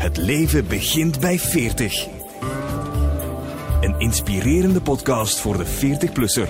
Het 0.00 0.16
leven 0.16 0.66
begint 0.66 1.20
bij 1.20 1.38
40. 1.38 2.06
Een 3.80 3.94
inspirerende 3.98 4.80
podcast 4.80 5.38
voor 5.38 5.56
de 5.56 5.66
40-plusser. 5.66 6.48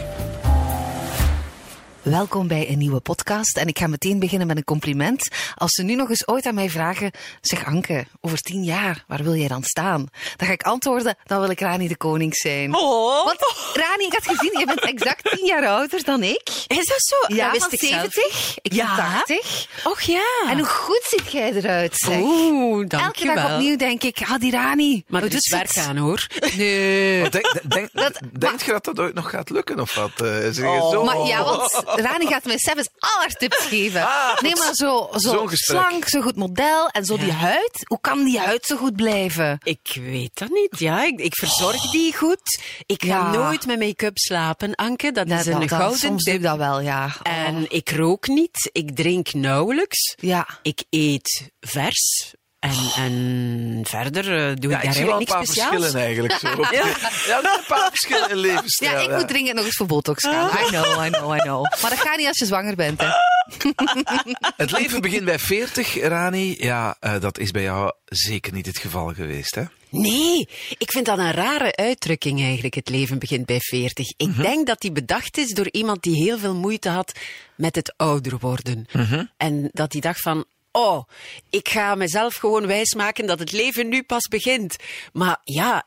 Welkom 2.03 2.49
bij 2.49 2.69
een 2.69 2.79
nieuwe 2.79 3.01
podcast. 3.01 3.57
En 3.57 3.67
ik 3.67 3.79
ga 3.79 3.87
meteen 3.87 4.19
beginnen 4.19 4.47
met 4.47 4.57
een 4.57 4.65
compliment. 4.65 5.29
Als 5.57 5.71
ze 5.73 5.83
nu 5.83 5.95
nog 5.95 6.09
eens 6.09 6.27
ooit 6.29 6.46
aan 6.46 6.55
mij 6.55 6.71
vragen: 6.71 7.11
Zeg 7.41 7.65
Anke, 7.66 8.07
over 8.21 8.39
tien 8.39 8.65
jaar, 8.65 9.05
waar 9.09 9.23
wil 9.23 9.34
jij 9.34 9.48
dan 9.48 9.62
staan? 9.62 10.07
Dan 10.37 10.47
ga 10.47 10.52
ik 10.52 10.62
antwoorden: 10.62 11.16
Dan 11.25 11.41
wil 11.41 11.51
ik 11.51 11.61
Rani 11.61 11.89
de 11.89 11.97
Koning 11.97 12.37
zijn. 12.37 12.75
Oh. 12.75 13.25
Want 13.25 13.39
Rani, 13.75 14.05
ik 14.05 14.12
had 14.12 14.37
gezien, 14.37 14.59
je 14.59 14.66
bent 14.66 14.80
exact 14.80 15.30
tien 15.37 15.47
jaar 15.47 15.66
ouder 15.66 16.05
dan 16.05 16.23
ik. 16.23 16.51
Is 16.66 16.87
dat 16.87 17.02
zo? 17.02 17.16
Ja, 17.34 17.45
dat 17.45 17.52
wist 17.52 17.65
van 17.65 17.73
ik 17.73 17.80
zelf 17.80 18.12
70. 18.12 18.57
Ik 18.62 18.71
ben 18.71 18.79
Ja. 18.79 18.96
80. 18.96 19.67
Och 19.85 20.01
ja. 20.01 20.27
En 20.51 20.59
hoe 20.59 20.67
goed 20.69 21.03
ziet 21.09 21.32
jij 21.32 21.53
eruit, 21.53 21.95
zeg. 21.96 22.19
Oeh, 22.21 22.85
Elke 22.88 23.24
dag 23.35 23.52
opnieuw 23.52 23.77
denk 23.77 24.02
ik, 24.02 24.19
ah, 24.29 24.38
die 24.41 24.51
Rani. 24.52 25.05
Maar 25.09 25.23
er 25.23 25.35
is 25.35 25.51
werk 25.51 25.74
het? 25.74 25.85
aan, 25.87 25.96
hoor. 25.96 26.27
Nee. 26.57 27.23
Wat 27.23 27.32
Denk, 27.32 27.60
denk, 27.69 27.88
Dat- 27.93 28.21
denk 28.38 28.62
je 28.62 28.71
dat 28.73 28.85
dat 28.85 28.98
ooit 29.01 29.15
nog 29.15 29.30
gaat 29.30 29.51
lukken 29.51 29.80
of 29.80 29.95
wat? 29.95 30.10
Eh, 30.16 30.27
zeg 30.27 30.57
je 30.57 30.62
Oh. 30.66 30.91
zo? 30.91 31.05
Maar 31.05 31.19
ja, 31.27 31.45
want 31.45 31.82
Rani 31.95 32.27
gaat 32.27 32.45
mij 32.45 32.59
zelfs 32.59 32.89
al 32.99 33.19
haar 33.19 33.33
tips 33.33 33.57
geven. 33.57 34.09
nee, 34.41 34.57
maar 34.57 34.75
zo, 34.75 35.09
zo 35.17 35.47
slank, 35.51 36.09
zo 36.09 36.21
goed 36.21 36.37
model 36.37 36.89
en 36.89 37.05
zo 37.05 37.16
die 37.16 37.33
huid. 37.33 37.85
Hoe 37.89 38.01
kan 38.01 38.25
die 38.25 38.39
huid 38.39 38.65
zo 38.66 38.77
goed 38.77 38.97
blijven? 38.97 39.59
Ik 39.63 39.97
weet 40.01 40.39
dat 40.39 40.49
niet. 40.49 40.79
Ja, 40.79 41.05
ik, 41.05 41.21
ik 41.21 41.35
verzorg 41.35 41.91
die 41.91 42.16
goed. 42.16 42.61
Ik 42.87 43.05
ga 43.05 43.30
nooit 43.30 43.66
met 43.66 43.79
make-up 43.79 44.19
slapen, 44.19 44.75
Anke. 44.75 45.13
Dat 45.13 45.27
is 45.30 45.47
een 45.47 45.61
dat- 45.61 45.69
gouden 45.69 45.99
soms 45.99 46.25
doe 46.25 46.35
ik 46.35 46.41
tip. 46.41 46.49
dat 46.49 46.59
wel, 46.59 46.80
ja. 46.80 47.11
En 47.23 47.66
ik 47.71 47.91
rook 47.91 48.27
niet. 48.27 48.69
Ik 48.73 48.97
drink 48.97 49.33
nauwelijks. 49.33 50.15
Ja. 50.21 50.47
Ik 50.63 50.85
eet 50.91 51.51
vers. 51.61 52.35
En, 52.60 52.77
en 52.96 53.80
verder 53.87 54.24
eh, 54.48 54.57
doe 54.57 54.71
Ja, 54.71 54.76
ik 54.76 54.82
ik 54.82 54.85
daar 54.85 54.95
zie 54.95 55.04
wel 55.07 55.21
een 55.21 55.26
eigenlijk 55.26 55.29
paar 55.29 55.38
niks 55.38 55.51
speciaals. 55.52 55.76
verschillen 55.76 56.04
eigenlijk. 56.04 56.32
Zo. 56.38 56.48
ja. 56.76 56.87
er 56.88 57.23
zijn 57.26 57.38
een 57.45 57.65
paar 57.66 57.88
verschillen 57.88 58.30
in 58.30 58.37
levensstijl. 58.37 58.93
Ja, 58.93 58.98
ik 58.98 59.18
moet 59.18 59.29
dringend 59.29 59.57
nog 59.57 59.65
eens 59.65 59.76
voor 59.76 59.87
botox 59.87 60.24
gaan. 60.24 60.46
I 60.48 60.66
know, 60.68 61.04
I 61.07 61.10
know, 61.10 61.35
I 61.37 61.38
know. 61.38 61.62
Maar 61.82 61.90
dat 61.90 61.98
gaat 62.01 62.16
niet 62.16 62.26
als 62.26 62.38
je 62.38 62.46
zwanger 62.46 62.74
bent, 62.76 63.01
hè. 63.01 63.09
Het 64.56 64.70
leven 64.70 65.00
begint 65.00 65.25
bij 65.25 65.38
40, 65.38 66.00
Rani. 66.00 66.54
Ja, 66.59 66.97
eh, 67.00 67.20
dat 67.20 67.38
is 67.38 67.50
bij 67.50 67.62
jou 67.62 67.93
zeker 68.04 68.53
niet 68.53 68.66
het 68.66 68.78
geval 68.78 69.15
geweest, 69.15 69.54
hè? 69.54 69.62
Nee, 69.88 70.48
ik 70.78 70.91
vind 70.91 71.06
dat 71.06 71.19
een 71.19 71.32
rare 71.32 71.76
uitdrukking 71.76 72.41
eigenlijk. 72.42 72.75
Het 72.75 72.88
leven 72.88 73.19
begint 73.19 73.47
bij 73.47 73.60
40. 73.60 74.09
Ik 74.16 74.28
Mhm. 74.28 74.42
denk 74.42 74.66
dat 74.66 74.81
die 74.81 74.92
bedacht 74.92 75.38
is 75.38 75.48
door 75.53 75.69
iemand 75.70 76.03
die 76.03 76.22
heel 76.25 76.38
veel 76.38 76.54
moeite 76.54 76.88
had 76.88 77.12
met 77.56 77.75
het 77.75 77.94
ouder 77.97 78.38
worden. 78.38 78.87
Mhm. 78.92 79.25
En 79.37 79.69
dat 79.72 79.91
die 79.91 80.00
dacht 80.00 80.20
van. 80.20 80.44
Oh, 80.72 81.03
ik 81.50 81.69
ga 81.69 81.94
mezelf 81.94 82.34
gewoon 82.34 82.66
wijsmaken 82.66 83.26
dat 83.26 83.38
het 83.38 83.53
leven 83.53 83.88
nu 83.88 84.03
pas 84.03 84.28
begint. 84.28 84.76
Maar 85.12 85.41
ja, 85.44 85.87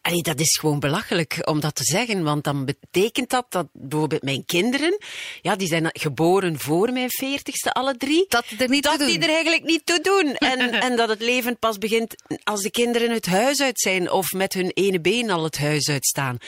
allee, 0.00 0.22
dat 0.22 0.40
is 0.40 0.58
gewoon 0.58 0.80
belachelijk 0.80 1.38
om 1.44 1.60
dat 1.60 1.74
te 1.74 1.84
zeggen. 1.84 2.22
Want 2.22 2.44
dan 2.44 2.64
betekent 2.64 3.30
dat 3.30 3.46
dat 3.48 3.66
bijvoorbeeld 3.72 4.22
mijn 4.22 4.44
kinderen, 4.44 4.98
ja, 5.42 5.56
die 5.56 5.68
zijn 5.68 5.88
geboren 5.92 6.58
voor 6.60 6.92
mijn 6.92 7.10
veertigste, 7.10 7.72
alle 7.72 7.96
drie. 7.96 8.24
Dat 8.28 8.44
die 8.48 8.58
er 8.58 8.68
niet 8.68 8.82
dat 8.82 8.98
toe 8.98 9.06
die 9.06 9.18
doen. 9.18 9.28
er 9.28 9.34
eigenlijk 9.34 9.64
niet 9.64 9.86
toe 9.86 10.00
doen. 10.00 10.34
En, 10.50 10.72
en 10.72 10.96
dat 10.96 11.08
het 11.08 11.20
leven 11.20 11.58
pas 11.58 11.78
begint 11.78 12.14
als 12.44 12.60
de 12.62 12.70
kinderen 12.70 13.10
het 13.10 13.26
huis 13.26 13.60
uit 13.62 13.80
zijn 13.80 14.10
of 14.10 14.32
met 14.32 14.52
hun 14.52 14.70
ene 14.70 15.00
been 15.00 15.30
al 15.30 15.44
het 15.44 15.58
huis 15.58 15.88
uitstaan. 15.88 16.38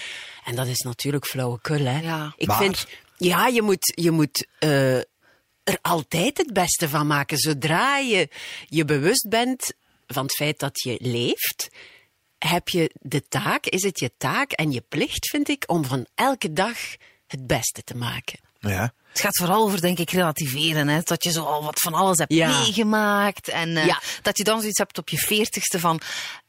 En 0.45 0.55
dat 0.55 0.67
is 0.67 0.81
natuurlijk 0.81 1.27
flauwekul, 1.27 1.85
hè. 1.85 2.01
Ja. 2.01 2.35
Ik 2.37 2.47
Maar- 2.47 2.57
vind, 2.59 2.87
ja, 3.17 3.47
je 3.47 3.63
moet, 3.63 3.93
je 3.95 4.11
moet 4.11 4.47
eh, 4.59 4.99
er 5.67 5.79
altijd 5.83 6.39
het 6.39 6.53
beste 6.53 6.89
van 6.89 7.07
maken. 7.07 7.39
Zodra 7.39 7.97
je 7.99 8.29
je 8.69 8.85
bewust 8.85 9.29
bent 9.29 9.73
van 10.07 10.23
het 10.23 10.35
feit 10.35 10.59
dat 10.59 10.81
je 10.83 10.97
leeft, 11.01 11.69
heb 12.39 12.69
je 12.69 12.91
de 13.01 13.29
taak, 13.29 13.67
is 13.67 13.83
het 13.83 13.99
je 13.99 14.11
taak 14.19 14.53
en 14.53 14.73
je 14.73 14.81
plicht, 14.89 15.29
vind 15.31 15.49
ik, 15.49 15.65
om 15.67 15.85
van 15.85 16.07
elke 16.15 16.53
dag 16.53 16.77
het 17.27 17.47
beste 17.47 17.83
te 17.85 17.97
maken. 17.97 18.39
Ja. 18.61 18.93
Het 19.09 19.21
gaat 19.21 19.37
vooral 19.37 19.63
over, 19.65 19.81
denk 19.81 19.99
ik, 19.99 20.11
relativeren. 20.11 20.89
Hè? 20.89 21.01
Dat 21.03 21.25
je 21.25 21.31
zo 21.31 21.45
al 21.45 21.65
wat 21.65 21.81
van 21.81 21.95
alles 21.95 22.19
hebt 22.19 22.33
Ja. 22.33 22.59
meegemaakt. 22.61 23.49
En 23.49 23.77
eh, 23.77 23.87
Ja. 23.87 24.01
dat 24.23 24.37
je 24.39 24.45
dan 24.45 24.61
zoiets 24.61 24.79
hebt 24.79 24.99
op 24.99 25.09
je 25.09 25.19
veertigste 25.19 25.81
van... 25.81 26.01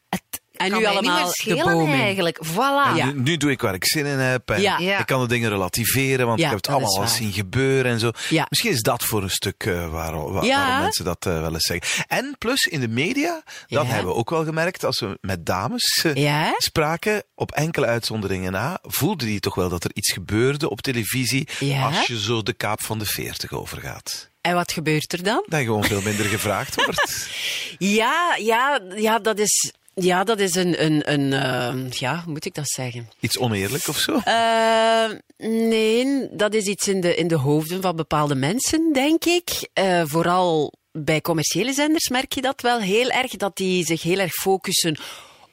Het 0.08 0.40
En 0.58 0.70
kan 0.70 0.78
nu 0.78 0.84
allemaal 0.86 1.02
niet 1.02 1.12
de 1.12 1.26
meer 1.26 1.32
schelen 1.62 1.78
boom 1.78 1.92
in. 1.92 2.00
eigenlijk. 2.00 2.38
Voilà. 2.46 2.96
Ja. 2.96 3.04
Nu, 3.06 3.12
nu 3.20 3.36
doe 3.36 3.50
ik 3.50 3.60
waar 3.60 3.74
ik 3.74 3.84
zin 3.86 4.06
in 4.06 4.18
heb. 4.18 4.50
En 4.50 4.60
Ja. 4.60 4.78
Ja. 4.78 4.98
Ik 4.98 5.06
kan 5.06 5.20
de 5.20 5.26
dingen 5.28 5.50
relativeren, 5.50 6.26
want 6.26 6.38
Ja, 6.38 6.44
ik 6.44 6.50
heb 6.50 6.60
het 6.64 6.68
allemaal 6.74 7.00
al 7.00 7.08
zien 7.08 7.32
gebeuren 7.32 7.92
en 7.92 7.98
zo. 7.98 8.10
Ja. 8.28 8.46
Misschien 8.48 8.72
is 8.72 8.80
dat 8.82 9.04
voor 9.04 9.22
een 9.22 9.30
stuk 9.30 9.64
eh, 9.66 9.90
waar, 9.90 10.32
waar- 10.32 10.44
Ja. 10.44 10.56
waarom 10.64 10.82
mensen 10.82 11.04
dat 11.04 11.26
eh, 11.26 11.40
wel 11.40 11.52
eens 11.52 11.66
zeggen. 11.66 12.04
En 12.08 12.34
plus 12.38 12.64
in 12.64 12.80
de 12.80 12.88
media, 12.88 13.42
dat 13.44 13.44
Ja. 13.66 13.84
hebben 13.84 14.12
we 14.12 14.18
ook 14.18 14.30
wel 14.30 14.44
gemerkt, 14.44 14.84
als 14.84 15.00
we 15.00 15.18
met 15.20 15.46
dames 15.46 16.02
eh, 16.04 16.14
Ja? 16.14 16.54
spraken, 16.58 17.22
op 17.34 17.52
enkele 17.52 17.86
uitzonderingen 17.86 18.52
na, 18.52 18.78
voelde 18.82 19.24
die 19.24 19.40
toch 19.40 19.54
wel 19.54 19.68
dat 19.68 19.84
er 19.84 19.90
iets 19.94 20.12
gebeurde 20.12 20.70
op 20.70 20.80
televisie 20.80 21.48
Ja? 21.60 21.86
als 21.86 22.06
je 22.06 22.20
zo 22.20 22.42
de 22.42 22.52
kaap 22.52 22.82
van 22.82 22.98
de 22.98 23.04
40 23.06 23.52
overgaat. 23.52 24.28
En 24.40 24.54
wat 24.54 24.72
gebeurt 24.72 25.12
er 25.12 25.22
dan? 25.22 25.44
Dat 25.46 25.58
je 25.60 25.64
gewoon 25.66 25.84
veel 25.84 26.00
minder 26.02 26.24
gevraagd 26.26 26.74
wordt. 26.74 27.26
Ja, 27.78 28.36
ja, 28.38 28.80
ja, 28.96 29.18
dat 29.18 29.38
is, 29.38 29.72
ja, 30.00 30.24
dat 30.24 30.40
is 30.40 30.54
een, 30.54 30.84
een, 30.84 31.12
een 31.12 31.32
eh, 31.32 31.90
ja, 31.90 32.22
hoe 32.24 32.32
moet 32.32 32.44
ik 32.44 32.54
dat 32.54 32.68
zeggen? 32.68 33.08
Iets 33.20 33.38
oneerlijk 33.38 33.88
of 33.88 33.98
zo. 33.98 34.20
Eh, 34.24 35.10
nee, 35.48 36.28
dat 36.30 36.54
is 36.54 36.64
iets 36.64 36.88
in 36.88 37.00
de, 37.00 37.14
in 37.14 37.28
de 37.28 37.36
hoofden 37.36 37.82
van 37.82 37.96
bepaalde 37.96 38.34
mensen, 38.34 38.92
denk 38.92 39.24
ik. 39.24 39.68
Eh, 39.72 40.02
vooral 40.04 40.72
bij 40.92 41.20
commerciële 41.20 41.72
zenders 41.72 42.08
merk 42.08 42.32
je 42.32 42.40
dat 42.40 42.60
wel 42.60 42.80
heel 42.80 43.08
erg, 43.08 43.30
dat 43.30 43.56
die 43.56 43.84
zich 43.84 44.02
heel 44.02 44.18
erg 44.18 44.32
focussen 44.32 44.98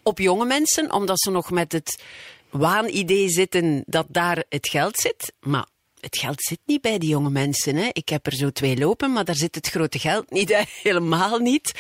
op 0.03 0.19
jonge 0.19 0.45
mensen, 0.45 0.91
omdat 0.91 1.19
ze 1.19 1.31
nog 1.31 1.51
met 1.51 1.71
het 1.71 2.01
waanidee 2.49 3.29
zitten 3.29 3.83
dat 3.85 4.05
daar 4.09 4.43
het 4.49 4.69
geld 4.69 4.97
zit. 4.97 5.33
Maar 5.39 5.67
het 6.05 6.17
geld 6.17 6.43
zit 6.43 6.59
niet 6.65 6.81
bij 6.81 6.97
die 6.97 7.09
jonge 7.09 7.29
mensen. 7.29 7.75
Hè. 7.75 7.89
Ik 7.91 8.09
heb 8.09 8.25
er 8.25 8.35
zo 8.35 8.49
twee 8.49 8.77
lopen, 8.77 9.13
maar 9.13 9.25
daar 9.25 9.35
zit 9.35 9.55
het 9.55 9.67
grote 9.67 9.99
geld 9.99 10.31
niet, 10.31 10.49
hè. 10.49 10.61
helemaal 10.89 11.39
niet. 11.39 11.71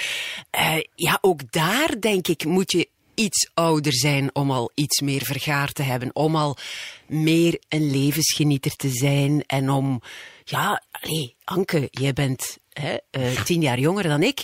Eh, 0.49 0.77
ja, 0.95 1.17
ook 1.21 1.51
daar 1.51 1.99
denk 1.99 2.27
ik 2.27 2.45
moet 2.45 2.71
je 2.71 2.89
iets 3.13 3.49
ouder 3.53 3.93
zijn 3.93 4.35
om 4.35 4.51
al 4.51 4.71
iets 4.73 5.01
meer 5.01 5.21
vergaard 5.23 5.75
te 5.75 5.83
hebben. 5.83 6.15
Om 6.15 6.35
al 6.35 6.57
meer 7.07 7.59
een 7.69 7.91
levensgenieter 7.91 8.75
te 8.75 8.89
zijn. 8.89 9.43
En 9.47 9.69
om, 9.69 10.01
ja, 10.43 10.83
allee, 10.91 11.35
Anke, 11.43 11.87
jij 11.91 12.13
bent 12.13 12.57
hè, 12.69 12.97
eh, 13.11 13.43
tien 13.43 13.61
jaar 13.61 13.79
jonger 13.79 14.03
dan 14.03 14.23
ik. 14.23 14.43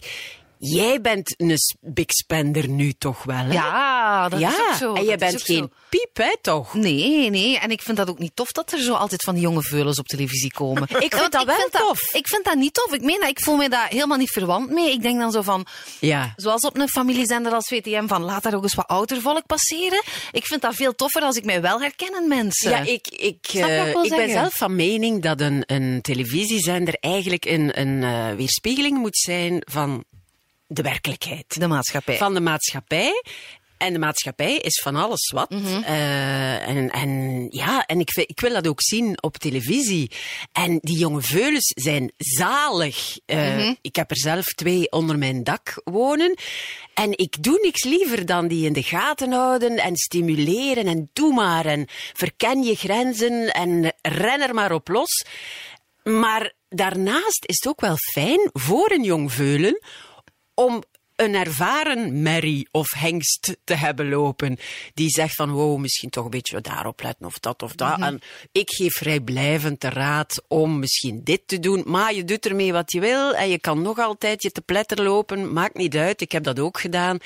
Jij 0.64 1.02
bent 1.02 1.34
een 1.38 1.58
big 1.80 2.06
spender 2.12 2.68
nu 2.68 2.94
toch 2.94 3.24
wel, 3.24 3.36
hè? 3.36 3.54
Ja, 3.54 4.30
dat 4.30 4.40
ja, 4.40 4.50
is 4.50 4.56
ook 4.60 4.74
zo. 4.74 4.94
en 4.94 5.04
jij 5.04 5.18
bent 5.18 5.42
geen 5.42 5.58
zo. 5.58 5.70
piep, 5.90 6.18
hè, 6.18 6.36
toch? 6.42 6.74
Nee, 6.74 7.30
nee. 7.30 7.60
En 7.60 7.72
ik 7.72 7.82
vind 7.82 7.98
dat 7.98 8.10
ook 8.10 8.20
niet 8.20 8.36
tof 8.36 8.52
dat 8.52 8.72
er 8.72 8.80
zo 8.80 8.94
altijd 8.94 9.24
van 9.24 9.34
die 9.34 9.44
jonge 9.44 9.62
veulens 9.62 10.00
op 10.00 10.06
televisie 10.08 10.52
komen. 10.54 10.84
Ik 11.00 11.16
vind 11.16 11.32
dat 11.32 11.44
wel 11.46 11.56
vind 11.56 11.72
tof. 11.72 12.14
ik 12.14 12.28
vind 12.28 12.44
dat 12.46 12.56
niet 12.56 12.74
tof. 12.74 12.94
Ik 12.94 13.02
meen 13.02 13.20
dat, 13.20 13.30
ik 13.30 13.40
voel 13.42 13.56
me 13.56 13.70
daar 13.70 13.88
helemaal 13.88 14.18
niet 14.18 14.30
verwant 14.32 14.70
mee. 14.70 14.92
Ik 14.92 15.02
denk 15.02 15.20
dan 15.20 15.32
zo 15.32 15.42
van, 15.42 15.66
Ja. 16.00 16.34
zoals 16.36 16.62
op 16.62 16.78
een 16.78 16.90
familiezender 16.90 17.54
als 17.54 17.68
VTM, 17.68 18.08
van 18.08 18.24
laat 18.24 18.44
daar 18.44 18.56
ook 18.56 18.64
eens 18.64 18.76
wat 18.76 18.88
ouder 18.88 19.22
volk 19.22 19.46
passeren. 19.46 20.04
Ik 20.32 20.46
vind 20.46 20.62
dat 20.62 20.76
veel 20.76 20.96
toffer 20.96 21.22
als 21.22 21.36
ik 21.36 21.46
mij 21.46 21.62
wel 21.62 21.82
herken 21.82 22.22
in 22.22 22.28
mensen. 22.28 22.70
Ja, 22.72 22.80
ik, 22.80 23.08
ik, 23.08 23.48
eh, 23.54 23.88
ik 23.90 24.10
ben 24.10 24.30
zelf 24.30 24.54
van 24.56 24.76
mening 24.76 25.22
dat 25.22 25.42
een, 25.42 25.64
een 25.66 26.02
televisiezender 26.02 26.94
eigenlijk 27.00 27.46
een, 27.46 27.80
een 27.80 28.04
eh, 28.04 28.36
weerspiegeling 28.36 28.98
moet 28.98 29.18
zijn 29.18 29.62
van 29.70 30.04
de 30.74 30.82
werkelijkheid. 30.82 31.60
De 31.60 31.68
maatschappij. 31.68 32.18
Van 32.18 32.34
de 32.34 32.40
maatschappij. 32.40 33.24
En 33.78 33.94
de 33.94 34.00
maatschappij 34.00 34.56
is 34.58 34.82
van 34.84 34.96
alles 34.96 35.32
wat. 35.34 35.50
Mhm. 35.50 35.84
Eh, 35.84 36.68
en, 36.68 36.90
en 36.92 37.48
ja, 37.50 37.86
en 37.86 38.00
ik, 38.00 38.12
ik 38.16 38.40
wil 38.40 38.54
dat 38.54 38.68
ook 38.68 38.82
zien 38.82 39.24
op 39.24 39.38
televisie. 39.38 40.12
En 40.52 40.78
die 40.82 40.98
jonge 40.98 41.22
veulens 41.22 41.74
zijn 41.76 42.12
zalig. 42.18 43.18
Eh, 43.26 43.40
Mhm. 43.56 43.74
Ik 43.82 43.96
heb 43.96 44.10
er 44.12 44.18
zelf 44.18 44.46
twee 44.46 44.92
onder 44.92 45.18
mijn 45.18 45.44
dak 45.44 45.82
wonen. 45.84 46.38
En 46.94 47.18
ik 47.18 47.44
doe 47.44 47.60
niks 47.62 47.84
liever 47.84 48.26
dan 48.26 48.48
die 48.48 48.66
in 48.66 48.74
de 48.74 48.84
gaten 48.84 49.32
houden 49.32 49.78
en 49.78 49.96
stimuleren 49.96 50.88
en 50.88 51.10
doe 51.14 51.34
maar. 51.34 51.66
En 51.66 51.88
verken 52.14 52.64
je 52.64 52.76
grenzen 52.76 53.54
en 53.54 53.94
ren 54.02 54.42
er 54.42 54.54
maar 54.54 54.72
op 54.72 54.88
los. 54.88 55.26
Maar 56.04 56.54
daarnaast 56.70 57.46
is 57.46 57.56
het 57.56 57.68
ook 57.68 57.82
wel 57.82 57.98
fijn 58.14 58.50
voor 58.54 58.92
een 58.92 59.04
jong 59.04 59.32
veulen 59.32 59.80
om 60.66 60.84
een 61.16 61.36
ervaren 61.36 62.22
merrie 62.22 62.68
of 62.72 62.92
hengst 62.92 63.58
te 63.64 63.74
hebben 63.74 64.10
lopen. 64.10 64.60
Die 64.94 65.10
zegt 65.10 65.36
van, 65.36 65.52
wow, 65.52 65.80
misschien 65.80 66.10
toch 66.10 66.24
een 66.24 66.30
beetje 66.30 66.62
daarop 66.62 67.02
letten 67.02 67.26
of 67.26 67.40
dat 67.40 67.64
of 67.64 67.76
dat. 67.76 68.00
En 68.00 68.22
ik 68.52 68.70
geef 68.70 68.94
vrijblijvend 68.94 69.82
de 69.82 69.90
raad 69.90 70.44
om 70.48 70.80
misschien 70.80 71.22
dit 71.24 71.42
te 71.46 71.60
doen. 71.60 71.84
Maar 71.86 72.14
je 72.14 72.24
doet 72.24 72.46
ermee 72.46 72.72
wat 72.72 72.92
je 72.92 73.00
wil 73.00 73.34
en 73.34 73.50
je 73.50 73.60
kan 73.60 73.82
nog 73.82 74.00
altijd 74.00 74.44
je 74.44 74.52
te 74.52 74.62
pletter 74.62 75.04
lopen. 75.04 75.54
Maakt 75.54 75.76
niet 75.76 75.96
uit, 75.96 76.22
ik 76.22 76.32
heb 76.32 76.44
dat 76.44 76.60
ook 76.60 76.80
gedaan. 76.80 77.18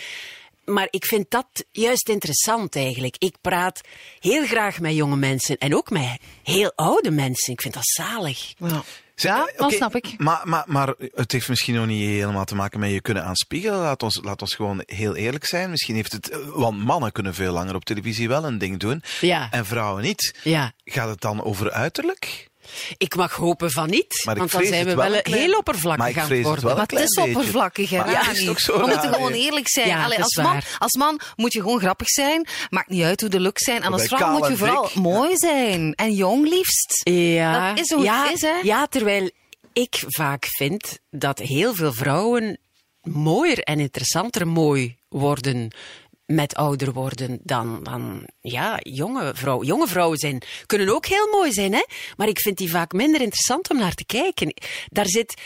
Maar 0.65 0.87
ik 0.89 1.05
vind 1.05 1.31
dat 1.31 1.65
juist 1.71 2.09
interessant 2.09 2.75
eigenlijk. 2.75 3.15
Ik 3.17 3.35
praat 3.41 3.81
heel 4.19 4.45
graag 4.45 4.79
met 4.79 4.95
jonge 4.95 5.15
mensen 5.15 5.57
en 5.57 5.75
ook 5.75 5.89
met 5.89 6.19
heel 6.43 6.71
oude 6.75 7.11
mensen. 7.11 7.53
Ik 7.53 7.61
vind 7.61 7.73
dat 7.73 7.85
zalig. 7.87 8.53
Ja. 8.57 8.83
Ja, 9.15 9.37
eh, 9.47 9.57
dat 9.57 9.65
oké, 9.67 9.75
snap 9.75 9.95
ik. 9.95 10.13
Maar, 10.17 10.41
maar, 10.43 10.63
maar 10.67 10.93
het 11.13 11.31
heeft 11.31 11.49
misschien 11.49 11.75
nog 11.75 11.85
niet 11.85 12.07
helemaal 12.07 12.45
te 12.45 12.55
maken 12.55 12.79
met 12.79 12.91
je 12.91 13.01
kunnen 13.01 13.23
aanspiegelen. 13.23 13.79
Laat 13.79 14.03
ons, 14.03 14.19
laat 14.23 14.41
ons 14.41 14.53
gewoon 14.53 14.83
heel 14.85 15.15
eerlijk 15.15 15.45
zijn. 15.45 15.69
Misschien 15.69 15.95
heeft 15.95 16.11
het... 16.11 16.29
eh, 16.29 16.37
Want 16.53 16.77
mannen 16.83 17.11
kunnen 17.11 17.33
veel 17.33 17.53
langer 17.53 17.75
op 17.75 17.85
televisie 17.85 18.27
wel 18.27 18.45
een 18.45 18.57
ding 18.57 18.79
doen. 18.79 19.03
Ja. 19.21 19.47
En 19.51 19.65
vrouwen 19.65 20.03
niet. 20.03 20.35
Ja. 20.43 20.71
Gaat 20.83 21.09
het 21.09 21.21
dan 21.21 21.43
over 21.43 21.71
uiterlijk? 21.71 22.49
Ik 22.97 23.15
mag 23.15 23.33
hopen 23.33 23.71
van 23.71 23.89
niet, 23.89 24.21
Maar 24.25 24.35
want 24.37 24.51
dan 24.51 24.65
zijn 24.65 24.83
we 24.83 24.89
het 24.89 24.95
wel 24.99 25.07
wel 25.09 25.15
een 25.17 25.23
klein- 25.23 25.41
heel 25.41 25.57
oppervlakkig 25.57 26.05
aan 26.17 26.21
het 26.21 26.29
het 26.31 26.41
worden. 26.41 26.65
wel 26.65 26.75
Maar 26.75 26.85
het 26.87 26.99
is 26.99 27.15
oppervlakkig, 27.17 27.89
hè, 27.89 27.95
ja, 27.97 28.31
is 28.31 28.49
ook 28.49 28.59
zo 28.59 28.79
We 28.79 28.87
moeten 28.87 29.13
gewoon 29.13 29.31
eerlijk 29.31 29.69
zijn. 29.69 29.87
Ja, 29.87 30.03
Allee, 30.03 30.17
dat 30.17 30.25
als, 30.25 30.35
man, 30.45 30.61
als 30.77 30.93
man 30.97 31.19
moet 31.35 31.53
je 31.53 31.61
gewoon 31.61 31.79
grappig 31.79 32.09
zijn. 32.09 32.47
Maakt 32.69 32.89
niet 32.89 33.03
uit 33.03 33.21
hoe 33.21 33.29
de 33.29 33.39
look 33.39 33.59
zijn. 33.59 33.81
En 33.83 33.93
als 33.93 34.03
vrouw 34.05 34.31
moet 34.31 34.47
je 34.47 34.57
vooral 34.57 34.83
dik. 34.83 34.95
mooi 34.95 35.37
zijn. 35.37 35.93
En 35.95 36.13
jong 36.13 36.47
liefst. 36.49 37.01
Ja, 37.03 37.69
Dat 37.69 37.79
is 37.79 37.91
hoe 37.91 38.03
ja, 38.03 38.23
het 38.23 38.33
is, 38.33 38.41
hè? 38.41 38.59
Ja, 38.63 38.85
terwijl 38.87 39.29
ik 39.73 40.03
vaak 40.07 40.45
vind 40.49 40.99
dat 41.09 41.39
heel 41.39 41.75
veel 41.75 41.93
vrouwen 41.93 42.57
mooier 43.01 43.59
en 43.59 43.79
interessanter 43.79 44.47
mooi 44.47 44.95
worden 45.09 45.75
met 46.25 46.55
ouder 46.55 46.93
worden 46.93 47.39
dan, 47.43 47.83
dan 47.83 48.27
ja, 48.41 48.79
jonge 48.81 49.31
vrouwen. 49.35 49.67
Jonge 49.67 49.87
vrouwen 49.87 50.17
zijn, 50.17 50.41
kunnen 50.65 50.89
ook 50.89 51.05
heel 51.05 51.27
mooi 51.31 51.51
zijn, 51.51 51.73
hè? 51.73 51.83
maar 52.17 52.27
ik 52.27 52.39
vind 52.39 52.57
die 52.57 52.69
vaak 52.69 52.91
minder 52.91 53.21
interessant 53.21 53.69
om 53.69 53.77
naar 53.77 53.93
te 53.93 54.05
kijken. 54.05 54.53
Daar 54.89 55.07
zit 55.07 55.41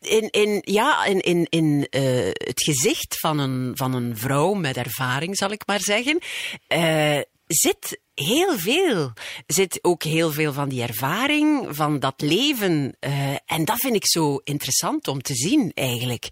in, 0.00 0.30
in, 0.30 0.62
ja, 0.64 1.04
in, 1.04 1.20
in, 1.20 1.46
in 1.48 1.86
eh, 1.90 2.26
het 2.32 2.62
gezicht 2.62 3.20
van 3.20 3.38
een, 3.38 3.72
van 3.74 3.94
een 3.94 4.16
vrouw 4.16 4.52
met 4.52 4.76
ervaring, 4.76 5.36
zal 5.36 5.50
ik 5.50 5.66
maar 5.66 5.80
zeggen, 5.80 6.18
eh, 6.66 7.20
zit 7.48 8.00
heel 8.14 8.58
veel. 8.58 9.12
Zit 9.46 9.78
ook 9.82 10.02
heel 10.02 10.32
veel 10.32 10.52
van 10.52 10.68
die 10.68 10.82
ervaring, 10.82 11.66
van 11.70 11.98
dat 11.98 12.20
leven. 12.20 12.96
eh, 13.00 13.34
en 13.46 13.64
dat 13.64 13.76
vind 13.78 13.94
ik 13.94 14.06
zo 14.06 14.40
interessant 14.44 15.08
om 15.08 15.22
te 15.22 15.34
zien, 15.34 15.72
eigenlijk. 15.74 16.28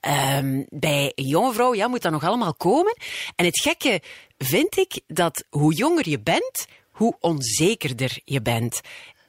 Ehm, 0.00 0.62
bij 0.68 1.12
een 1.14 1.26
jonge 1.26 1.52
vrouw 1.52 1.74
ja, 1.74 1.88
moet 1.88 2.02
dat 2.02 2.12
nog 2.12 2.24
allemaal 2.24 2.54
komen. 2.54 2.96
En 3.36 3.44
het 3.44 3.60
gekke 3.60 4.02
vind 4.38 4.76
ik 4.76 5.00
dat 5.06 5.44
hoe 5.50 5.74
jonger 5.74 6.08
je 6.08 6.20
bent, 6.20 6.66
hoe 6.90 7.16
onzekerder 7.20 8.20
je 8.24 8.42
bent. 8.42 8.80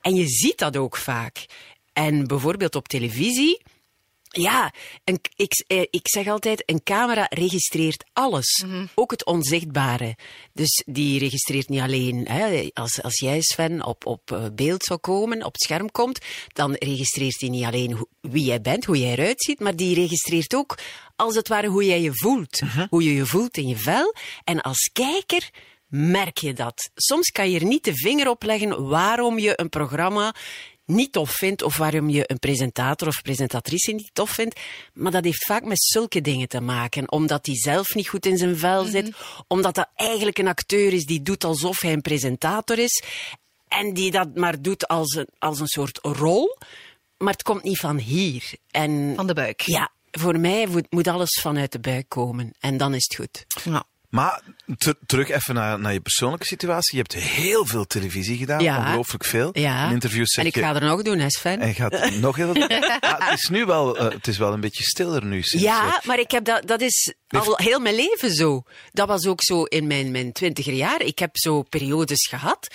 En 0.01 0.15
je 0.15 0.27
ziet 0.27 0.57
dat 0.57 0.77
ook 0.77 0.97
vaak. 0.97 1.45
En 1.94 2.27
bijvoorbeeld 2.27 2.75
op 2.75 2.88
televisie. 2.88 3.62
Ja, 4.29 4.73
een, 5.03 5.19
ik, 5.35 5.63
eh, 5.67 5.81
ik 5.81 6.07
zeg 6.07 6.27
altijd, 6.27 6.63
een 6.65 6.83
camera 6.83 7.25
registreert 7.29 8.03
alles. 8.13 8.63
Ook 8.95 9.11
het 9.11 9.25
onzichtbare. 9.25 10.15
Dus 10.53 10.83
die 10.85 11.19
registreert 11.19 11.69
niet 11.69 11.81
alleen, 11.81 12.27
hè, 12.27 12.69
als, 12.73 13.01
als 13.01 13.19
jij 13.19 13.41
Sven 13.41 13.85
op, 13.85 14.05
op 14.05 14.31
eh, 14.31 14.45
beeld 14.53 14.83
zou 14.83 14.99
komen, 14.99 15.45
op 15.45 15.53
het 15.53 15.61
scherm 15.61 15.91
komt, 15.91 16.19
dan 16.47 16.73
registreert 16.73 17.39
hij 17.39 17.49
niet 17.49 17.65
alleen 17.65 18.07
wie 18.21 18.43
jij 18.43 18.61
bent, 18.61 18.85
hoe 18.85 18.99
jij 18.99 19.11
eruit 19.11 19.43
ziet, 19.43 19.59
maar 19.59 19.75
die 19.75 19.95
registreert 19.95 20.55
ook, 20.55 20.77
als 21.15 21.35
het 21.35 21.47
ware, 21.47 21.67
hoe 21.67 21.85
jij 21.85 22.01
je 22.01 22.13
voelt. 22.13 22.61
Hoe 22.89 23.03
je 23.03 23.13
je 23.13 23.25
voelt 23.25 23.57
in 23.57 23.67
je 23.67 23.77
vel. 23.77 24.15
En 24.43 24.61
als 24.61 24.89
kijker 24.93 25.49
merk 25.87 26.37
je 26.37 26.53
dat. 26.53 26.89
Soms 26.95 27.29
kan 27.29 27.49
je 27.51 27.59
er 27.59 27.65
niet 27.65 27.83
de 27.83 27.95
vinger 27.95 28.29
op 28.29 28.43
leggen 28.43 28.87
waarom 28.87 29.39
je 29.39 29.59
een 29.59 29.69
programma 29.69 30.35
niet 30.89 31.12
tof 31.12 31.31
vindt 31.31 31.62
of 31.62 31.77
waarom 31.77 32.09
je 32.09 32.24
een 32.25 32.39
presentator 32.39 33.07
of 33.07 33.21
presentatrice 33.21 33.91
niet 33.91 34.09
tof 34.13 34.30
vindt. 34.30 34.59
Maar 34.94 35.12
dat 35.12 35.24
heeft 35.24 35.45
vaak 35.45 35.63
met 35.63 35.83
zulke 35.83 36.21
dingen 36.21 36.47
te 36.47 36.62
maken. 36.62 37.12
Omdat 37.12 37.45
hij 37.45 37.56
zelf 37.56 37.94
niet 37.94 38.07
goed 38.07 38.25
in 38.25 38.38
zijn 38.38 38.57
vel 38.57 38.83
zit. 38.86 39.12
Omdat 39.47 39.75
dat 39.75 39.89
eigenlijk 39.95 40.38
een 40.38 40.47
acteur 40.47 40.94
is 40.94 41.06
die 41.06 41.21
doet 41.21 41.44
alsof 41.44 41.81
hij 41.81 41.94
een 41.94 42.01
presentator 42.01 42.77
is. 42.80 43.03
En 43.68 43.94
die 43.94 44.12
dat 44.12 44.36
maar 44.36 44.62
doet 44.62 44.88
als 44.88 45.15
een, 45.15 45.27
als 45.39 45.59
een 45.59 45.68
soort 45.68 46.00
rol. 46.01 46.57
Maar 47.18 47.33
het 47.33 47.44
komt 47.44 47.63
niet 47.63 47.80
van 47.80 47.97
hier. 47.97 48.44
En 48.71 49.13
Van 49.15 49.27
de 49.27 49.33
buik. 49.33 49.62
ja, 49.62 49.92
voor 50.12 50.39
mij 50.39 50.68
moet, 50.68 50.85
moet 50.89 51.07
alles 51.07 51.39
vanuit 51.42 51.71
de 51.71 51.80
buik 51.80 52.06
komen. 52.09 52.53
En 52.59 52.77
dan 52.77 52.94
is 52.94 53.03
het 53.03 53.15
goed. 53.15 53.63
Ja. 53.63 53.83
Maar 54.09 54.41
ter- 54.77 54.95
terug 55.06 55.29
even 55.29 55.53
naar, 55.56 55.79
naar 55.79 55.94
je 55.94 56.00
persoonlijke 56.00 56.45
situatie. 56.45 56.95
Je 56.97 57.01
hebt 57.07 57.23
heel 57.23 57.65
veel 57.65 57.85
televisie 57.85 58.38
gedaan, 58.38 58.59
Ja. 58.59 58.77
ongelooflijk 58.77 59.25
veel. 59.25 59.50
Ja. 59.53 59.85
In 59.85 59.91
interviews 59.91 60.31
zeg 60.31 60.44
en 60.44 60.50
ik 60.50 60.57
ga 60.57 60.75
er 60.75 60.81
nog 60.85 61.01
doen, 61.01 61.19
hè 61.19 61.29
Sven? 61.29 61.59
En 61.59 61.67
je 61.67 61.73
gaat 61.73 62.09
nog 62.11 62.35
heel 62.35 62.53
veel... 62.53 62.67
Het 63.29 63.39
is 63.41 63.50
nu 63.50 63.65
wel, 63.65 63.97
eh, 63.97 64.11
het 64.11 64.27
is 64.27 64.38
wel 64.38 64.53
een 64.53 64.59
beetje 64.59 64.83
stiller 64.83 65.25
nu. 65.25 65.41
Sinds, 65.44 65.65
Ja, 65.65 66.01
maar 66.03 66.19
ik 66.19 66.31
heb 66.31 66.45
dat, 66.45 66.67
dat 66.67 66.81
is 66.81 67.13
al 67.27 67.57
heel 67.57 67.79
mijn 67.79 67.95
leven 67.95 68.31
zo. 68.33 68.63
Dat 68.91 69.07
was 69.07 69.25
ook 69.25 69.44
zo 69.44 69.63
in 69.63 69.88
mijn, 69.88 70.11
mijn 70.11 70.31
twintiger 70.31 70.73
jaar. 70.73 71.01
Ik 71.01 71.19
heb 71.19 71.38
zo 71.38 71.61
periodes 71.63 72.27
gehad 72.27 72.67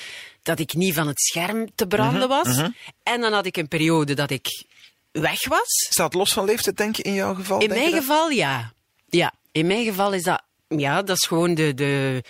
dat 0.42 0.58
ik 0.58 0.74
niet 0.74 0.94
van 0.94 1.06
het 1.06 1.20
scherm 1.20 1.74
te 1.74 1.86
branden 1.86 2.28
Mhm, 2.28 2.44
was. 2.44 2.70
En 3.02 3.20
dan 3.20 3.32
had 3.32 3.46
ik 3.46 3.56
een 3.56 3.68
periode 3.68 4.14
dat 4.14 4.30
ik 4.30 4.64
weg 5.12 5.48
was. 5.48 5.86
Staat 5.90 6.14
los 6.14 6.32
van 6.32 6.44
leeftijd, 6.44 6.76
denk 6.76 6.96
je, 6.96 7.02
in 7.02 7.14
jouw 7.14 7.34
geval? 7.34 7.60
In 7.60 7.68
mijn 7.68 7.92
geval, 7.92 8.30
ja. 8.30 8.72
Ja, 9.08 9.32
in 9.52 9.66
mijn 9.66 9.84
geval 9.84 10.12
is 10.12 10.22
dat, 10.22 10.42
ja, 10.80 11.02
dat 11.02 11.16
is 11.16 11.26
gewoon 11.26 11.54
de, 11.54 11.74
de 11.74 12.22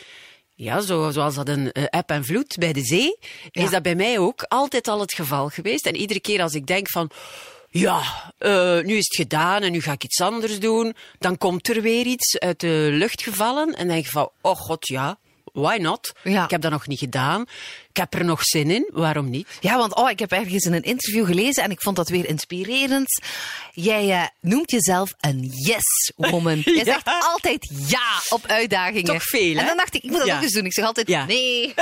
ja, 0.55 0.81
zo, 0.81 1.11
zoals 1.11 1.35
dat 1.35 1.49
een 1.49 1.73
eh, 1.73 1.85
eb 1.99 2.11
en 2.11 2.25
vloed 2.25 2.57
bij 2.59 2.73
de 2.73 2.85
zee, 2.85 3.19
Ja. 3.51 3.63
is 3.63 3.71
dat 3.71 3.83
bij 3.83 3.95
mij 3.95 4.19
ook 4.19 4.43
altijd 4.49 4.89
al 4.89 5.01
het 5.01 5.15
geval 5.15 5.49
geweest. 5.49 5.87
En 5.87 5.97
iedere 5.97 6.21
keer 6.21 6.43
als 6.43 6.55
ik 6.55 6.67
denk 6.67 6.91
van, 6.91 7.11
ja, 7.71 8.03
eh, 8.39 8.81
nu 8.81 8.97
is 8.97 9.07
het 9.07 9.17
gedaan 9.17 9.63
en 9.63 9.73
nu 9.73 9.81
ga 9.81 9.93
ik 9.93 10.05
iets 10.05 10.21
anders 10.21 10.59
doen, 10.61 10.95
dan 11.19 11.39
komt 11.39 11.69
er 11.69 11.83
weer 11.83 12.07
iets 12.07 12.39
uit 12.39 12.61
de 12.61 12.89
lucht 12.93 13.23
gevallen 13.23 13.75
en 13.77 13.89
denk 13.89 14.05
je 14.05 14.11
van, 14.11 14.31
oh 14.41 14.57
god, 14.57 14.87
ja, 14.89 15.19
why 15.55 15.77
not? 15.81 16.13
Ja. 16.23 16.45
Ik 16.45 16.51
heb 16.51 16.61
dat 16.61 16.71
nog 16.71 16.87
niet 16.87 16.99
gedaan. 16.99 17.45
Ik 17.91 18.01
heb 18.01 18.15
er 18.15 18.25
nog 18.25 18.43
zin 18.45 18.71
in, 18.71 18.91
waarom 18.93 19.31
niet? 19.31 19.49
Ja, 19.61 19.77
want 19.77 19.95
oh, 19.95 20.11
ik 20.11 20.19
heb 20.19 20.33
ergens 20.33 20.65
in 20.65 20.73
een 20.73 20.83
interview 20.83 21.27
gelezen 21.27 21.63
en 21.63 21.71
ik 21.71 21.81
vond 21.83 21.97
dat 21.97 22.09
weer 22.09 22.29
inspirerend. 22.29 23.21
Jij 23.73 24.11
eh, 24.11 24.23
noemt 24.41 24.71
jezelf 24.71 25.15
een 25.21 25.53
yes-woman. 25.55 26.57
Je 26.65 26.75
Ja. 26.75 26.85
zegt 26.85 27.09
altijd 27.33 27.71
ja 27.87 28.09
op 28.29 28.47
uitdagingen. 28.47 29.05
Toch 29.05 29.23
veel, 29.23 29.55
hè? 29.55 29.61
En 29.61 29.67
dan 29.67 29.77
dacht 29.77 29.95
ik, 29.95 30.03
ik 30.03 30.11
moet 30.11 30.19
dat 30.19 30.27
Ja. 30.29 30.37
ook 30.37 30.43
eens 30.43 30.53
doen. 30.53 30.65
Ik 30.65 30.73
zeg 30.73 30.85
altijd 30.85 31.09
nee. 31.09 31.75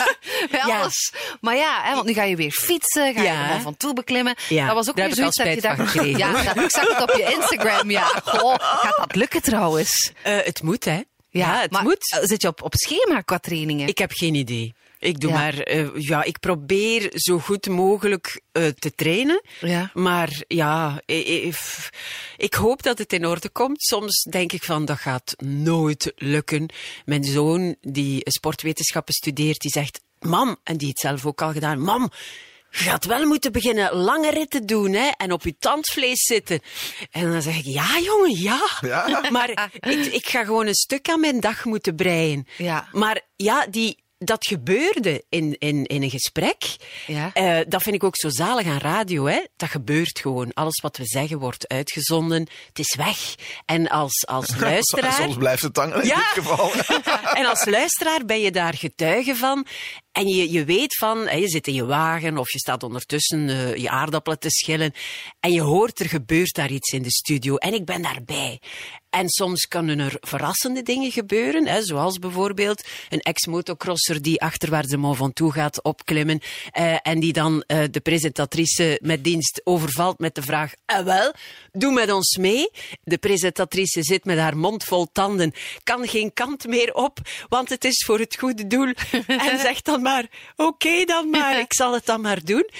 Bij 0.50 0.60
Ja. 0.66 0.78
alles. 0.80 1.12
Maar 1.40 1.56
ja, 1.56 1.80
hè, 1.82 1.94
want 1.94 2.06
nu 2.06 2.12
ga 2.12 2.22
je 2.22 2.36
weer 2.36 2.50
fietsen, 2.52 3.14
ga 3.14 3.22
je 3.22 3.28
er 3.28 3.48
wel 3.48 3.60
van 3.60 3.76
toe 3.76 3.92
beklimmen. 3.94 4.34
Dat 4.48 4.72
was 4.74 4.88
ook 4.88 4.94
weer 4.96 5.14
zoiets 5.14 5.36
dat 5.36 5.54
je 5.54 5.60
dacht... 5.60 5.80
gekregen. 5.90 6.18
Ja, 6.18 6.54
ik 6.62 6.70
zag 6.70 6.88
het 6.88 7.02
op 7.10 7.16
je 7.16 7.34
Instagram, 7.40 7.90
ja. 7.90 8.04
Goh, 8.24 8.54
gaat 8.58 8.96
dat 8.96 9.14
lukken 9.14 9.42
trouwens? 9.42 10.12
Eh, 10.22 10.36
het 10.44 10.62
moet, 10.62 10.84
hè? 10.84 11.00
Ja, 11.30 11.60
het 11.60 11.70
maar 11.70 11.82
moet. 11.82 12.12
eh, 12.20 12.20
Zit 12.28 12.42
je 12.42 12.48
op, 12.48 12.62
op 12.62 12.74
schema 12.74 13.20
qua 13.20 13.38
trainingen? 13.38 13.88
Ik 13.88 13.98
heb 13.98 14.10
geen 14.12 14.34
idee. 14.34 14.74
Ik 14.98 15.20
doe 15.20 15.30
Ja. 15.30 15.36
maar, 15.36 15.58
eh, 15.58 15.88
ja, 15.94 16.22
ik 16.22 16.38
probeer 16.40 17.10
zo 17.14 17.38
goed 17.38 17.68
mogelijk 17.68 18.40
eh, 18.52 18.66
te 18.66 18.94
trainen. 18.94 19.42
Ja. 19.60 19.90
Maar 19.94 20.42
ja, 20.48 21.02
ik, 21.06 21.26
ik, 21.26 21.88
ik 22.36 22.54
hoop 22.54 22.82
dat 22.82 22.98
het 22.98 23.12
in 23.12 23.26
orde 23.26 23.48
komt. 23.48 23.82
Soms 23.82 24.22
denk 24.30 24.52
ik 24.52 24.62
van, 24.64 24.84
dat 24.84 24.98
gaat 24.98 25.34
nooit 25.44 26.12
lukken. 26.16 26.68
Mijn 27.04 27.24
zoon, 27.24 27.76
die 27.80 28.20
sportwetenschappen 28.30 29.14
studeert, 29.14 29.60
die 29.60 29.70
zegt, 29.70 30.00
mam, 30.18 30.56
en 30.64 30.76
die 30.76 30.88
het 30.88 30.98
zelf 30.98 31.26
ook 31.26 31.42
al 31.42 31.52
gedaan, 31.52 31.80
mam, 31.80 32.10
je 32.70 32.78
gaat 32.84 33.04
wel 33.04 33.26
moeten 33.26 33.52
beginnen 33.52 33.94
lange 33.94 34.30
ritten 34.30 34.66
doen, 34.66 34.92
hè, 34.92 35.10
en 35.16 35.32
op 35.32 35.42
je 35.42 35.56
tandvlees 35.58 36.24
zitten. 36.24 36.60
En 37.10 37.32
dan 37.32 37.42
zeg 37.42 37.56
ik, 37.58 37.64
ja, 37.64 37.98
jongen, 38.02 38.40
ja. 38.40 38.60
Ja. 38.80 39.22
Maar 39.30 39.70
ik, 39.80 40.04
ik 40.04 40.28
ga 40.28 40.44
gewoon 40.44 40.66
een 40.66 40.74
stuk 40.74 41.08
aan 41.08 41.20
mijn 41.20 41.40
dag 41.40 41.64
moeten 41.64 41.94
breien. 41.96 42.46
Ja. 42.56 42.88
Maar 42.92 43.20
ja, 43.36 43.66
die, 43.70 43.98
dat 44.18 44.46
gebeurde 44.46 45.24
in, 45.28 45.56
in, 45.58 45.86
in 45.86 46.02
een 46.02 46.10
gesprek. 46.10 46.64
Ja. 47.06 47.30
Eh, 47.32 47.58
dat 47.68 47.82
vind 47.82 47.94
ik 47.94 48.04
ook 48.04 48.16
zo 48.16 48.28
zalig 48.28 48.66
aan 48.66 48.78
radio. 48.78 49.24
Hè? 49.24 49.44
Dat 49.56 49.68
gebeurt 49.68 50.18
gewoon. 50.18 50.52
Alles 50.52 50.80
wat 50.80 50.96
we 50.96 51.04
zeggen 51.06 51.38
wordt 51.38 51.68
uitgezonden. 51.68 52.48
Het 52.66 52.78
is 52.78 52.94
weg. 52.94 53.34
En 53.66 53.88
als, 53.88 54.26
als 54.26 54.56
luisteraar... 54.60 55.12
Soms 55.12 55.36
blijft 55.36 55.62
het 55.62 55.76
hangen 55.76 56.02
in 56.02 56.06
Ja. 56.08 56.16
dit 56.16 56.24
geval. 56.44 56.72
en 57.40 57.46
als 57.46 57.64
luisteraar 57.64 58.24
ben 58.24 58.40
je 58.40 58.50
daar 58.50 58.74
getuige 58.74 59.36
van. 59.36 59.66
En 60.12 60.28
je, 60.28 60.52
je 60.52 60.64
weet 60.64 60.96
van, 60.96 61.18
je 61.18 61.48
zit 61.48 61.66
in 61.66 61.74
je 61.74 61.84
wagen 61.84 62.38
of 62.38 62.52
je 62.52 62.58
staat 62.58 62.82
ondertussen 62.82 63.48
eh, 63.48 63.76
je 63.76 63.90
aardappelen 63.90 64.38
te 64.38 64.50
schillen. 64.50 64.92
En 65.40 65.52
je 65.52 65.60
hoort, 65.60 66.00
er 66.00 66.08
gebeurt 66.08 66.54
daar 66.54 66.70
iets 66.70 66.92
in 66.92 67.02
de 67.02 67.10
studio. 67.10 67.56
En 67.56 67.74
ik 67.74 67.84
ben 67.84 68.02
daarbij. 68.02 68.60
En 69.10 69.28
soms 69.28 69.68
kunnen 69.68 69.98
er 69.98 70.16
verrassende 70.20 70.82
dingen 70.82 71.10
gebeuren. 71.10 71.66
Hè, 71.66 71.82
zoals 71.82 72.18
bijvoorbeeld 72.18 72.84
een 73.08 73.20
ex-motocrosser 73.20 74.22
die 74.22 74.40
achterwaarts 74.40 74.88
de 74.88 74.96
Mont 74.96 75.16
Ventoux 75.16 75.54
gaat 75.54 75.82
opklimmen. 75.82 76.40
eh, 76.70 76.96
en 77.02 77.20
die 77.20 77.32
dan 77.32 77.62
eh, 77.66 77.82
de 77.90 78.00
presentatrice 78.00 78.98
met 79.02 79.24
dienst 79.24 79.60
overvalt 79.64 80.18
met 80.18 80.34
de 80.34 80.42
vraag: 80.42 80.72
ah, 80.86 81.04
wel, 81.04 81.34
doe 81.72 81.92
met 81.92 82.12
ons 82.12 82.36
mee. 82.36 82.70
De 83.02 83.18
presentatrice 83.18 84.02
zit 84.02 84.24
met 84.24 84.38
haar 84.38 84.56
mond 84.56 84.84
vol 84.84 85.06
tanden, 85.12 85.52
kan 85.82 86.08
geen 86.08 86.32
kant 86.32 86.66
meer 86.66 86.94
op, 86.94 87.18
want 87.48 87.68
het 87.68 87.84
is 87.84 88.04
voor 88.06 88.18
het 88.18 88.36
goede 88.36 88.66
doel. 88.66 88.92
en 89.26 89.58
zegt 89.58 89.84
dan 89.84 90.02
maar: 90.02 90.26
oké 90.56 91.04
dan 91.04 91.30
maar, 91.30 91.58
ik 91.58 91.74
zal 91.74 91.92
het 91.92 92.06
dan 92.06 92.20
maar 92.20 92.44
doen. 92.44 92.70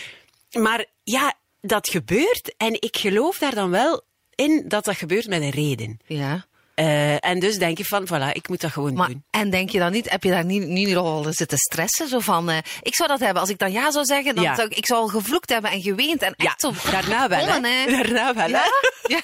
Maar 0.51 0.85
ja, 1.03 1.35
dat 1.61 1.89
gebeurt 1.89 2.55
en 2.57 2.73
ik 2.73 2.97
geloof 2.97 3.39
daar 3.39 3.55
dan 3.55 3.71
wel 3.71 4.03
in 4.35 4.65
dat 4.69 4.85
dat 4.85 4.97
gebeurt 4.97 5.27
met 5.27 5.43
een 5.43 5.51
reden. 5.51 5.99
Ja. 6.07 6.49
Eh, 6.81 7.25
en 7.31 7.39
dus 7.39 7.59
denk 7.59 7.79
je 7.79 7.85
van, 7.85 8.07
voilà, 8.07 8.33
ik 8.33 8.49
moet 8.49 8.61
dat 8.61 8.71
gewoon 8.73 8.95
Maar, 8.95 9.09
doen. 9.09 9.25
en 9.31 9.51
denk 9.51 9.71
je 9.71 9.79
dan 9.79 9.93
niet, 9.93 10.11
heb 10.11 10.23
je 10.23 10.31
daar 10.31 10.45
niet, 10.45 10.67
nu 10.67 10.97
al 10.97 11.27
zitten 11.31 11.59
stressen? 11.59 12.09
Zo 12.09 12.19
van, 12.19 12.51
eh, 12.51 12.59
ik 12.83 12.95
zou 12.95 13.09
dat 13.09 13.21
hebben. 13.21 13.41
Als 13.41 13.51
ik 13.51 13.59
dan 13.59 13.73
ja 13.73 13.91
zou 13.91 14.05
zeggen, 14.05 14.35
dan 14.35 14.45
Ja. 14.45 14.55
zou 14.55 14.69
ik, 14.69 14.77
ik 14.77 14.87
zou 14.87 15.01
al 15.01 15.09
gevloekt 15.09 15.49
hebben 15.51 15.71
en 15.71 15.83
geweend. 15.83 16.23
En 16.23 16.35
Ja, 16.37 16.45
echt 16.45 16.61
zo 16.61 16.73
daarna 16.91 17.29
wel, 17.29 17.39
hè. 17.39 17.47
begonnen, 17.47 17.81
hè. 17.83 17.91
Daarna 17.91 18.35
wel, 18.35 18.45
hè. 18.45 18.51
Ja? 18.51 18.65
ja. 19.15 19.21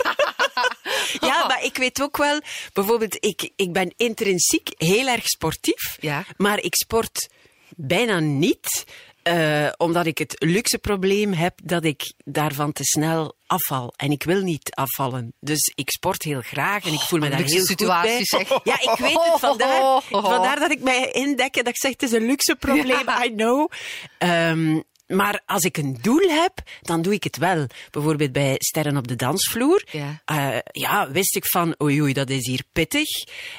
Ja, 1.20 1.46
maar 1.46 1.64
ik 1.64 1.76
weet 1.76 2.02
ook 2.02 2.16
wel, 2.16 2.40
bijvoorbeeld, 2.72 3.16
ik, 3.24 3.50
ik 3.56 3.72
ben 3.72 3.92
intrinsiek 3.96 4.68
heel 4.76 5.06
erg 5.08 5.26
sportief, 5.28 5.96
Ja. 6.00 6.24
maar 6.36 6.58
ik 6.60 6.74
sport 6.74 7.28
bijna 7.76 8.18
niet, 8.18 8.84
eh, 9.26 9.68
omdat 9.76 10.06
ik 10.06 10.18
het 10.18 10.34
luxe 10.38 10.78
probleem 10.78 11.32
heb 11.32 11.60
dat 11.64 11.84
ik 11.84 12.12
daarvan 12.24 12.72
te 12.72 12.84
snel 12.84 13.36
afval. 13.46 13.92
En 13.96 14.10
ik 14.10 14.22
wil 14.22 14.40
niet 14.42 14.74
afvallen. 14.74 15.34
Dus 15.40 15.72
ik 15.74 15.90
sport 15.90 16.22
heel 16.22 16.40
graag 16.40 16.84
en 16.84 16.92
ik 16.92 17.00
voel 17.00 17.18
me 17.18 17.28
daar 17.28 17.38
luxe 17.38 17.54
heel 17.54 17.66
goed 17.66 17.78
situatie, 17.80 18.10
bij. 18.10 18.24
zeg. 18.24 18.48
Ja, 18.64 18.92
ik 18.92 18.98
weet 18.98 19.12
het. 19.24 19.40
Vandaar, 19.40 20.02
vandaar 20.32 20.58
dat 20.58 20.70
ik 20.70 20.80
mij 20.80 21.10
indekken 21.10 21.64
dat 21.64 21.72
ik 21.72 21.80
zeg, 21.80 21.90
het 21.90 22.02
is 22.02 22.12
een 22.12 22.26
luxe 22.26 22.56
probleem, 22.56 23.06
Ja. 23.06 23.24
I 23.24 23.34
know. 23.34 23.70
Ehm, 24.18 24.80
maar 25.06 25.42
als 25.46 25.62
ik 25.62 25.76
een 25.76 25.98
doel 26.02 26.28
heb, 26.28 26.52
dan 26.82 27.02
doe 27.02 27.12
ik 27.12 27.24
het 27.24 27.36
wel. 27.36 27.66
Bijvoorbeeld 27.90 28.32
bij 28.32 28.54
Sterren 28.58 28.96
op 28.96 29.08
de 29.08 29.16
Dansvloer. 29.16 29.84
Ja. 29.90 30.22
Eh, 30.24 30.58
ja, 30.70 31.10
wist 31.10 31.36
ik 31.36 31.46
van, 31.46 31.74
oei 31.82 32.02
oei, 32.02 32.12
dat 32.12 32.30
is 32.30 32.46
hier 32.46 32.62
pittig. 32.72 33.08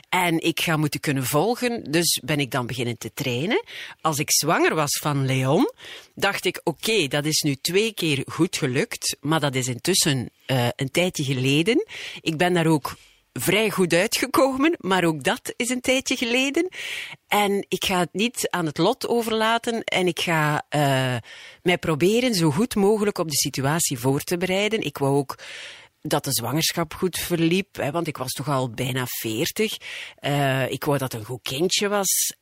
En 0.10 0.40
ik 0.44 0.60
ga 0.60 0.78
moeten 0.78 1.00
kunnen 1.00 1.26
volgen, 1.26 1.84
dus 1.92 2.22
ben 2.26 2.40
ik 2.40 2.52
dan 2.52 2.68
beginnen 2.68 2.98
te 2.98 3.14
trainen. 3.14 3.64
Als 4.02 4.18
ik 4.18 4.32
zwanger 4.32 4.76
was 4.76 5.00
van 5.02 5.26
Leon, 5.26 5.72
dacht 6.16 6.46
ik, 6.46 6.62
oké, 6.64 7.08
dat 7.08 7.26
is 7.26 7.42
nu 7.42 7.56
twee 7.56 7.94
keer 7.94 8.24
goed 8.26 8.58
gelukt. 8.58 9.18
Maar 9.22 9.40
dat 9.40 9.56
is 9.56 9.68
intussen 9.68 10.30
eh, 10.46 10.68
een 10.76 10.92
tijdje 10.92 11.24
geleden. 11.24 11.86
Ik 12.22 12.38
ben 12.38 12.54
daar 12.54 12.68
ook 12.68 12.96
vrij 13.40 13.70
goed 13.70 13.94
uitgekomen, 13.94 14.76
maar 14.78 15.04
ook 15.04 15.24
dat 15.24 15.54
is 15.56 15.70
een 15.70 15.82
tijdje 15.82 16.16
geleden. 16.16 16.68
En 17.28 17.66
ik 17.68 17.86
ga 17.86 18.00
het 18.00 18.14
niet 18.14 18.48
aan 18.50 18.66
het 18.66 18.78
lot 18.78 19.08
overlaten 19.08 19.84
en 19.84 20.08
ik 20.08 20.20
ga 20.20 20.66
eh, 20.70 21.16
mij 21.62 21.78
proberen 21.78 22.34
zo 22.34 22.52
goed 22.52 22.76
mogelijk 22.76 23.18
op 23.18 23.30
de 23.30 23.38
situatie 23.38 24.00
voor 24.00 24.22
te 24.22 24.38
bereiden. 24.38 24.82
Ik 24.82 24.98
wou 24.98 25.16
ook 25.16 25.36
dat 26.02 26.24
de 26.24 26.32
zwangerschap 26.34 26.94
goed 26.94 27.18
verliep, 27.18 27.76
hè, 27.76 27.92
want 27.92 28.08
ik 28.08 28.18
was 28.18 28.32
toch 28.32 28.50
al 28.50 28.70
bijna 28.70 29.04
veertig. 29.06 29.78
Eh, 30.16 30.72
ik 30.72 30.84
wou 30.84 30.98
dat 30.98 31.14
een 31.14 31.26
goed 31.26 31.42
kindje 31.42 31.88
was. 31.88 32.36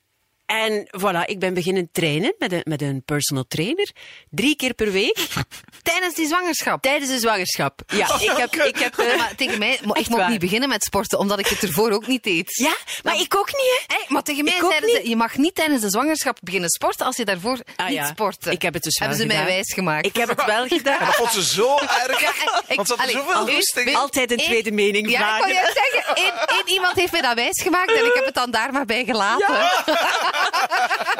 En 0.46 0.88
voilà, 1.02 1.26
ik 1.26 1.40
ben 1.40 1.54
beginnen 1.54 1.90
trainen 1.92 2.36
met 2.38 2.52
een, 2.52 2.62
met 2.64 2.82
een 2.82 3.04
personal 3.06 3.46
trainer. 3.48 3.92
Drie 4.30 4.56
keer 4.56 4.74
per 4.74 4.92
week. 4.92 5.18
Tijdens 5.84 6.16
die 6.16 6.28
zwangerschap. 6.28 6.82
Tijdens 6.82 7.12
de 7.12 7.20
zwangerschap. 7.20 7.82
Ja, 7.88 8.20
ik 8.20 8.32
heb... 8.38 8.56
Ik 8.56 8.78
heb 8.80 8.98
eh, 8.98 9.18
Maar 9.18 9.36
tegen 9.36 9.60
mij, 9.60 9.80
maar 9.84 9.98
ik 10.00 10.08
mocht 10.08 10.22
waar. 10.22 10.30
niet 10.30 10.40
beginnen 10.40 10.70
met 10.70 10.84
sporten, 10.84 11.20
omdat 11.20 11.40
ik 11.40 11.48
het 11.48 11.64
ervoor 11.64 11.92
ook 11.92 12.08
niet 12.08 12.24
deed. 12.24 12.56
ja, 12.56 12.76
maar 13.04 13.16
ik 13.20 13.36
ook 13.36 13.48
niet, 13.48 13.84
hè. 13.88 14.14
Maar 14.14 14.24
tegen 14.24 14.44
mij 14.44 14.54
zeiden 14.70 14.90
ze, 14.90 15.10
je 15.10 15.16
mag 15.16 15.38
niet 15.38 15.56
tijdens 15.56 15.82
de 15.82 15.90
zwangerschap 15.90 16.38
beginnen 16.42 16.70
sporten 16.70 17.06
als 17.06 17.16
je 17.16 17.26
daarvoor 17.26 17.60
Ah, 17.76 17.86
niet 17.88 17.96
ja. 17.96 18.06
sportte. 18.08 18.52
Ik 18.52 18.62
heb 18.62 18.74
het 18.74 18.84
dus 18.84 19.00
wel 19.00 19.08
Hebben 19.08 19.28
ze 19.28 19.34
mij 19.34 19.42
gedaan. 19.42 19.56
wijsgemaakt. 19.56 20.06
Ik 20.06 20.16
heb 20.16 20.28
het 20.30 20.46
wel 20.46 20.68
gedaan. 20.78 21.00
Dat 21.06 21.16
vond 21.16 21.32
ze 21.32 21.44
zo 21.44 21.78
erg. 21.78 22.20
ik- 22.68 22.76
Want 22.76 22.88
ze 22.88 22.96
allee, 22.98 23.96
Altijd 23.98 24.32
een 24.32 24.40
Eén- 24.40 24.46
tweede 24.46 24.72
mening 24.72 25.10
Ja, 25.10 25.12
ik 25.12 25.18
vragen. 25.18 25.40
wou 25.42 25.54
juist 25.54 25.80
zeggen, 25.92 26.16
één, 26.16 26.34
één 26.48 26.68
iemand 26.70 26.96
heeft 26.96 27.12
mij 27.12 27.22
dat 27.22 27.36
wijsgemaakt 27.36 27.92
en 27.94 28.06
ik 28.06 28.12
heb 28.14 28.26
het 28.26 28.34
dan 28.36 28.52
daar 28.52 28.72
maar 28.72 28.86
bij 28.86 29.06
gelaten. 29.06 29.56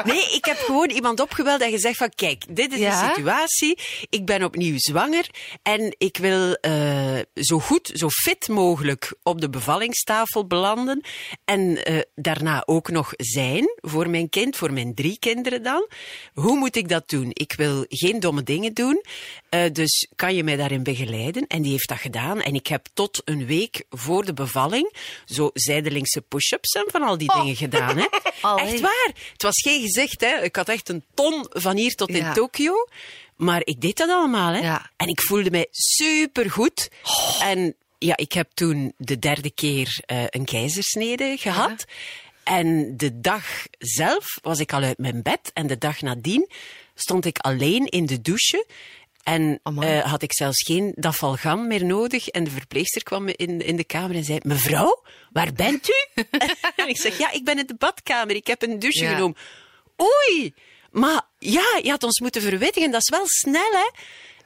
Nee, 0.04 0.32
ik 0.34 0.44
heb 0.44 0.56
gewoon 0.58 0.90
iemand 0.90 1.20
opgebeld 1.20 1.60
en 1.60 1.70
gezegd 1.70 1.96
van 1.96 2.10
kijk, 2.14 2.44
dit 2.48 2.72
is 2.72 2.78
Ja? 2.78 3.00
de 3.00 3.14
situatie. 3.14 3.78
Ik 4.10 4.24
ben 4.24 4.42
opnieuw 4.42 4.74
zwanger 4.76 5.26
en 5.62 5.94
ik 5.98 6.16
wil 6.16 6.54
eh, 6.54 7.18
zo 7.34 7.58
goed, 7.58 7.90
zo 7.94 8.08
fit 8.08 8.48
mogelijk 8.48 9.14
op 9.22 9.40
de 9.40 9.50
bevallingstafel 9.50 10.46
belanden. 10.46 11.04
En 11.44 11.84
eh, 11.84 11.98
daarna 12.14 12.62
ook 12.66 12.90
nog 12.90 13.12
zijn 13.16 13.70
voor 13.76 14.10
mijn 14.10 14.28
kind, 14.28 14.56
voor 14.56 14.72
mijn 14.72 14.94
drie 14.94 15.18
kinderen 15.18 15.62
dan. 15.62 15.88
Hoe 16.34 16.56
moet 16.56 16.76
ik 16.76 16.88
dat 16.88 17.08
doen? 17.08 17.30
Ik 17.32 17.52
wil 17.56 17.84
geen 17.88 18.20
domme 18.20 18.42
dingen 18.42 18.74
doen. 18.74 19.02
Eh, 19.64 19.72
dus 19.72 20.08
kan 20.16 20.34
je 20.34 20.44
mij 20.44 20.56
daarin 20.56 20.82
begeleiden? 20.82 21.46
En 21.46 21.62
die 21.62 21.72
heeft 21.72 21.88
dat 21.88 21.98
gedaan. 21.98 22.40
En 22.40 22.54
ik 22.54 22.66
heb 22.66 22.86
tot 22.94 23.22
een 23.24 23.46
week 23.46 23.84
voor 23.90 24.24
de 24.24 24.32
bevalling 24.32 24.94
zo 25.24 25.50
zijdelingse 25.52 26.20
push-ups 26.20 26.72
en 26.72 26.84
van 26.86 27.02
al 27.02 27.18
die 27.18 27.32
dingen 27.32 27.56
gedaan. 27.56 27.96
Hè? 27.96 28.06
Allee. 28.40 28.64
Echt 28.64 28.80
waar. 28.80 29.10
Het 29.32 29.42
was 29.42 29.60
geen 29.62 29.80
gezicht, 29.80 30.20
hè. 30.20 30.42
Ik 30.42 30.56
had 30.56 30.68
echt 30.68 30.88
een 30.88 31.04
ton 31.14 31.46
van 31.48 31.76
hier 31.76 31.94
tot 31.94 32.08
in 32.08 32.16
Ja. 32.16 32.32
Tokio. 32.32 32.88
Maar 33.36 33.60
ik 33.64 33.80
deed 33.80 33.96
dat 33.96 34.08
allemaal, 34.08 34.52
hè. 34.52 34.60
Ja. 34.60 34.90
En 34.96 35.08
ik 35.08 35.20
voelde 35.20 35.50
mij 35.50 35.66
supergoed. 35.70 36.90
En 37.40 37.74
ja, 37.98 38.16
ik 38.16 38.32
heb 38.32 38.50
toen 38.54 38.92
de 38.96 39.18
derde 39.18 39.50
keer 39.50 40.02
eh, 40.06 40.24
een 40.26 40.44
keizersnede 40.44 41.36
gehad. 41.38 41.84
En 42.42 42.96
de 42.96 43.20
dag 43.20 43.44
zelf 43.78 44.38
was 44.42 44.58
ik 44.58 44.72
al 44.72 44.82
uit 44.82 44.98
mijn 44.98 45.22
bed. 45.22 45.50
En 45.54 45.66
de 45.66 45.78
dag 45.78 46.00
nadien 46.00 46.48
stond 46.94 47.24
ik 47.24 47.38
alleen 47.38 47.86
in 47.86 48.06
de 48.06 48.20
douche. 48.20 48.66
En 49.26 49.60
eh, 49.80 50.10
had 50.10 50.22
ik 50.22 50.32
zelfs 50.32 50.62
geen 50.62 50.92
dafalgam 50.96 51.66
meer 51.66 51.84
nodig. 51.84 52.28
En 52.28 52.44
de 52.44 52.50
verpleegster 52.50 53.02
kwam 53.02 53.24
me 53.24 53.32
in, 53.36 53.60
in 53.60 53.76
de 53.76 53.84
kamer 53.84 54.16
en 54.16 54.24
zei... 54.24 54.38
Mevrouw, 54.42 55.02
waar 55.32 55.52
bent 55.52 55.88
u? 55.88 56.22
en 56.76 56.88
ik 56.94 56.96
zeg, 56.96 57.18
ja, 57.18 57.30
ik 57.32 57.44
ben 57.44 57.58
in 57.58 57.66
de 57.66 57.74
badkamer. 57.74 58.34
Ik 58.36 58.46
heb 58.46 58.62
een 58.62 58.78
douche 58.78 59.04
Ja. 59.04 59.14
genomen. 59.14 59.36
Oei, 60.00 60.54
maar 60.90 61.20
ja, 61.38 61.80
je 61.82 61.90
had 61.90 62.02
ons 62.02 62.20
moeten 62.20 62.42
verwittigen. 62.42 62.90
Dat 62.90 63.00
is 63.00 63.08
wel 63.08 63.26
snel, 63.26 63.70
hè? 63.72 63.88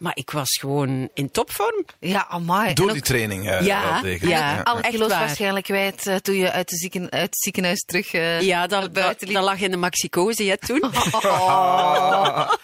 Maar 0.00 0.12
ik 0.16 0.30
was 0.30 0.56
gewoon 0.60 1.08
in 1.14 1.30
topvorm. 1.30 1.84
Ja, 1.98 2.26
amai. 2.28 2.74
Door 2.74 2.92
die 2.92 3.02
training. 3.02 3.48
eh, 3.50 3.60
Ja, 3.66 4.00
degelijk. 4.00 4.38
ja. 4.38 4.60
alle 4.62 4.80
kilo's 4.80 5.08
waar. 5.08 5.18
waarschijnlijk 5.18 5.64
kwijt 5.64 6.06
eh, 6.06 6.16
toen 6.16 6.34
je 6.34 6.50
uit, 6.52 6.68
de 6.68 6.76
zieken, 6.76 7.10
uit 7.10 7.22
het 7.22 7.38
ziekenhuis 7.38 7.80
terug 7.80 8.12
eh, 8.12 8.40
Ja, 8.40 8.66
dat, 8.66 8.80
dat, 8.82 8.92
buiten 8.92 9.26
liep. 9.26 9.36
dat 9.36 9.44
lag 9.44 9.60
in 9.60 9.70
de 9.70 9.76
maxicose, 9.76 10.44
hè, 10.44 10.58
toen. 10.58 10.82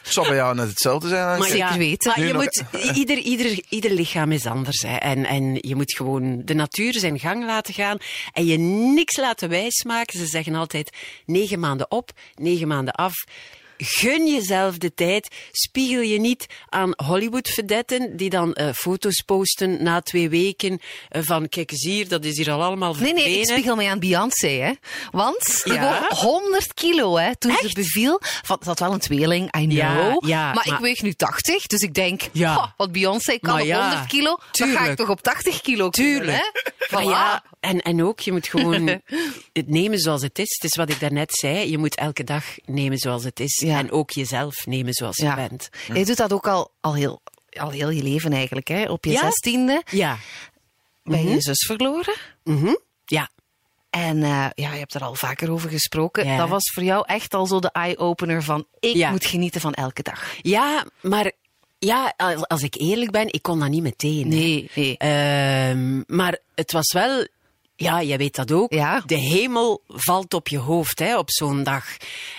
Het 0.02 0.14
zal 0.14 0.24
bij 0.24 0.34
jou 0.34 0.54
net 0.54 0.68
hetzelfde 0.68 1.08
zijn. 1.08 1.38
Maar 1.38 1.48
Zeker 1.48 1.56
ja, 1.72 1.76
weten. 1.76 2.08
Maar 2.10 2.20
Nu 2.20 2.26
je 2.26 2.32
nog- 2.32 2.42
moet, 2.42 2.62
ieder, 2.96 3.16
ieder, 3.18 3.60
ieder 3.68 3.90
lichaam 3.90 4.32
is 4.32 4.46
anders. 4.46 4.82
Hè. 4.82 4.96
En, 4.96 5.24
en 5.24 5.54
je 5.60 5.74
moet 5.74 5.94
gewoon 5.94 6.42
de 6.44 6.54
natuur 6.54 6.94
zijn 6.98 7.18
gang 7.18 7.44
laten 7.44 7.74
gaan. 7.74 7.96
En 8.32 8.46
je 8.46 8.58
niks 8.94 9.16
laten 9.16 9.48
wijsmaken. 9.48 10.18
Ze 10.18 10.26
zeggen 10.26 10.54
altijd 10.54 10.90
negen 11.26 11.60
maanden 11.60 11.90
op, 11.90 12.10
negen 12.34 12.68
maanden 12.68 12.94
af. 12.94 13.14
Gun 13.78 14.26
jezelf 14.26 14.78
de 14.78 14.94
tijd. 14.94 15.28
Spiegel 15.52 16.00
je 16.00 16.18
niet 16.20 16.46
aan 16.68 16.92
Hollywood-vedetten 17.06 18.16
die 18.16 18.30
dan 18.30 18.52
eh, 18.54 18.68
foto's 18.74 19.22
posten 19.22 19.82
na 19.82 20.00
twee 20.00 20.28
weken 20.28 20.80
eh, 21.08 21.22
van 21.24 21.48
kijk 21.48 21.70
eens 21.70 21.84
hier, 21.84 22.08
dat 22.08 22.24
is 22.24 22.36
hier 22.36 22.50
al 22.50 22.62
allemaal 22.62 22.92
Nee, 22.94 22.98
verdwenen. 23.02 23.30
nee, 23.30 23.40
ik 23.40 23.46
spiegel 23.48 23.76
mij 23.76 23.90
aan 23.90 23.98
Beyoncé, 23.98 24.48
hè. 24.48 24.72
Want 25.10 25.60
die 25.64 25.72
Ja? 25.72 26.00
woog 26.08 26.20
100 26.20 26.74
kilo, 26.74 27.16
hè, 27.18 27.36
toen 27.36 27.52
ze 27.56 27.64
Echt? 27.64 27.74
beviel. 27.74 28.20
Van, 28.42 28.56
ze 28.62 28.68
had 28.68 28.78
wel 28.78 28.92
een 28.92 28.98
tweeling, 28.98 29.56
I 29.58 29.66
know. 29.66 29.76
Ja, 29.76 30.18
ja, 30.26 30.52
maar, 30.52 30.66
ik 30.66 30.78
weeg 30.78 31.02
nu 31.02 31.12
80, 31.12 31.66
dus 31.66 31.80
ik 31.80 31.94
denk, 31.94 32.20
Ja. 32.32 32.54
"Goh, 32.54 32.66
wat 32.76 32.92
Beyoncé 32.92 33.38
kan 33.38 33.52
Maar 33.52 33.62
op 33.62 33.66
ja, 33.68 33.80
100 33.88 34.06
kilo, 34.06 34.38
dan 34.52 34.68
ga 34.68 34.84
ik 34.86 34.96
toch 34.96 35.08
op 35.08 35.22
80 35.22 35.60
kilo 35.60 35.88
kunnen, 35.90 36.14
Tuurlijk. 36.16 36.36
hè. 36.78 36.86
Voilà. 37.00 37.08
ja, 37.08 37.44
en, 37.60 37.80
en 37.82 38.02
ook, 38.04 38.20
je 38.20 38.32
moet 38.32 38.48
gewoon 38.48 38.86
het 39.52 39.68
nemen 39.68 39.98
zoals 39.98 40.22
het 40.22 40.38
is. 40.38 40.54
Het 40.60 40.70
is 40.70 40.76
wat 40.76 40.90
ik 40.90 41.00
daarnet 41.00 41.32
zei. 41.32 41.70
Je 41.70 41.78
moet 41.78 41.94
elke 41.96 42.24
dag 42.24 42.44
nemen 42.64 42.98
zoals 42.98 43.24
het 43.24 43.40
is. 43.40 43.60
Ja. 43.64 43.78
En 43.78 43.90
ook 43.90 44.10
jezelf 44.10 44.66
nemen 44.66 44.92
zoals 44.92 45.16
Ja. 45.16 45.30
je 45.30 45.48
bent. 45.48 45.68
Je 45.94 46.04
doet 46.04 46.16
dat 46.16 46.32
ook 46.32 46.46
al, 46.48 46.70
al, 46.80 46.94
heel, 46.94 47.22
al 47.50 47.70
heel 47.70 47.90
je 47.90 48.02
leven 48.02 48.32
eigenlijk, 48.32 48.68
hè. 48.68 48.84
Op 48.90 49.04
je 49.04 49.10
Ja? 49.10 49.20
zestiende 49.20 49.82
Ja. 49.90 50.18
ben 51.02 51.22
je 51.24 51.30
je 51.30 51.40
zus 51.40 51.66
verloren. 51.66 52.14
Mhm. 52.44 52.74
Ja. 53.04 53.30
En 53.90 54.22
eh, 54.22 54.46
ja, 54.54 54.72
je 54.72 54.78
hebt 54.78 54.94
er 54.94 55.02
al 55.04 55.14
vaker 55.14 55.50
over 55.50 55.70
gesproken. 55.70 56.26
Ja. 56.26 56.36
Dat 56.36 56.48
was 56.48 56.70
voor 56.74 56.82
jou 56.82 57.04
echt 57.06 57.34
al 57.34 57.46
zo 57.46 57.60
de 57.60 57.70
eye-opener 57.72 58.42
van... 58.42 58.66
ik 58.80 58.94
Ja. 58.94 59.10
moet 59.10 59.24
genieten 59.26 59.60
van 59.60 59.74
elke 59.74 60.02
dag. 60.02 60.34
Ja, 60.42 60.86
maar 61.02 61.32
ja, 61.78 62.14
als, 62.46 62.62
ik 62.62 62.74
eerlijk 62.74 63.10
ben, 63.10 63.32
ik 63.32 63.42
kon 63.42 63.58
dat 63.60 63.68
niet 63.68 63.82
meteen. 63.82 64.28
Nee, 64.28 64.70
nee. 64.74 64.96
Ehm, 64.96 66.02
maar 66.06 66.38
het 66.54 66.72
was 66.72 66.92
wel, 66.92 67.26
ja, 67.76 68.02
jij 68.02 68.18
weet 68.18 68.34
dat 68.34 68.52
ook. 68.52 68.72
Ja. 68.72 69.02
De 69.06 69.14
hemel 69.18 69.82
valt 69.88 70.34
op 70.34 70.48
je 70.48 70.58
hoofd 70.58 70.98
hè, 70.98 71.18
op 71.18 71.30
zo'n 71.30 71.62
dag. 71.62 71.84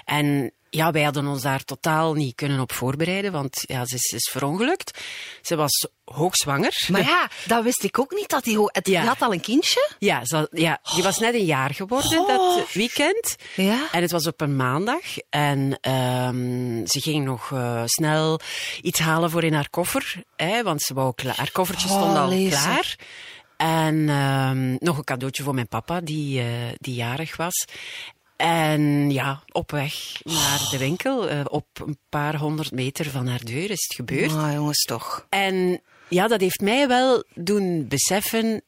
En 0.05 0.51
ja, 0.69 0.91
wij 0.91 1.03
hadden 1.03 1.27
ons 1.27 1.41
daar 1.41 1.63
totaal 1.63 2.13
niet 2.13 2.35
kunnen 2.35 2.59
op 2.59 2.71
voorbereiden, 2.71 3.31
want 3.31 3.63
ja, 3.65 3.85
ze 3.85 3.95
is, 3.95 4.01
ze 4.01 4.15
is 4.15 4.29
verongelukt. 4.31 4.99
Ze 5.41 5.55
was 5.55 5.87
hoogzwanger. 6.05 6.85
Maar 6.91 7.01
ja, 7.15 7.29
dat 7.45 7.63
wist 7.63 7.83
ik 7.83 7.99
ook 7.99 8.11
niet. 8.11 8.29
Dat 8.29 8.43
die, 8.43 8.57
ho- 8.57 8.69
het, 8.71 8.87
Ja. 8.87 8.99
die 8.99 9.09
had 9.09 9.21
al 9.21 9.33
een 9.33 9.41
kindje. 9.41 9.89
Ja, 9.99 10.25
ze, 10.25 10.47
ja, 10.51 10.79
die 10.93 11.03
was 11.03 11.17
net 11.19 11.33
een 11.33 11.45
jaar 11.45 11.73
geworden 11.73 12.19
Oh. 12.19 12.27
dat 12.27 12.71
weekend. 12.73 13.35
Ja. 13.55 13.87
En 13.91 14.01
het 14.01 14.11
was 14.11 14.27
op 14.27 14.41
een 14.41 14.55
maandag. 14.55 15.01
En 15.29 15.77
ehm, 15.81 16.85
ze 16.85 17.01
ging 17.01 17.25
nog 17.25 17.51
eh, 17.51 17.81
snel 17.85 18.39
iets 18.81 18.99
halen 18.99 19.29
voor 19.29 19.43
in 19.43 19.53
haar 19.53 19.69
koffer. 19.69 20.23
Hè, 20.35 20.63
want 20.63 20.81
ze 20.81 20.93
wou 20.93 21.13
klaar, 21.15 21.37
haar 21.37 21.51
koffertje 21.51 21.87
stond 21.87 22.03
Oh, 22.13 22.21
al 22.21 22.29
lezer. 22.29 22.59
klaar. 22.59 22.95
En 23.57 24.09
ehm, 24.09 24.75
nog 24.79 24.97
een 24.97 25.03
cadeautje 25.03 25.43
voor 25.43 25.53
mijn 25.53 25.67
papa, 25.67 26.01
die, 26.01 26.39
eh, 26.39 26.47
die 26.77 26.95
jarig 26.95 27.35
was. 27.35 27.65
En 28.35 29.11
ja, 29.11 29.43
op 29.51 29.71
weg 29.71 29.93
naar 30.23 30.67
de 30.71 30.77
winkel, 30.77 31.29
eh, 31.29 31.41
op 31.49 31.67
een 31.73 31.97
paar 32.09 32.35
honderd 32.35 32.71
meter 32.71 33.09
van 33.09 33.27
haar 33.27 33.43
deur 33.43 33.69
is 33.71 33.85
het 33.87 33.95
gebeurd. 33.95 34.33
Ah, 34.33 34.53
jongens, 34.53 34.83
toch. 34.83 35.25
En 35.29 35.81
ja, 36.09 36.27
dat 36.27 36.41
heeft 36.41 36.61
mij 36.61 36.87
wel 36.87 37.23
doen 37.33 37.87
beseffen. 37.87 38.61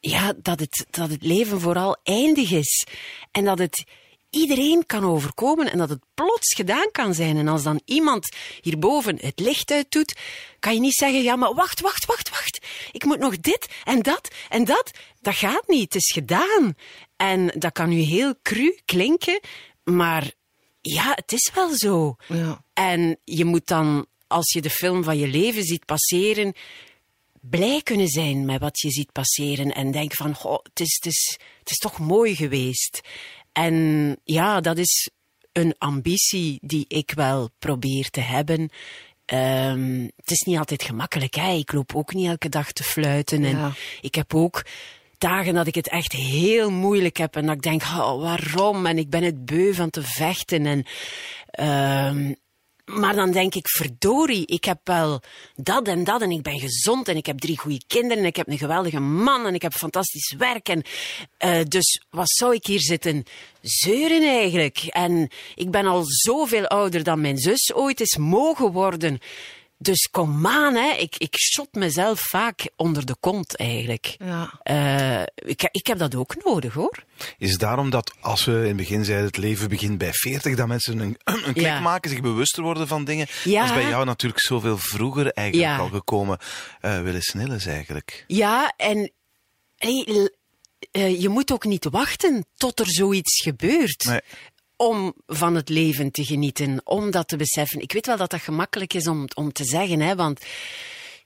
ja, 0.00 0.32
dat, 0.42 0.60
het, 0.60 0.86
dat 0.90 1.10
het 1.10 1.22
leven 1.22 1.60
vooral 1.60 1.96
eindig 2.02 2.50
is. 2.50 2.86
En 3.30 3.44
dat 3.44 3.58
het 3.58 3.84
iedereen 4.30 4.86
kan 4.86 5.04
overkomen 5.04 5.70
en 5.70 5.78
dat 5.78 5.88
het 5.88 6.04
plots 6.14 6.54
gedaan 6.54 6.90
kan 6.92 7.14
zijn. 7.14 7.36
En 7.36 7.48
als 7.48 7.62
dan 7.62 7.80
iemand 7.84 8.36
hierboven 8.60 9.18
het 9.20 9.40
licht 9.40 9.70
uit 9.70 9.90
doet, 9.90 10.16
kan 10.58 10.74
je 10.74 10.80
niet 10.80 10.94
zeggen, 10.94 11.22
ja, 11.22 11.36
maar 11.36 11.54
wacht, 11.54 11.80
wacht, 11.80 12.06
wacht, 12.06 12.30
wacht. 12.30 12.66
Ik 12.92 13.04
moet 13.04 13.18
nog 13.18 13.40
dit 13.40 13.68
en 13.84 14.02
dat 14.02 14.28
en 14.48 14.64
dat. 14.64 14.90
Dat 15.20 15.34
gaat 15.34 15.68
niet. 15.68 15.92
Het 15.92 15.94
is 15.94 16.12
gedaan. 16.12 16.74
En 17.16 17.46
dat 17.58 17.72
kan 17.72 17.88
nu 17.88 17.98
heel 18.00 18.34
cru 18.42 18.78
klinken, 18.84 19.40
maar 19.84 20.32
ja, 20.80 21.12
het 21.14 21.32
is 21.32 21.50
wel 21.54 21.76
zo. 21.76 22.16
Ja. 22.28 22.64
En 22.72 23.18
je 23.24 23.44
moet 23.44 23.66
dan, 23.66 24.06
als 24.26 24.52
je 24.52 24.60
de 24.60 24.70
film 24.70 25.04
van 25.04 25.18
je 25.18 25.26
leven 25.26 25.62
ziet 25.62 25.84
passeren, 25.84 26.54
blij 27.40 27.80
kunnen 27.82 28.08
zijn 28.08 28.44
met 28.44 28.60
wat 28.60 28.80
je 28.80 28.90
ziet 28.90 29.12
passeren. 29.12 29.74
En 29.74 29.90
denken 29.90 30.16
van, 30.16 30.34
goh, 30.34 30.62
het 30.62 30.80
is, 30.80 30.94
het 30.94 31.06
is, 31.06 31.38
het 31.58 31.70
is 31.70 31.76
toch 31.76 31.98
mooi 31.98 32.36
geweest. 32.36 33.00
En 33.52 34.16
ja, 34.24 34.60
dat 34.60 34.78
is 34.78 35.10
een 35.52 35.74
ambitie 35.78 36.58
die 36.62 36.84
ik 36.88 37.12
wel 37.14 37.50
probeer 37.58 38.10
te 38.10 38.20
hebben. 38.20 38.70
Ehm, 39.24 40.02
het 40.16 40.30
is 40.30 40.40
niet 40.40 40.58
altijd 40.58 40.82
gemakkelijk. 40.82 41.34
Hè? 41.34 41.52
Ik 41.52 41.72
loop 41.72 41.94
ook 41.96 42.14
niet 42.14 42.28
elke 42.28 42.48
dag 42.48 42.72
te 42.72 42.82
fluiten. 42.82 43.44
En 43.44 43.56
Ja. 43.56 43.72
ik 44.00 44.14
heb 44.14 44.34
ook 44.34 44.64
dagen 45.18 45.54
dat 45.54 45.66
ik 45.66 45.74
het 45.74 45.88
echt 45.88 46.12
heel 46.12 46.70
moeilijk 46.70 47.16
heb. 47.16 47.36
En 47.36 47.46
dat 47.46 47.54
ik 47.54 47.62
denk, 47.62 47.82
oh, 47.82 48.20
waarom? 48.22 48.86
En 48.86 48.98
ik 48.98 49.10
ben 49.10 49.22
het 49.22 49.44
beu 49.44 49.74
van 49.74 49.90
te 49.90 50.02
vechten. 50.02 50.66
En, 50.66 50.84
ehm, 51.50 52.32
maar 52.94 53.14
dan 53.14 53.30
denk 53.30 53.54
ik, 53.54 53.68
verdorie, 53.68 54.46
ik 54.46 54.64
heb 54.64 54.78
wel 54.84 55.20
dat 55.56 55.88
en 55.88 56.04
dat. 56.04 56.22
En 56.22 56.30
ik 56.30 56.42
ben 56.42 56.58
gezond 56.58 57.08
en 57.08 57.16
ik 57.16 57.26
heb 57.26 57.38
drie 57.38 57.58
goede 57.58 57.82
kinderen. 57.86 58.18
En 58.18 58.28
ik 58.28 58.36
heb 58.36 58.48
een 58.48 58.58
geweldige 58.58 59.00
man 59.00 59.46
en 59.46 59.54
ik 59.54 59.62
heb 59.62 59.72
fantastisch 59.72 60.34
werk. 60.38 60.68
En, 60.68 60.82
eh, 61.36 61.60
dus 61.68 62.02
wat 62.10 62.30
zou 62.30 62.54
ik 62.54 62.66
hier 62.66 62.80
zitten 62.80 63.24
zeuren 63.60 64.22
eigenlijk? 64.22 64.78
En 64.78 65.30
ik 65.54 65.70
ben 65.70 65.86
al 65.86 66.02
zoveel 66.04 66.66
ouder 66.66 67.02
dan 67.02 67.20
mijn 67.20 67.38
zus 67.38 67.74
ooit 67.74 68.00
is 68.00 68.16
mogen 68.16 68.72
worden. 68.72 69.18
Dus 69.82 70.08
kom 70.10 70.46
aan, 70.46 70.74
hè. 70.74 70.90
Ik, 70.92 71.16
ik 71.16 71.36
shot 71.38 71.68
mezelf 71.74 72.20
vaak 72.20 72.68
onder 72.76 73.06
de 73.06 73.16
kont 73.20 73.56
eigenlijk. 73.56 74.16
Ja. 74.18 74.60
Eh, 74.62 75.22
ik, 75.50 75.68
ik 75.70 75.86
heb 75.86 75.98
dat 75.98 76.14
ook 76.14 76.44
nodig 76.44 76.74
hoor. 76.74 77.04
Is 77.38 77.50
het 77.50 77.60
daarom 77.60 77.90
dat 77.90 78.12
als 78.20 78.44
we 78.44 78.52
in 78.52 78.66
het 78.66 78.76
begin 78.76 79.04
zeiden 79.04 79.26
het 79.26 79.36
leven 79.36 79.68
begint 79.68 79.98
bij 79.98 80.12
40, 80.12 80.56
dat 80.56 80.66
mensen 80.66 80.98
een, 80.98 81.16
een 81.24 81.42
klik 81.52 81.56
Ja. 81.56 81.80
maken, 81.80 82.10
zich 82.10 82.20
bewuster 82.20 82.62
worden 82.62 82.88
van 82.88 83.04
dingen? 83.04 83.26
Ja. 83.44 83.60
Dat 83.60 83.68
is 83.76 83.82
bij 83.82 83.90
jou 83.90 84.04
natuurlijk 84.04 84.40
zoveel 84.40 84.78
vroeger 84.78 85.32
eigenlijk 85.32 85.68
Ja. 85.68 85.78
al 85.78 85.88
gekomen. 85.88 86.38
Eh 86.80 87.00
Willis 87.02 87.24
Snilles 87.26 87.66
eigenlijk. 87.66 88.24
Ja, 88.26 88.72
en 88.76 89.12
hey, 89.76 90.28
eh, 90.90 91.20
je 91.20 91.28
moet 91.28 91.52
ook 91.52 91.64
niet 91.64 91.84
wachten 91.90 92.46
tot 92.56 92.80
er 92.80 92.90
zoiets 92.92 93.42
gebeurt. 93.42 94.04
Nee. 94.04 94.20
Om 94.80 95.14
van 95.26 95.54
het 95.54 95.68
leven 95.68 96.10
te 96.10 96.24
genieten, 96.24 96.80
om 96.84 97.10
dat 97.10 97.28
te 97.28 97.36
beseffen. 97.36 97.80
Ik 97.80 97.92
weet 97.92 98.06
wel 98.06 98.16
dat 98.16 98.30
dat 98.30 98.40
gemakkelijk 98.40 98.94
is 98.94 99.06
om, 99.06 99.28
om 99.34 99.52
te 99.52 99.64
zeggen, 99.64 100.00
hè, 100.00 100.14
want 100.14 100.40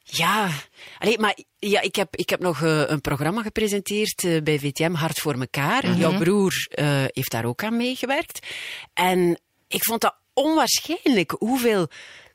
ja, 0.03 0.51
allee, 0.99 1.19
maar 1.19 1.39
ja, 1.59 1.81
ik, 1.81 1.97
heb, 1.97 2.17
ik 2.17 2.31
heb 2.31 2.41
nog 2.41 2.63
eh, 2.63 2.83
een 2.87 3.01
programma 3.01 3.43
gepresenteerd 3.43 4.25
eh, 4.25 4.43
bij 4.43 4.59
VTM, 4.59 4.93
Hart 4.93 5.19
voor 5.19 5.39
Mekaar. 5.39 5.97
Jouw 5.97 6.19
broer 6.19 6.67
eh, 6.71 6.87
heeft 7.07 7.31
daar 7.31 7.45
ook 7.45 7.65
aan 7.65 7.77
meegewerkt. 7.77 8.47
En 8.95 9.41
ik 9.69 9.85
vond 9.85 10.01
dat 10.01 10.17
onwaarschijnlijk 10.33 11.35
hoeveel 11.39 11.89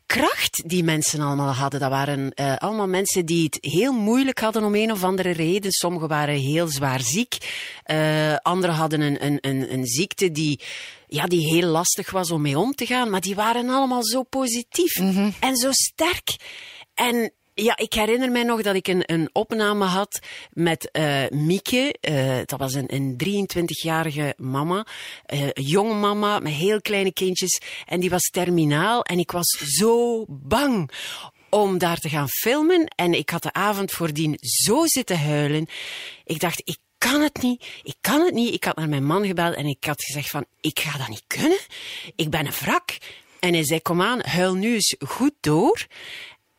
kracht 0.09 0.63
die 0.65 0.83
mensen 0.83 1.21
allemaal 1.21 1.53
hadden. 1.53 1.79
Dat 1.79 1.89
waren 1.89 2.33
eh, 2.33 2.55
allemaal 2.55 2.87
mensen 2.87 3.25
die 3.25 3.43
het 3.43 3.57
heel 3.61 3.93
moeilijk 3.93 4.39
hadden 4.39 4.63
om 4.63 4.75
een 4.75 4.91
of 4.91 5.03
andere 5.03 5.31
reden. 5.31 5.71
Sommigen 5.71 6.07
waren 6.07 6.35
heel 6.35 6.67
zwaar 6.67 7.01
ziek. 7.01 7.37
Eh 7.83 8.35
anderen 8.41 8.75
hadden 8.75 9.01
een, 9.01 9.25
een, 9.25 9.37
een, 9.41 9.73
een 9.73 9.85
ziekte 9.85 10.31
die, 10.31 10.59
ja, 11.07 11.25
die 11.25 11.53
heel 11.53 11.67
lastig 11.67 12.11
was 12.11 12.31
om 12.31 12.41
mee 12.41 12.59
om 12.59 12.73
te 12.73 12.85
gaan. 12.85 13.09
Maar 13.09 13.21
die 13.21 13.35
waren 13.35 13.69
allemaal 13.69 14.03
zo 14.03 14.23
positief 14.23 14.95
en 15.39 15.55
zo 15.55 15.71
sterk. 15.71 16.35
En 16.93 17.33
ja, 17.63 17.77
ik 17.77 17.93
herinner 17.93 18.31
mij 18.31 18.43
nog 18.43 18.61
dat 18.61 18.75
ik 18.75 18.87
een, 18.87 19.03
een 19.05 19.29
opname 19.33 19.85
had 19.85 20.19
met 20.51 20.91
eh 20.91 21.29
Mieke. 21.29 21.95
Eh, 21.99 22.37
dat 22.45 22.59
was 22.59 22.73
een, 22.73 22.95
een 22.95 23.47
23-jarige 23.47 24.33
mama. 24.37 24.85
een 25.25 25.51
jonge 25.53 25.93
mama 25.93 26.39
met 26.39 26.53
heel 26.53 26.81
kleine 26.81 27.13
kindjes. 27.13 27.61
En 27.85 27.99
die 27.99 28.09
was 28.09 28.29
terminaal. 28.29 29.01
En 29.01 29.19
ik 29.19 29.31
was 29.31 29.47
zo 29.77 30.25
bang 30.27 30.91
om 31.49 31.77
daar 31.77 31.97
te 31.97 32.09
gaan 32.09 32.29
filmen. 32.29 32.87
En 32.95 33.13
ik 33.13 33.29
had 33.29 33.43
de 33.43 33.53
avond 33.53 33.91
voordien 33.91 34.37
zo 34.39 34.85
zitten 34.85 35.19
huilen. 35.19 35.67
Ik 36.25 36.39
dacht, 36.39 36.61
ik 36.63 36.77
kan 36.97 37.21
het 37.21 37.41
niet. 37.41 37.65
Ik 37.83 37.95
kan 38.01 38.21
het 38.21 38.33
niet. 38.33 38.53
Ik 38.53 38.63
had 38.63 38.75
naar 38.75 38.89
mijn 38.89 39.05
man 39.05 39.25
gebeld 39.25 39.55
en 39.55 39.65
ik 39.65 39.83
had 39.83 40.03
gezegd 40.03 40.29
van, 40.29 40.45
ik 40.61 40.79
ga 40.79 40.97
dat 40.97 41.07
niet 41.07 41.23
kunnen. 41.27 41.59
Ik 42.15 42.29
ben 42.29 42.45
een 42.45 42.53
wrak. 42.59 42.97
En 43.39 43.53
hij 43.53 43.65
zei, 43.65 43.81
kom 43.81 44.01
aan, 44.01 44.21
huil 44.21 44.53
nu 44.53 44.73
eens 44.73 44.95
goed 44.99 45.33
door. 45.39 45.87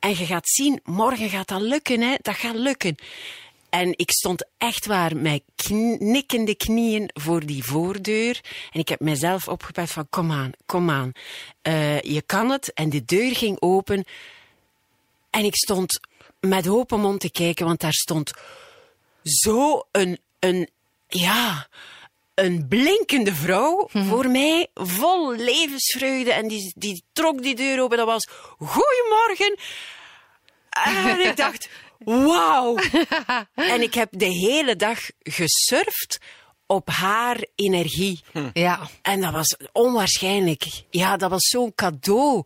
En 0.00 0.10
je 0.10 0.26
gaat 0.26 0.48
zien, 0.48 0.80
morgen 0.84 1.28
gaat 1.28 1.48
dat 1.48 1.60
lukken, 1.60 2.00
hè. 2.00 2.14
Dat 2.22 2.36
gaat 2.36 2.54
lukken. 2.54 2.96
En 3.70 3.92
ik 3.96 4.10
stond 4.10 4.46
echt 4.58 4.86
waar 4.86 5.16
met 5.16 5.42
knikkende 5.54 6.54
knieën 6.54 7.10
voor 7.12 7.46
die 7.46 7.64
voordeur. 7.64 8.40
En 8.72 8.80
ik 8.80 8.88
heb 8.88 9.00
mezelf 9.00 9.48
opgepakt 9.48 9.90
van, 9.90 10.06
kom 10.10 10.32
aan, 10.32 10.50
kom 10.66 10.90
aan. 10.90 11.12
Eh, 11.62 12.00
je 12.00 12.22
kan 12.22 12.50
het. 12.50 12.72
En 12.72 12.90
de 12.90 13.04
deur 13.04 13.36
ging 13.36 13.60
open. 13.60 14.04
En 15.30 15.44
ik 15.44 15.56
stond 15.56 16.00
met 16.40 16.68
open 16.68 17.00
mond 17.00 17.20
te 17.20 17.30
kijken, 17.30 17.66
want 17.66 17.80
daar 17.80 17.92
stond 17.92 18.32
zo 19.22 19.82
een, 19.90 20.18
een, 20.38 20.68
ja, 21.08 21.68
een 22.40 22.68
blinkende 22.68 23.34
vrouw 23.34 23.88
voor 23.92 24.28
mij, 24.28 24.68
vol 24.74 25.34
levensvreugde. 25.34 26.32
En 26.32 26.48
die, 26.48 26.72
die 26.76 27.04
trok 27.12 27.42
die 27.42 27.54
deur 27.54 27.82
open. 27.82 27.96
Dat 27.96 28.06
was, 28.06 28.28
goedemorgen. 28.58 29.58
En 30.70 31.26
ik 31.26 31.36
dacht, 31.46 31.68
wauw. 31.98 32.76
En 33.54 33.82
ik 33.82 33.94
heb 33.94 34.08
de 34.10 34.32
hele 34.32 34.76
dag 34.76 34.98
gesurfd 35.18 36.18
op 36.66 36.88
haar 36.88 37.46
energie. 37.54 38.20
Ja. 38.52 38.88
En 39.02 39.20
dat 39.20 39.32
was 39.32 39.56
onwaarschijnlijk. 39.72 40.64
Ja, 40.90 41.16
dat 41.16 41.30
was 41.30 41.48
zo'n 41.48 41.74
cadeau 41.74 42.44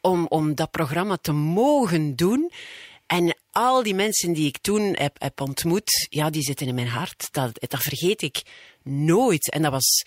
om, 0.00 0.26
om 0.26 0.54
dat 0.54 0.70
programma 0.70 1.16
te 1.16 1.32
mogen 1.32 2.16
doen. 2.16 2.52
En 3.06 3.36
al 3.52 3.82
die 3.82 3.94
mensen 3.94 4.32
die 4.32 4.46
ik 4.46 4.58
toen 4.58 4.96
heb, 4.98 5.40
ontmoet, 5.40 6.06
ja, 6.10 6.30
die 6.30 6.42
zitten 6.42 6.66
in 6.66 6.74
mijn 6.74 6.88
hart. 6.88 7.28
Dat, 7.30 7.50
dat 7.68 7.82
vergeet 7.82 8.22
ik 8.22 8.42
nooit. 8.82 9.50
En 9.50 9.62
dat 9.62 9.72
was 9.72 10.04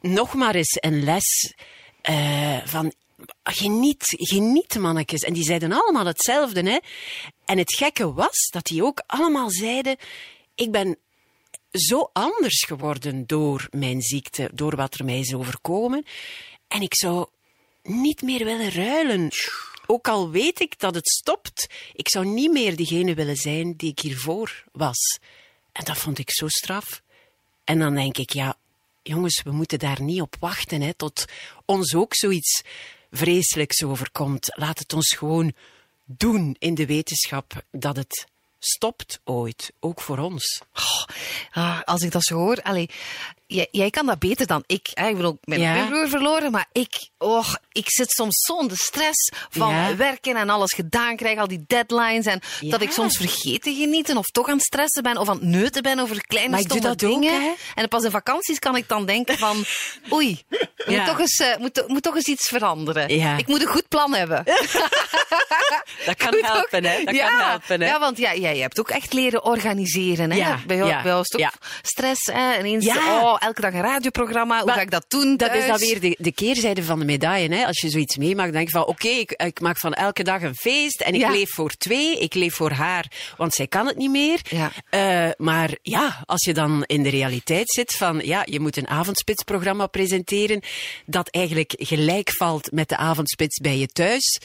nog 0.00 0.34
maar 0.34 0.54
eens 0.54 0.78
een 0.80 1.04
les 1.04 1.54
eh, 2.00 2.58
van 2.64 2.92
geniet, 3.42 4.04
geniet 4.06 4.78
mannetjes. 4.78 5.20
En 5.20 5.32
die 5.32 5.44
zeiden 5.44 5.72
allemaal 5.72 6.06
hetzelfde. 6.06 6.70
Hè? 6.70 6.78
En 7.44 7.58
het 7.58 7.74
gekke 7.74 8.12
was 8.12 8.48
dat 8.52 8.64
die 8.64 8.84
ook 8.84 9.02
allemaal 9.06 9.50
zeiden, 9.50 9.96
ik 10.54 10.70
ben 10.70 10.98
zo 11.70 12.10
anders 12.12 12.64
geworden 12.64 13.26
door 13.26 13.68
mijn 13.70 14.02
ziekte, 14.02 14.50
door 14.54 14.76
wat 14.76 14.94
er 14.94 15.04
mij 15.04 15.18
is 15.18 15.34
overkomen. 15.34 16.04
En 16.68 16.80
ik 16.80 16.94
zou 16.94 17.26
niet 17.82 18.22
meer 18.22 18.44
willen 18.44 18.70
ruilen. 18.70 19.30
Ook 19.86 20.08
al 20.08 20.30
weet 20.30 20.60
ik 20.60 20.78
dat 20.78 20.94
het 20.94 21.08
stopt, 21.08 21.66
ik 21.92 22.08
zou 22.08 22.26
niet 22.26 22.52
meer 22.52 22.76
diegene 22.76 23.14
willen 23.14 23.36
zijn 23.36 23.76
die 23.76 23.90
ik 23.90 23.98
hiervoor 23.98 24.64
was. 24.72 25.18
En 25.72 25.84
dat 25.84 25.98
vond 25.98 26.18
ik 26.18 26.30
zo 26.30 26.48
straf. 26.48 27.02
En 27.64 27.78
dan 27.78 27.94
denk 27.94 28.18
ik, 28.18 28.32
ja, 28.32 28.56
jongens, 29.02 29.42
we 29.42 29.50
moeten 29.50 29.78
daar 29.78 30.02
niet 30.02 30.20
op 30.20 30.36
wachten, 30.40 30.80
hè, 30.80 30.94
tot 30.94 31.24
ons 31.64 31.94
ook 31.94 32.14
zoiets 32.14 32.62
vreselijks 33.10 33.82
overkomt. 33.82 34.56
Laat 34.56 34.78
het 34.78 34.92
ons 34.92 35.08
gewoon 35.08 35.52
doen 36.04 36.56
in 36.58 36.74
de 36.74 36.86
wetenschap 36.86 37.64
dat 37.70 37.96
het 37.96 38.26
stopt 38.58 39.20
ooit, 39.24 39.72
ook 39.80 40.00
voor 40.00 40.18
ons. 40.18 40.62
Ah, 41.50 41.80
als 41.82 42.02
ik 42.02 42.12
dat 42.12 42.24
zo 42.24 42.34
hoor, 42.34 42.62
allee, 42.62 42.90
jij, 43.46 43.68
jij 43.70 43.90
kan 43.90 44.06
dat 44.06 44.18
beter 44.18 44.46
dan 44.46 44.62
ik. 44.66 44.88
Hè? 44.94 45.08
Ik 45.08 45.16
bedoel, 45.16 45.32
ik 45.32 45.38
ben 45.48 45.60
Ja. 45.60 45.72
mijn 45.72 45.88
broer 45.88 46.08
verloren, 46.08 46.50
maar 46.52 46.66
ik, 46.72 47.08
oh, 47.18 47.54
ik 47.72 47.90
zit 47.90 48.10
soms 48.10 48.36
zo 48.46 48.58
in 48.60 48.68
de 48.68 48.76
stress 48.76 49.32
van 49.50 49.74
Ja. 49.74 49.96
werken 49.96 50.36
en 50.36 50.50
alles 50.50 50.72
gedaan 50.72 51.16
krijgen, 51.16 51.40
al 51.40 51.48
die 51.48 51.64
deadlines. 51.66 52.26
En 52.26 52.40
Ja. 52.60 52.70
dat 52.70 52.80
ik 52.82 52.90
soms 52.90 53.16
vergeet 53.16 53.62
te 53.62 53.74
genieten 53.74 54.16
of 54.16 54.26
toch 54.26 54.48
aan 54.48 54.56
het 54.56 54.64
stressen 54.66 55.02
ben 55.02 55.16
of 55.16 55.28
aan 55.28 55.34
het 55.38 55.44
neuten 55.44 55.82
ben 55.82 55.98
over 55.98 56.26
kleine 56.26 56.50
Maar 56.50 56.60
ik 56.60 56.68
doe 56.68 56.78
stomme 56.78 56.96
dat 56.96 57.10
ook, 57.10 57.20
dingen. 57.22 57.54
en 57.74 57.88
pas 57.88 58.04
in 58.04 58.10
vakanties 58.10 58.58
kan 58.58 58.76
ik 58.76 58.88
dan 58.88 59.06
denken 59.06 59.38
van, 59.38 59.64
oei, 60.12 60.42
moet, 60.48 60.68
Ja. 60.86 61.04
toch, 61.06 61.18
eens, 61.20 61.36
eh, 61.38 61.56
moet, 61.56 61.74
to- 61.74 61.84
moet 61.86 62.02
toch 62.02 62.14
eens 62.14 62.26
iets 62.26 62.48
veranderen. 62.48 63.16
Ja. 63.16 63.36
Ik 63.36 63.46
moet 63.46 63.60
een 63.60 63.66
goed 63.66 63.88
plan 63.88 64.14
hebben. 64.14 64.42
Dat 66.06 66.16
kan 66.16 66.32
Goed 66.34 66.38
ook. 66.40 66.46
helpen, 66.46 66.84
hè? 66.84 67.04
Dat 67.04 67.14
ja. 67.14 67.28
kan 67.28 67.48
helpen, 67.48 67.80
hè? 67.80 67.86
Ja, 67.86 67.98
want 67.98 68.18
ja, 68.18 68.34
jij 68.34 68.58
hebt 68.58 68.80
ook 68.80 68.90
echt 68.90 69.12
leren 69.12 69.44
organiseren. 69.44 70.30
Hè? 70.30 70.36
Ja, 70.36 70.60
bij 70.66 70.76
jou, 70.76 70.88
ja, 70.88 71.02
bij 71.02 71.10
jou 71.10 71.20
is 71.22 71.32
het 71.32 71.34
ook 71.34 71.40
ja. 71.48 71.52
stress. 71.82 72.26
Hè? 72.32 72.58
Ineens, 72.58 72.84
Ja. 72.84 73.20
oh, 73.22 73.33
oh, 73.34 73.46
elke 73.46 73.60
dag 73.60 73.72
een 73.72 73.80
radioprogramma, 73.80 74.56
hoe 74.56 74.66
Maar 74.66 74.74
ga 74.74 74.80
ik 74.80 74.90
dat 74.90 75.04
doen 75.08 75.36
Dat 75.36 75.54
is 75.54 75.66
dan 75.66 75.78
weer 75.78 76.00
de, 76.00 76.16
de 76.18 76.32
keerzijde 76.32 76.82
van 76.82 76.98
de 76.98 77.04
medaille. 77.04 77.54
Hè? 77.54 77.66
Als 77.66 77.80
je 77.80 77.88
zoiets 77.90 78.16
meemaakt, 78.16 78.52
denk 78.52 78.66
je 78.66 78.72
van 78.72 78.86
oké, 78.86 79.08
ik, 79.08 79.30
ik 79.32 79.60
maak 79.60 79.78
van 79.78 79.92
elke 79.92 80.22
dag 80.22 80.42
een 80.42 80.54
feest 80.54 81.00
en 81.00 81.14
ik 81.14 81.20
Ja. 81.20 81.30
leef 81.30 81.50
voor 81.50 81.70
twee, 81.70 82.18
ik 82.18 82.34
leef 82.34 82.54
voor 82.54 82.70
haar, 82.70 83.10
want 83.36 83.54
zij 83.54 83.66
kan 83.66 83.86
het 83.86 83.96
niet 83.96 84.10
meer. 84.10 84.40
Ja. 84.48 84.70
Eh, 84.90 85.30
maar 85.36 85.70
ja, 85.82 86.22
als 86.26 86.44
je 86.44 86.54
dan 86.54 86.84
in 86.86 87.02
de 87.02 87.10
realiteit 87.10 87.70
zit 87.70 87.92
van 87.92 88.20
ja, 88.24 88.42
je 88.44 88.60
moet 88.60 88.76
een 88.76 88.88
avondspitsprogramma 88.88 89.86
presenteren 89.86 90.62
dat 91.06 91.28
eigenlijk 91.28 91.72
gelijk 91.76 92.30
valt 92.36 92.72
met 92.72 92.88
de 92.88 92.96
avondspits 92.96 93.58
bij 93.58 93.78
je 93.78 93.86
thuis. 93.86 94.40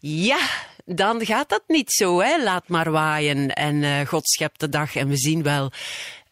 Ja, 0.00 0.38
dan 0.84 1.26
gaat 1.26 1.48
dat 1.48 1.62
niet 1.66 1.92
zo. 1.92 2.20
Hè? 2.20 2.42
Laat 2.42 2.68
maar 2.68 2.90
waaien 2.90 3.54
en 3.54 3.82
eh, 3.82 4.06
God 4.06 4.28
schept 4.28 4.60
de 4.60 4.68
dag 4.68 4.96
en 4.96 5.08
we 5.08 5.16
zien 5.16 5.42
wel. 5.42 5.70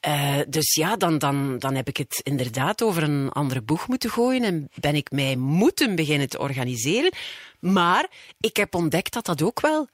Eh, 0.04 0.38
dus 0.48 0.74
ja, 0.74 0.96
dan, 0.96 1.18
dan, 1.18 1.58
dan 1.58 1.74
heb 1.74 1.88
ik 1.88 1.96
het 1.96 2.20
inderdaad 2.22 2.82
over 2.82 3.02
een 3.02 3.28
andere 3.30 3.62
boeg 3.62 3.88
moeten 3.88 4.10
gooien 4.10 4.42
en 4.42 4.68
ben 4.74 4.94
ik 4.94 5.10
mij 5.10 5.36
moeten 5.36 5.94
beginnen 5.94 6.28
te 6.28 6.38
organiseren. 6.38 7.12
Maar 7.60 8.08
ik 8.40 8.56
heb 8.56 8.74
ontdekt 8.74 9.12
dat 9.12 9.24
dat 9.26 9.42
ook 9.42 9.60
wel 9.60 9.88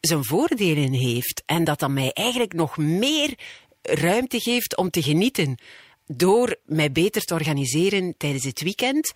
zijn 0.00 0.24
voordelen 0.24 0.92
heeft 0.92 1.42
en 1.46 1.64
dat 1.64 1.78
dat 1.78 1.90
mij 1.90 2.10
eigenlijk 2.12 2.52
nog 2.52 2.76
meer 2.76 3.34
ruimte 3.82 4.40
geeft 4.40 4.76
om 4.76 4.90
te 4.90 5.02
genieten. 5.02 5.58
Door 6.06 6.56
mij 6.64 6.92
beter 6.92 7.22
te 7.22 7.34
organiseren 7.34 8.14
tijdens 8.16 8.44
het 8.44 8.62
weekend 8.62 9.12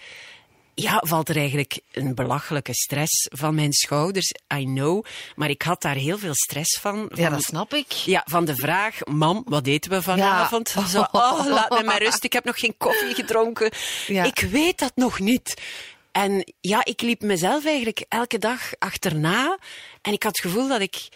ja, 0.75 1.03
valt 1.07 1.29
er 1.29 1.37
eigenlijk 1.37 1.81
een 1.93 2.15
belachelijke 2.15 2.75
stress 2.75 3.29
van 3.33 3.55
mijn 3.55 3.73
schouders. 3.73 4.35
I 4.55 4.65
know. 4.65 5.05
Maar 5.37 5.51
ik 5.51 5.63
had 5.63 5.83
daar 5.83 5.95
heel 5.95 6.19
veel 6.19 6.35
stress 6.35 6.81
van. 6.81 7.07
van 7.09 7.23
Ja, 7.23 7.31
dat 7.31 7.43
snap 7.43 7.75
ik. 7.75 7.93
ja, 7.93 8.23
van 8.25 8.45
de 8.45 8.57
vraag, 8.57 8.99
mam, 9.05 9.43
wat 9.45 9.67
eten 9.67 9.91
we 9.91 10.03
vanavond? 10.03 10.73
Ja. 10.77 10.87
Zo, 10.87 11.01
oh, 11.01 11.47
laat 11.57 11.71
me 11.71 11.83
maar 11.85 12.03
rust, 12.03 12.25
ik 12.25 12.33
heb 12.33 12.45
nog 12.45 12.59
geen 12.59 12.75
koffie 12.77 13.15
gedronken. 13.15 13.71
Ja. 14.07 14.25
Ik 14.25 14.39
weet 14.39 14.79
dat 14.79 14.93
nog 14.95 15.19
niet. 15.19 15.55
En 16.13 16.53
ja, 16.61 16.85
ik 16.85 17.01
liep 17.01 17.23
mezelf 17.23 17.65
eigenlijk 17.65 18.05
elke 18.09 18.39
dag 18.39 18.61
achterna. 18.79 19.59
En 20.03 20.13
ik 20.13 20.23
had 20.23 20.37
het 20.37 20.47
gevoel 20.47 20.69
dat 20.69 20.81
ik 20.81 21.09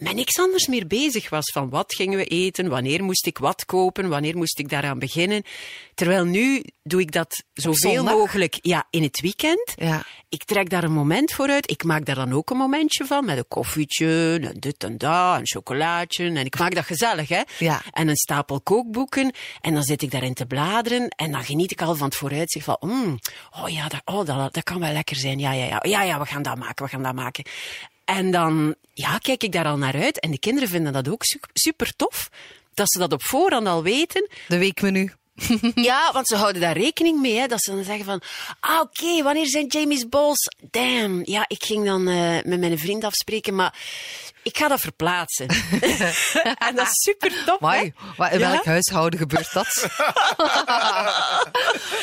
met 0.00 0.14
niks 0.14 0.38
anders 0.38 0.66
meer 0.66 0.86
bezig 0.86 1.28
was. 1.28 1.50
Van 1.52 1.70
wat 1.70 1.94
gingen 1.94 2.18
we 2.18 2.24
eten, 2.24 2.68
wanneer 2.68 3.04
moest 3.04 3.26
ik 3.26 3.38
wat 3.38 3.64
kopen, 3.64 4.08
wanneer 4.08 4.36
moest 4.36 4.58
ik 4.58 4.68
daaraan 4.68 4.98
beginnen. 4.98 5.42
Terwijl 5.94 6.24
nu 6.24 6.62
doe 6.82 7.00
ik 7.00 7.12
dat 7.12 7.44
zoveel 7.52 8.04
mogelijk 8.04 8.58
ja, 8.62 8.86
in 8.90 9.02
het 9.02 9.20
weekend. 9.20 9.72
Ja. 9.76 10.02
Ik 10.28 10.44
trek 10.44 10.70
daar 10.70 10.84
een 10.84 10.92
moment 10.92 11.32
voor 11.32 11.48
uit. 11.48 11.70
Ik 11.70 11.84
maak 11.84 12.04
daar 12.04 12.14
dan 12.14 12.32
ook 12.32 12.50
een 12.50 12.56
momentje 12.56 13.06
van 13.06 13.24
met 13.24 13.36
een 13.36 13.48
koffietje, 13.48 14.38
en 14.42 14.60
dit 14.60 14.84
en 14.84 14.98
dat, 14.98 15.38
een 15.38 15.46
chocolaatje. 15.46 16.24
En 16.24 16.44
ik 16.44 16.58
maak 16.58 16.74
dat 16.74 16.84
gezellig, 16.84 17.28
hè? 17.28 17.42
Ja. 17.58 17.82
En 17.90 18.08
een 18.08 18.16
stapel 18.16 18.60
kookboeken. 18.60 19.32
En 19.60 19.74
dan 19.74 19.82
zit 19.82 20.02
ik 20.02 20.10
daarin 20.10 20.34
te 20.34 20.46
bladeren. 20.46 21.08
En 21.08 21.32
dan 21.32 21.44
geniet 21.44 21.70
ik 21.70 21.82
al 21.82 21.94
van 21.94 22.06
het 22.06 22.16
vooruitzicht 22.16 22.64
van, 22.64 22.76
mm, 22.80 23.18
oh 23.62 23.68
ja, 23.68 23.88
dat, 23.88 24.00
oh, 24.04 24.26
dat, 24.26 24.54
dat 24.54 24.62
kan 24.62 24.80
wel 24.80 24.92
lekker 24.92 25.16
zijn. 25.16 25.38
Ja, 25.38 25.52
ja, 25.52 25.64
ja. 25.64 25.78
Ja, 25.82 26.02
ja, 26.02 26.18
we 26.18 26.26
gaan 26.26 26.42
dat 26.42 26.58
maken, 26.58 26.84
we 26.84 26.90
gaan 26.90 27.02
dat 27.02 27.14
maken. 27.14 27.44
En 28.16 28.30
dan 28.30 28.74
ja, 28.94 29.18
kijk 29.18 29.42
ik 29.42 29.52
daar 29.52 29.64
al 29.64 29.76
naar 29.76 29.94
uit. 29.94 30.20
En 30.20 30.30
de 30.30 30.38
kinderen 30.38 30.68
vinden 30.68 30.92
dat 30.92 31.08
ook 31.08 31.24
su- 31.24 31.40
super 31.52 31.96
tof. 31.96 32.28
Dat 32.74 32.90
ze 32.90 32.98
dat 32.98 33.12
op 33.12 33.22
voorhand 33.22 33.66
al 33.66 33.82
weten. 33.82 34.28
De 34.48 34.58
weekmenu. 34.58 35.12
Ja, 35.74 36.12
want 36.12 36.26
ze 36.28 36.36
houden 36.36 36.60
daar 36.60 36.76
rekening 36.76 37.20
mee. 37.20 37.38
Hè, 37.38 37.46
dat 37.46 37.62
ze 37.62 37.70
dan 37.70 37.84
zeggen 37.84 38.04
van, 38.04 38.22
ah 38.60 38.80
oké, 38.80 39.22
wanneer 39.22 39.46
zijn 39.46 39.66
Jamie's 39.66 40.08
Balls? 40.08 40.48
Damn, 40.70 41.22
ja, 41.24 41.44
ik 41.48 41.64
ging 41.64 41.84
dan 41.84 42.08
eh, 42.08 42.42
met 42.44 42.60
mijn 42.60 42.78
vriend 42.78 43.04
afspreken, 43.04 43.54
maar 43.54 43.74
ik 44.42 44.56
ga 44.56 44.68
dat 44.68 44.80
verplaatsen. 44.80 45.46
en 46.68 46.74
dat 46.74 46.86
is 46.86 47.02
super 47.02 47.56
wa- 47.60 48.30
in 48.30 48.38
Ja? 48.38 48.50
welk 48.50 48.64
huishouden 48.64 49.18
gebeurt 49.18 49.52
dat? 49.52 49.86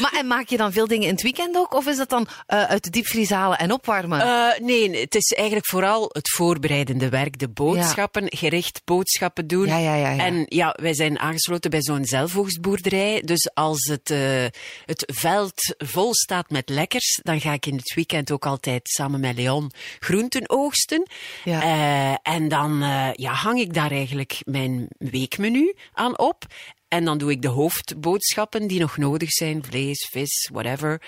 maar 0.02 0.13
en 0.17 0.28
maak 0.28 0.47
je 0.47 0.58
dan 0.58 0.71
veel 0.71 0.88
dingen 0.88 1.08
in 1.08 1.13
het 1.13 1.21
weekend 1.21 1.56
ook? 1.58 1.73
Of 1.73 1.86
is 1.88 1.97
dat 1.97 2.10
dan 2.10 2.28
eh, 2.45 2.63
uit 2.63 2.84
de 2.84 2.89
diepvries 2.89 3.30
halen 3.30 3.58
en 3.58 3.71
opwarmen? 3.71 4.21
Eh, 4.21 4.60
nee, 4.60 5.00
het 5.00 5.15
is 5.15 5.32
eigenlijk 5.32 5.67
vooral 5.67 6.10
het 6.12 6.30
voorbereidende 6.30 7.10
werk. 7.10 7.39
De 7.39 7.50
boodschappen, 7.50 8.26
gericht 8.38 8.82
boodschappen 8.86 9.47
doen. 9.47 9.67
Ja, 9.67 9.78
ja, 9.78 9.95
ja, 9.95 10.10
ja. 10.10 10.26
En 10.26 10.45
ja, 10.47 10.76
wij 10.82 10.93
zijn 10.93 11.19
aangesloten 11.19 11.69
bij 11.69 11.82
zo'n 11.82 12.06
zelfoogstboerderij. 12.06 13.21
Dus 13.26 13.50
als 13.54 13.84
het, 13.84 14.10
eh, 14.10 14.45
het 14.86 15.04
veld 15.13 15.76
vol 15.78 16.15
staat 16.15 16.50
met 16.50 16.69
lekkers, 16.69 17.19
dan 17.23 17.41
ga 17.41 17.54
ik 17.54 17.65
in 17.65 17.76
het 17.76 17.93
weekend 17.93 18.32
ook 18.32 18.45
altijd 18.45 18.82
samen 18.84 19.19
met 19.19 19.36
Leon 19.36 19.71
groenten 20.00 20.50
oogsten. 20.50 21.08
Ja. 21.43 21.62
Eh, 21.62 22.15
en 22.38 22.47
dan 22.47 22.82
eh, 22.82 23.10
ja, 23.13 23.34
hang 23.34 23.60
ik 23.60 23.73
daar 23.73 23.91
eigenlijk 23.91 24.38
mijn 24.45 24.88
weekmenu 24.97 25.76
aan 25.93 26.17
op. 26.19 26.45
En 26.88 27.06
dan 27.06 27.17
doe 27.17 27.32
ik 27.32 27.41
de 27.41 27.47
hoofdboodschappen 27.47 28.67
die 28.67 28.80
nog 28.80 28.97
nodig 28.97 29.32
zijn. 29.32 29.63
Vlees, 29.65 30.08
vis, 30.12 30.50
whatever. 30.54 31.02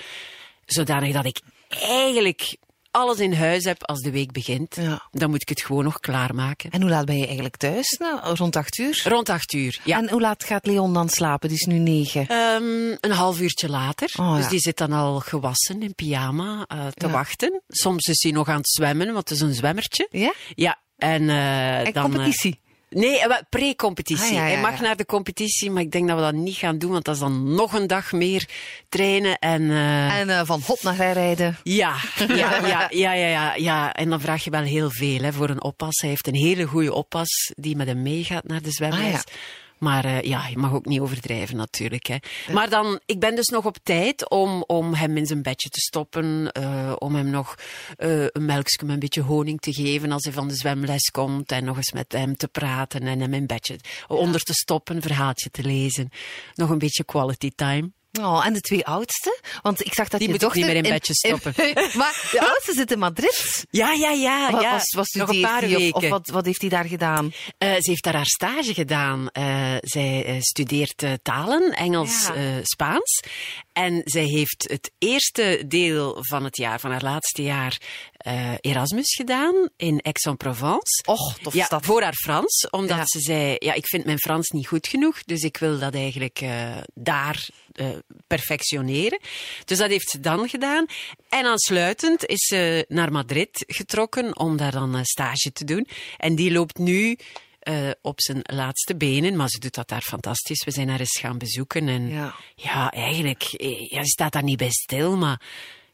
Zodanig 0.65 1.13
dat 1.13 1.25
ik 1.25 1.41
eigenlijk 1.79 2.57
alles 2.91 3.19
in 3.19 3.33
huis 3.33 3.63
heb 3.63 3.83
als 3.83 3.99
de 4.01 4.11
week 4.11 4.31
begint. 4.31 4.75
Ja. 4.75 5.07
Dan 5.11 5.29
moet 5.29 5.41
ik 5.41 5.49
het 5.49 5.61
gewoon 5.61 5.83
nog 5.83 5.99
klaarmaken. 5.99 6.69
En 6.71 6.81
hoe 6.81 6.89
laat 6.89 7.05
ben 7.05 7.17
je 7.17 7.25
eigenlijk 7.25 7.57
thuis? 7.57 7.87
Nou, 7.99 8.35
rond 8.35 8.55
acht 8.55 8.77
uur? 8.77 9.01
Rond 9.03 9.29
acht 9.29 9.53
uur, 9.53 9.79
ja. 9.83 9.97
En 9.97 10.09
hoe 10.09 10.21
laat 10.21 10.43
gaat 10.43 10.65
Leon 10.65 10.93
dan 10.93 11.09
slapen? 11.09 11.49
Die 11.49 11.57
is 11.57 11.65
nu 11.65 11.77
negen. 11.77 12.27
Ehm, 12.27 12.95
een 12.99 13.11
half 13.11 13.39
uurtje 13.39 13.69
later. 13.69 14.09
Oh, 14.19 14.35
dus 14.35 14.47
die 14.47 14.59
zit 14.59 14.77
dan 14.77 14.91
al 14.91 15.19
gewassen 15.19 15.81
in 15.81 15.95
pyjama 15.95 16.65
eh, 16.67 16.87
te 16.87 17.05
Ja. 17.05 17.11
wachten. 17.11 17.61
Soms 17.67 18.05
is 18.07 18.23
hij 18.23 18.31
nog 18.31 18.47
aan 18.47 18.57
het 18.57 18.69
zwemmen, 18.69 19.05
want 19.13 19.29
het 19.29 19.37
is 19.37 19.43
een 19.43 19.53
zwemmertje. 19.53 20.07
Ja? 20.11 20.33
Ja, 20.55 20.77
en, 20.99 21.29
eh, 21.29 21.77
En 21.77 21.83
dan... 21.83 21.93
eh, 21.93 22.01
competitie? 22.01 22.59
Nee, 22.89 23.19
eh, 23.19 23.37
pre-competitie. 23.49 24.25
Ah, 24.25 24.33
ja, 24.33 24.47
ja, 24.47 24.53
Hij 24.53 24.61
mag 24.61 24.79
naar 24.79 24.95
de 24.95 25.05
competitie, 25.05 25.71
maar 25.71 25.81
ik 25.81 25.91
denk 25.91 26.07
dat 26.07 26.17
we 26.17 26.23
dat 26.23 26.33
niet 26.33 26.55
gaan 26.55 26.77
doen, 26.77 26.91
want 26.91 27.05
dat 27.05 27.13
is 27.13 27.19
dan 27.21 27.53
nog 27.55 27.73
een 27.73 27.87
dag 27.87 28.11
meer 28.11 28.47
trainen. 28.89 29.39
En, 29.39 29.71
En 29.71 30.45
van 30.45 30.61
hop 30.65 30.81
naar 30.81 31.11
rijden. 31.11 31.57
ja, 31.63 31.95
ja, 32.27 32.59
ja, 32.65 32.87
ja, 32.89 33.13
ja, 33.13 33.55
ja. 33.55 33.93
En 33.93 34.09
dan 34.09 34.21
vraag 34.21 34.43
je 34.43 34.49
wel 34.49 34.61
heel 34.61 34.89
veel 34.91 35.19
hè, 35.21 35.33
voor 35.33 35.49
een 35.49 35.63
oppas. 35.63 35.99
Hij 35.99 36.09
heeft 36.09 36.27
een 36.27 36.35
hele 36.35 36.65
goede 36.65 36.93
oppas 36.93 37.51
die 37.55 37.75
met 37.75 37.87
hem 37.87 38.01
meegaat 38.01 38.47
naar 38.47 38.61
de 38.61 38.71
zwemles. 38.71 39.13
Ah. 39.13 39.21
Maar 39.79 40.05
eh, 40.05 40.21
ja, 40.21 40.47
je 40.47 40.57
mag 40.57 40.73
ook 40.73 40.85
niet 40.85 40.99
overdrijven 40.99 41.57
natuurlijk. 41.57 42.05
Hè. 42.07 42.15
Maar 42.53 42.69
dan, 42.69 42.99
ik 43.05 43.19
ben 43.19 43.35
dus 43.35 43.47
nog 43.47 43.65
op 43.65 43.77
tijd 43.83 44.29
om, 44.29 44.63
om 44.67 44.93
hem 44.93 45.17
in 45.17 45.25
zijn 45.25 45.41
bedje 45.41 45.69
te 45.69 45.79
stoppen. 45.79 46.51
eh, 46.51 46.93
om 46.97 47.15
hem 47.15 47.29
nog 47.29 47.55
eh, 47.97 48.25
een 48.27 48.45
melkje 48.45 48.85
met 48.85 48.93
een 48.93 48.99
beetje 48.99 49.21
honing 49.21 49.59
te 49.59 49.73
geven 49.73 50.11
als 50.11 50.23
hij 50.23 50.33
van 50.33 50.47
de 50.47 50.55
zwemles 50.55 51.09
komt. 51.11 51.51
En 51.51 51.63
nog 51.63 51.77
eens 51.77 51.91
met 51.91 52.11
hem 52.11 52.37
te 52.37 52.47
praten 52.47 53.01
en 53.01 53.19
hem 53.19 53.33
in 53.33 53.47
bedje 53.47 53.79
onder 54.07 54.41
te 54.41 54.53
stoppen, 54.53 54.95
een 54.95 55.01
verhaaltje 55.01 55.49
te 55.49 55.63
lezen. 55.63 56.09
Nog 56.55 56.69
een 56.69 56.77
beetje 56.77 57.03
quality 57.03 57.51
time. 57.55 57.91
Oh, 58.25 58.45
en 58.45 58.53
de 58.53 58.61
twee 58.61 58.85
oudste? 58.85 59.39
Want 59.61 59.85
ik 59.85 59.93
zag 59.93 60.07
dat 60.07 60.19
Die 60.19 60.27
je 60.29 60.33
moet 60.33 60.43
ik 60.43 60.53
niet 60.53 60.63
dochter 60.63 60.81
meer 60.83 60.91
in 60.91 60.99
bedje 60.99 61.13
stoppen. 61.13 61.53
maar 61.99 62.27
de 62.31 62.39
oudste 62.49 62.73
zit 62.73 62.91
in 62.91 62.99
Madrid. 62.99 63.65
Ja, 63.69 63.91
ja, 63.91 64.09
ja. 64.11 64.51
Wa- 64.51 64.61
ja. 64.61 64.71
Was, 64.71 64.93
was 64.95 65.07
nog 65.11 65.29
een 65.29 65.41
paar 65.41 65.61
die 65.61 65.75
of- 65.75 65.81
weken. 65.81 65.95
Of, 66.03 66.09
wat, 66.09 66.27
wat 66.29 66.45
heeft 66.45 66.61
hij 66.61 66.69
daar 66.69 66.85
gedaan? 66.85 67.33
Eh, 67.57 67.69
ze 67.79 67.89
heeft 67.89 68.03
daar 68.03 68.15
haar 68.15 68.25
stage 68.25 68.73
gedaan. 68.73 69.29
Eh, 69.31 69.43
zij 69.81 70.25
eh, 70.25 70.35
studeert 70.39 71.03
eh, 71.03 71.11
talen, 71.21 71.71
Engels, 71.71 72.27
Ja. 72.27 72.33
eh, 72.35 72.43
Spaans. 72.63 73.19
En 73.79 74.01
zij 74.05 74.23
heeft 74.23 74.65
het 74.69 74.91
eerste 74.97 75.63
deel 75.67 76.17
van 76.19 76.43
het 76.43 76.57
jaar, 76.57 76.79
van 76.79 76.91
haar 76.91 77.03
laatste 77.03 77.43
jaar, 77.43 77.81
eh, 78.17 78.53
Erasmus 78.61 79.15
gedaan 79.15 79.69
in 79.77 79.99
Aix-en-Provence. 80.03 81.03
Och, 81.05 81.37
tof 81.41 81.53
ja, 81.53 81.65
stad. 81.65 81.85
voor 81.85 82.01
haar 82.01 82.13
Frans, 82.13 82.67
omdat 82.69 82.97
Ja. 82.97 83.03
ze 83.05 83.19
zei, 83.19 83.55
ja, 83.59 83.73
ik 83.73 83.87
vind 83.87 84.05
mijn 84.05 84.17
Frans 84.19 84.49
niet 84.49 84.67
goed 84.67 84.87
genoeg, 84.87 85.23
dus 85.23 85.41
ik 85.41 85.57
wil 85.57 85.79
dat 85.79 85.93
eigenlijk 85.95 86.39
eh, 86.41 86.77
daar 86.93 87.47
eh, 87.71 87.87
perfectioneren. 88.27 89.19
Dus 89.65 89.77
dat 89.77 89.89
heeft 89.89 90.09
ze 90.09 90.19
dan 90.19 90.49
gedaan. 90.49 90.85
En 91.29 91.45
aansluitend 91.45 92.25
is 92.25 92.45
ze 92.45 92.85
naar 92.87 93.11
Madrid 93.11 93.63
getrokken 93.67 94.37
om 94.39 94.57
daar 94.57 94.71
dan 94.71 94.93
een 94.95 95.05
stage 95.05 95.51
te 95.51 95.63
doen. 95.65 95.87
En 96.17 96.35
die 96.35 96.51
loopt 96.51 96.77
nu 96.77 97.17
eh, 97.59 97.89
op 98.01 98.21
zijn 98.21 98.39
laatste 98.41 98.95
benen, 98.95 99.35
maar 99.35 99.49
ze 99.49 99.59
doet 99.59 99.75
dat 99.75 99.87
daar 99.87 100.01
fantastisch. 100.01 100.63
We 100.63 100.71
zijn 100.71 100.89
haar 100.89 100.99
eens 100.99 101.19
gaan 101.19 101.37
bezoeken 101.37 101.87
en 101.87 102.09
Ja. 102.09 102.35
ja, 102.55 102.91
eigenlijk, 102.91 103.43
eh, 103.43 103.89
ja, 103.89 104.03
ze 104.03 104.09
staat 104.09 104.31
daar 104.33 104.43
niet 104.43 104.57
bij 104.57 104.71
stil, 104.71 105.17
maar 105.17 105.41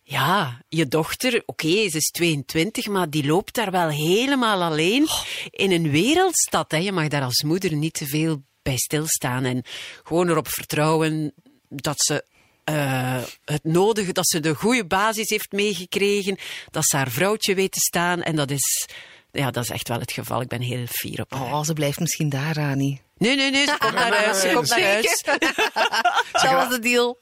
ja, 0.03 0.61
je 0.69 0.87
dochter, 0.87 1.43
oké, 1.45 1.89
ze 1.89 1.97
is 1.97 2.11
22, 2.11 2.87
maar 2.87 3.09
die 3.09 3.25
loopt 3.25 3.53
daar 3.55 3.71
wel 3.71 3.89
helemaal 3.89 4.63
alleen 4.63 5.07
in 5.49 5.71
een 5.71 5.91
wereldstad. 5.91 6.71
Hè. 6.71 6.77
Je 6.77 6.91
mag 6.91 7.07
daar 7.07 7.23
als 7.23 7.43
moeder 7.43 7.75
niet 7.75 7.93
te 7.93 8.05
veel 8.05 8.43
bij 8.61 8.77
stilstaan 8.77 9.43
en 9.43 9.63
gewoon 10.03 10.29
erop 10.29 10.47
vertrouwen 10.47 11.33
dat 11.69 11.95
ze 11.97 12.25
eh, 12.63 13.23
het 13.45 13.63
nodige, 13.63 14.11
dat 14.11 14.27
ze 14.27 14.39
de 14.39 14.55
goede 14.55 14.85
basis 14.85 15.29
heeft 15.29 15.51
meegekregen, 15.51 16.37
dat 16.71 16.85
ze 16.85 16.95
haar 16.95 17.11
vrouwtje 17.11 17.55
weet 17.55 17.71
te 17.71 17.79
staan 17.79 18.21
en 18.21 18.35
dat 18.35 18.51
is, 18.51 18.87
ja, 19.35 19.51
dat 19.51 19.63
is 19.63 19.69
echt 19.69 19.87
wel 19.87 19.99
het 19.99 20.11
geval. 20.11 20.41
Ik 20.41 20.47
ben 20.47 20.61
heel 20.61 20.85
fier 20.85 21.21
op 21.21 21.33
haar. 21.33 21.53
Oh, 21.53 21.63
ze 21.63 21.73
blijft 21.73 21.99
misschien 21.99 22.29
daar, 22.29 22.55
Rani. 22.55 23.01
Nee, 23.17 23.35
nee, 23.35 23.51
nee, 23.51 23.65
ze 23.65 23.75
komt 23.79 23.93
naar 23.93 24.13
huis. 24.13 24.41
Ze 24.41 24.51
komt 24.53 24.69
naar 24.69 24.81
huis. 24.81 25.23
Dat 26.31 26.51
was 26.51 26.69
de 26.69 26.79
deal. 26.79 27.17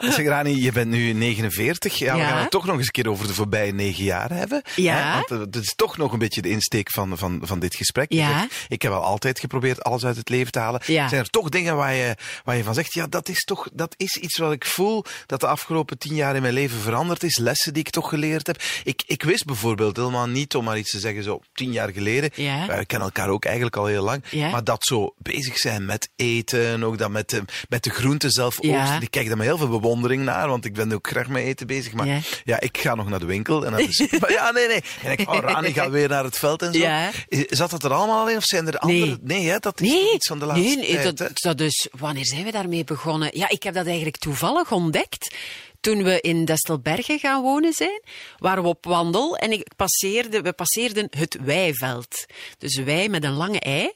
Zeg 0.14 0.26
Rani, 0.26 0.62
je 0.62 0.72
bent 0.72 0.90
nu 0.90 1.12
49. 1.12 1.98
Ja, 1.98 2.16
we 2.16 2.22
gaan 2.22 2.38
het 2.38 2.50
toch 2.50 2.66
nog 2.66 2.76
eens 2.76 2.86
een 2.86 2.92
keer 2.92 3.08
over 3.08 3.26
de 3.26 3.34
voorbije 3.34 3.72
negen 3.72 4.04
jaar 4.04 4.30
hebben. 4.30 4.62
Ja. 4.76 4.94
Hè? 4.94 5.12
Want 5.12 5.30
eh, 5.30 5.38
dat 5.38 5.62
is 5.62 5.74
toch 5.74 5.96
nog 5.96 6.12
een 6.12 6.18
beetje 6.18 6.42
de 6.42 6.48
insteek 6.48 6.90
van, 6.90 7.18
van, 7.18 7.40
van 7.42 7.58
dit 7.58 7.74
gesprek. 7.74 8.12
Ja. 8.12 8.38
zegt, 8.38 8.66
ik 8.68 8.82
heb 8.82 8.92
wel 8.92 9.02
altijd 9.02 9.40
geprobeerd 9.40 9.82
alles 9.82 10.04
uit 10.04 10.16
het 10.16 10.28
leven 10.28 10.52
te 10.52 10.58
halen. 10.58 10.80
Ja. 10.86 11.08
Zijn 11.08 11.20
er 11.20 11.30
toch 11.30 11.48
dingen 11.48 11.76
waar 11.76 11.94
je, 11.94 12.14
waar 12.44 12.56
je 12.56 12.64
van 12.64 12.74
zegt, 12.74 12.94
ja, 12.94 13.06
dat 13.06 13.28
is 13.28 13.44
toch 13.44 13.68
dat 13.72 13.94
is 13.96 14.16
iets 14.16 14.38
wat 14.38 14.52
ik 14.52 14.64
voel 14.64 15.04
dat 15.26 15.40
de 15.40 15.46
afgelopen 15.46 15.98
tien 15.98 16.14
jaar 16.14 16.36
in 16.36 16.42
mijn 16.42 16.54
leven 16.54 16.80
veranderd 16.80 17.22
is. 17.22 17.38
Lessen 17.38 17.72
die 17.72 17.82
ik 17.82 17.90
toch 17.90 18.08
geleerd 18.08 18.46
heb. 18.46 18.62
Ik, 18.84 19.02
ik 19.06 19.22
wist 19.22 19.44
bijvoorbeeld 19.44 19.96
helemaal 19.96 20.26
niet, 20.26 20.54
om 20.54 20.64
maar 20.64 20.78
iets 20.78 20.90
te 20.90 20.98
zeggen, 20.98 21.22
zo 21.22 21.40
tien 21.52 21.72
jaar 21.72 21.92
geleden. 21.92 22.30
Ja. 22.34 22.66
We 22.66 22.86
kennen 22.86 23.08
elkaar 23.08 23.28
ook 23.28 23.44
eigenlijk 23.44 23.76
al 23.76 23.86
heel 23.86 24.04
lang. 24.04 24.22
Ja. 24.30 24.50
Maar 24.50 24.64
dat 24.64 24.84
zo 24.84 25.14
bezig 25.34 25.58
zijn 25.58 25.84
met 25.84 26.08
eten, 26.16 26.82
ook 26.82 26.98
dat 26.98 27.10
met 27.10 27.30
de, 27.30 27.42
met 27.68 27.84
de 27.84 27.90
groenten 27.90 28.30
zelf 28.30 28.56
Ja. 28.60 29.00
Ik 29.00 29.10
kijk 29.10 29.26
daar 29.28 29.36
met 29.36 29.46
heel 29.46 29.58
veel 29.58 29.68
bewondering 29.68 30.22
naar, 30.22 30.48
want 30.48 30.64
ik 30.64 30.74
ben 30.74 30.92
ook 30.92 31.08
graag 31.08 31.28
met 31.28 31.42
eten 31.42 31.66
bezig. 31.66 31.92
Maar 31.92 32.06
ja, 32.06 32.20
Ja. 32.44 32.60
ik 32.60 32.78
ga 32.78 32.94
nog 32.94 33.08
naar 33.08 33.18
de 33.18 33.26
winkel 33.26 33.66
en 33.66 33.72
de 33.76 33.86
super- 33.88 34.30
Ja, 34.38 34.50
nee, 34.50 34.66
nee. 34.66 34.82
En 35.02 35.12
ik, 35.12 35.30
oh, 35.30 35.38
Rani 35.38 35.72
gaat 35.72 35.90
weer 35.90 36.08
naar 36.08 36.24
het 36.24 36.38
veld 36.38 36.62
en 36.62 36.72
zo. 36.72 36.78
Ja. 36.78 37.10
Zat 37.48 37.70
dat 37.70 37.84
er 37.84 37.92
allemaal 37.92 38.28
in 38.30 38.36
of 38.36 38.44
zijn 38.44 38.66
er 38.66 38.78
andere? 38.78 39.18
Nee. 39.22 39.46
hè, 39.48 39.58
dat 39.58 39.80
is 39.80 39.88
Nee, 39.90 40.14
iets 40.14 40.26
van 40.26 40.38
de 40.38 40.44
laatste 40.46 40.76
nee, 40.76 40.94
tijd. 40.94 41.16
dat, 41.16 41.30
dat 41.40 41.58
dus, 41.58 41.88
wanneer 41.98 42.26
zijn 42.26 42.44
we 42.44 42.50
daarmee 42.50 42.84
begonnen? 42.84 43.30
Ja, 43.32 43.48
ik 43.48 43.62
heb 43.62 43.74
dat 43.74 43.86
eigenlijk 43.86 44.16
toevallig 44.16 44.72
ontdekt 44.72 45.34
toen 45.80 46.02
we 46.02 46.20
in 46.20 46.44
Destelbergen 46.44 47.18
gaan 47.18 47.42
wonen 47.42 47.72
zijn, 47.72 48.02
waren 48.38 48.62
we 48.62 48.68
op 48.68 48.84
wandel 48.84 49.36
en 49.36 49.52
ik 49.52 49.68
passeerde, 49.76 50.40
we 50.40 50.52
passeerden 50.52 51.06
het 51.10 51.36
weiveld. 51.44 52.26
Dus 52.58 52.76
wij 52.76 53.08
met 53.08 53.24
een 53.24 53.32
lange 53.32 53.60
ei. 53.60 53.90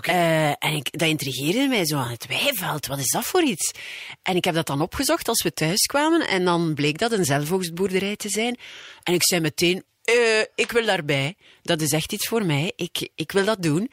Eh, 0.00 0.48
en 0.48 0.74
ik, 0.74 0.98
dat 0.98 1.08
intrigeerde 1.08 1.66
mij 1.68 1.86
zo 1.86 1.96
aan 1.96 2.10
het 2.10 2.26
weiveld. 2.26 2.86
Wat 2.86 2.98
is 2.98 3.10
dat 3.10 3.24
voor 3.24 3.42
iets? 3.42 3.70
En 4.22 4.36
ik 4.36 4.44
heb 4.44 4.54
dat 4.54 4.66
dan 4.66 4.80
opgezocht 4.80 5.28
als 5.28 5.42
we 5.42 5.52
thuis 5.52 5.80
kwamen 5.86 6.28
en 6.28 6.44
dan 6.44 6.74
bleek 6.74 6.98
dat 6.98 7.12
een 7.12 7.24
zelfoogstboerderij 7.24 8.16
te 8.16 8.28
zijn. 8.28 8.58
En 9.02 9.14
ik 9.14 9.24
zei 9.24 9.40
meteen, 9.40 9.84
eh, 10.04 10.40
ik 10.54 10.72
wil 10.72 10.84
daarbij. 10.84 11.34
Dat 11.62 11.80
is 11.80 11.92
echt 11.92 12.12
iets 12.12 12.28
voor 12.28 12.46
mij. 12.46 12.72
Ik, 12.76 13.08
ik 13.14 13.32
wil 13.32 13.44
dat 13.44 13.62
doen. 13.62 13.90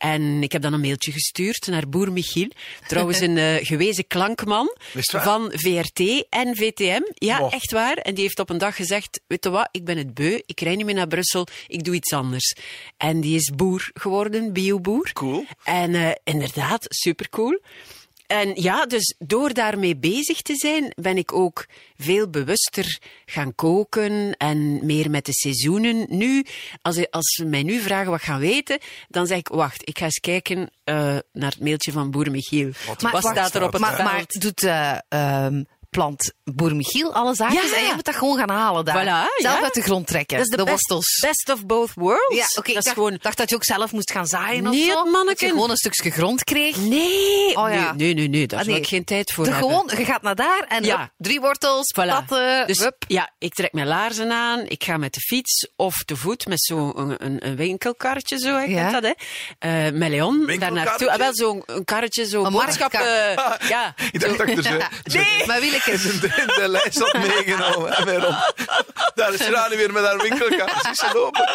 En 0.00 0.42
ik 0.42 0.52
heb 0.52 0.62
dan 0.62 0.72
een 0.72 0.80
mailtje 0.80 1.12
gestuurd 1.12 1.66
naar 1.66 1.88
boer 1.88 2.12
Michiel. 2.12 2.48
Trouwens 2.86 3.20
een 3.20 3.38
eh, 3.38 3.66
gewezen 3.66 4.06
klankman 4.06 4.76
van 4.98 5.52
VRT 5.54 6.26
en 6.28 6.56
VTM. 6.56 7.00
Ja, 7.14 7.48
echt 7.50 7.72
waar. 7.72 7.96
En 7.96 8.14
die 8.14 8.22
heeft 8.22 8.38
op 8.38 8.50
een 8.50 8.58
dag 8.58 8.76
gezegd, 8.76 9.20
weet 9.26 9.44
je 9.44 9.50
wat, 9.50 9.68
ik 9.70 9.84
ben 9.84 9.96
het 9.96 10.14
beu, 10.14 10.40
ik 10.46 10.60
rij 10.60 10.76
niet 10.76 10.86
meer 10.86 10.94
naar 10.94 11.06
Brussel, 11.06 11.46
ik 11.66 11.84
doe 11.84 11.94
iets 11.94 12.12
anders. 12.12 12.56
En 12.96 13.20
die 13.20 13.36
is 13.36 13.50
boer 13.54 13.90
geworden, 13.94 14.52
bioboer. 14.52 15.12
Cool. 15.12 15.44
En 15.64 15.94
eh, 15.94 16.10
inderdaad, 16.24 16.86
supercool. 16.88 17.60
En 18.30 18.52
ja, 18.54 18.86
dus 18.86 19.14
door 19.18 19.52
daarmee 19.54 19.96
bezig 19.96 20.42
te 20.42 20.54
zijn, 20.56 20.92
ben 20.96 21.16
ik 21.16 21.32
ook 21.32 21.66
veel 21.96 22.28
bewuster 22.28 22.98
gaan 23.26 23.54
koken 23.54 24.36
en 24.36 24.86
meer 24.86 25.10
met 25.10 25.24
de 25.26 25.32
seizoenen. 25.32 26.06
Nu, 26.08 26.44
als, 26.82 26.96
je- 26.96 27.10
als 27.10 27.34
ze 27.34 27.44
mij 27.44 27.62
nu 27.62 27.80
vragen 27.80 28.10
wat 28.10 28.22
gaan 28.22 28.40
we 28.40 28.52
eten, 28.52 28.78
dan 29.08 29.26
zeg 29.26 29.38
ik, 29.38 29.48
wacht, 29.48 29.88
ik 29.88 29.98
ga 29.98 30.04
eens 30.04 30.18
kijken 30.20 30.70
eh, 30.84 30.94
naar 31.32 31.50
het 31.50 31.60
mailtje 31.60 31.92
van 31.92 32.10
boer 32.10 32.30
Michiel. 32.30 32.70
Wat, 32.86 33.02
Maar- 33.02 33.20
staat 33.20 33.54
er 33.54 33.62
op 33.62 33.72
het 33.72 33.80
maar 33.80 34.24
doet 34.38 34.62
eh, 34.62 34.98
ehm, 35.08 35.62
plant 35.90 36.32
boer 36.44 36.76
Michiel 36.76 37.14
alle 37.14 37.34
zaakjes 37.34 37.70
Ja. 37.70 37.76
en 37.76 37.84
je 37.86 37.92
moet 37.94 38.04
dat 38.04 38.14
gewoon 38.16 38.38
gaan 38.38 38.50
halen 38.50 38.84
daar. 38.84 39.04
Voilà, 39.04 39.42
Zelf 39.42 39.56
ja. 39.58 39.62
uit 39.64 39.74
de 39.74 39.82
grond 39.82 40.06
trekken, 40.06 40.36
Dat 40.36 40.46
is 40.46 40.50
de, 40.50 40.56
de 40.56 40.64
best, 40.64 40.88
wortels. 40.88 41.18
best 41.20 41.50
of 41.52 41.66
both 41.66 41.90
worlds. 41.94 42.36
Ja, 42.36 42.44
oké. 42.44 42.54
dat 42.54 42.68
ik 42.68 42.76
is 42.76 42.84
dacht, 42.84 42.96
gewoon... 42.96 43.18
dacht 43.20 43.36
dat 43.36 43.48
je 43.50 43.54
ook 43.54 43.64
zelf 43.64 43.92
moest 43.92 44.10
gaan 44.10 44.26
zaaien 44.26 44.66
of 44.66 44.72
Nee, 44.72 44.84
zo. 44.90 45.24
Dat 45.24 45.40
je 45.40 45.48
gewoon 45.48 45.70
een 45.70 45.76
stukje 45.76 46.10
grond 46.10 46.44
kreeg. 46.44 46.76
Nee, 46.76 47.56
Oh 47.56 47.70
ja. 47.72 47.92
nee, 47.92 47.94
nee, 47.96 48.14
nee, 48.14 48.28
nee, 48.28 48.46
daar 48.46 48.60
Ah, 48.60 48.66
nee. 48.66 48.76
ik 48.76 48.86
geen 48.86 49.04
tijd 49.04 49.32
voor 49.32 49.44
hebben. 49.46 49.62
gewoon, 49.62 49.90
je 49.96 50.04
gaat 50.04 50.22
naar 50.22 50.34
daar 50.34 50.64
en 50.68 50.84
Ja. 50.84 50.98
hup, 51.00 51.10
drie 51.18 51.40
wortels, 51.40 51.94
Voilà. 52.00 52.24
dus 52.66 52.78
hup. 52.78 53.04
ja, 53.08 53.30
ik 53.38 53.54
trek 53.54 53.72
mijn 53.72 53.86
laarzen 53.86 54.30
aan, 54.32 54.64
ik 54.68 54.84
ga 54.84 54.96
met 54.96 55.14
de 55.14 55.20
fiets 55.20 55.68
of 55.76 55.96
te 56.04 56.16
voet 56.16 56.46
met 56.46 56.62
zo'n 56.62 56.98
een, 57.00 57.14
een, 57.24 57.46
een 57.46 57.56
winkelkarretje, 57.56 58.38
zo 58.38 58.56
heet 58.56 58.68
Ja. 58.70 59.00
dat, 59.00 59.02
hè. 59.02 59.12
Eh 59.58 59.92
met 59.92 60.08
Leon 60.10 60.38
daar 60.38 60.46
Winkelkarretje? 60.46 60.84
naartoe. 60.88 61.10
Ah, 61.10 61.18
wel 61.18 61.34
zo'n 61.34 61.62
een 61.66 61.84
karretje, 61.84 62.26
zo'n 62.26 62.44
Een 62.46 62.52
boodschappen. 62.52 63.00
ja, 63.74 63.94
Ik 64.12 64.20
dacht 64.20 64.38
dat 64.38 64.48
ik 64.48 64.56
er 64.56 64.62
zo, 64.62 64.70
Nee. 65.18 65.46
Maar. 65.46 65.60
In 65.86 65.98
de, 66.20 66.26
in 66.36 66.46
de 66.46 66.68
lijst 66.68 66.98
had 66.98 67.12
meegenomen. 67.12 67.96
En. 67.96 68.38
Daar 69.14 69.34
is 69.34 69.48
Rani 69.48 69.76
weer 69.76 69.92
met 69.92 70.04
haar 70.04 70.18
winkelkaart. 70.18 70.82
Zie 70.82 70.94
ze 70.94 71.10
lopen. 71.14 71.48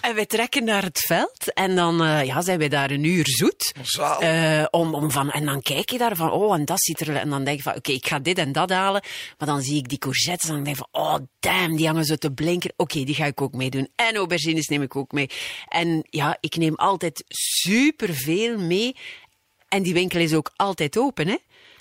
En 0.00 0.14
wij 0.14 0.26
trekken 0.26 0.64
naar 0.64 0.82
het 0.82 0.98
veld 0.98 1.52
en 1.52 1.76
dan 1.76 2.04
eh, 2.04 2.24
ja, 2.24 2.42
zijn 2.42 2.58
wij 2.58 2.68
daar 2.68 2.90
een 2.90 3.04
uur 3.04 3.26
zoet. 3.26 3.72
Eh, 4.18 4.64
om, 4.70 4.94
om 4.94 5.10
van, 5.10 5.30
en 5.30 5.44
dan 5.44 5.62
kijk 5.62 5.90
je 5.90 5.98
daar 5.98 6.16
van, 6.16 6.30
oh, 6.30 6.54
en 6.54 6.64
dat 6.64 6.82
ziet 6.82 7.00
er... 7.00 7.16
En 7.16 7.30
dan 7.30 7.44
denk 7.44 7.56
je 7.56 7.62
van, 7.62 7.74
oké, 7.74 7.92
ik 7.92 8.06
ga 8.06 8.18
dit 8.18 8.38
en 8.38 8.52
dat 8.52 8.70
halen. 8.70 9.02
Maar 9.38 9.48
dan 9.48 9.62
zie 9.62 9.76
ik 9.76 9.88
die 9.88 9.98
courgettes 9.98 10.48
en 10.48 10.54
dan 10.54 10.64
denk 10.64 10.76
ik 10.76 10.86
van, 10.90 11.02
oh, 11.02 11.16
damn, 11.40 11.76
die 11.76 11.86
hangen 11.86 12.04
zo 12.04 12.14
te 12.14 12.32
blinken. 12.32 12.72
Oké, 12.76 13.04
die 13.04 13.14
ga 13.14 13.24
ik 13.24 13.40
ook 13.40 13.52
meedoen. 13.52 13.88
En 13.96 14.16
aubergines 14.16 14.68
neem 14.68 14.82
ik 14.82 14.96
ook 14.96 15.12
mee. 15.12 15.30
En 15.68 16.06
ja, 16.10 16.36
ik 16.40 16.56
neem 16.56 16.74
altijd 16.74 17.24
superveel 17.28 18.58
mee. 18.58 18.96
En 19.68 19.82
die 19.82 19.94
winkel 19.94 20.20
is 20.20 20.34
ook 20.34 20.50
altijd 20.56 20.98
open, 20.98 21.28
hè. 21.28 21.36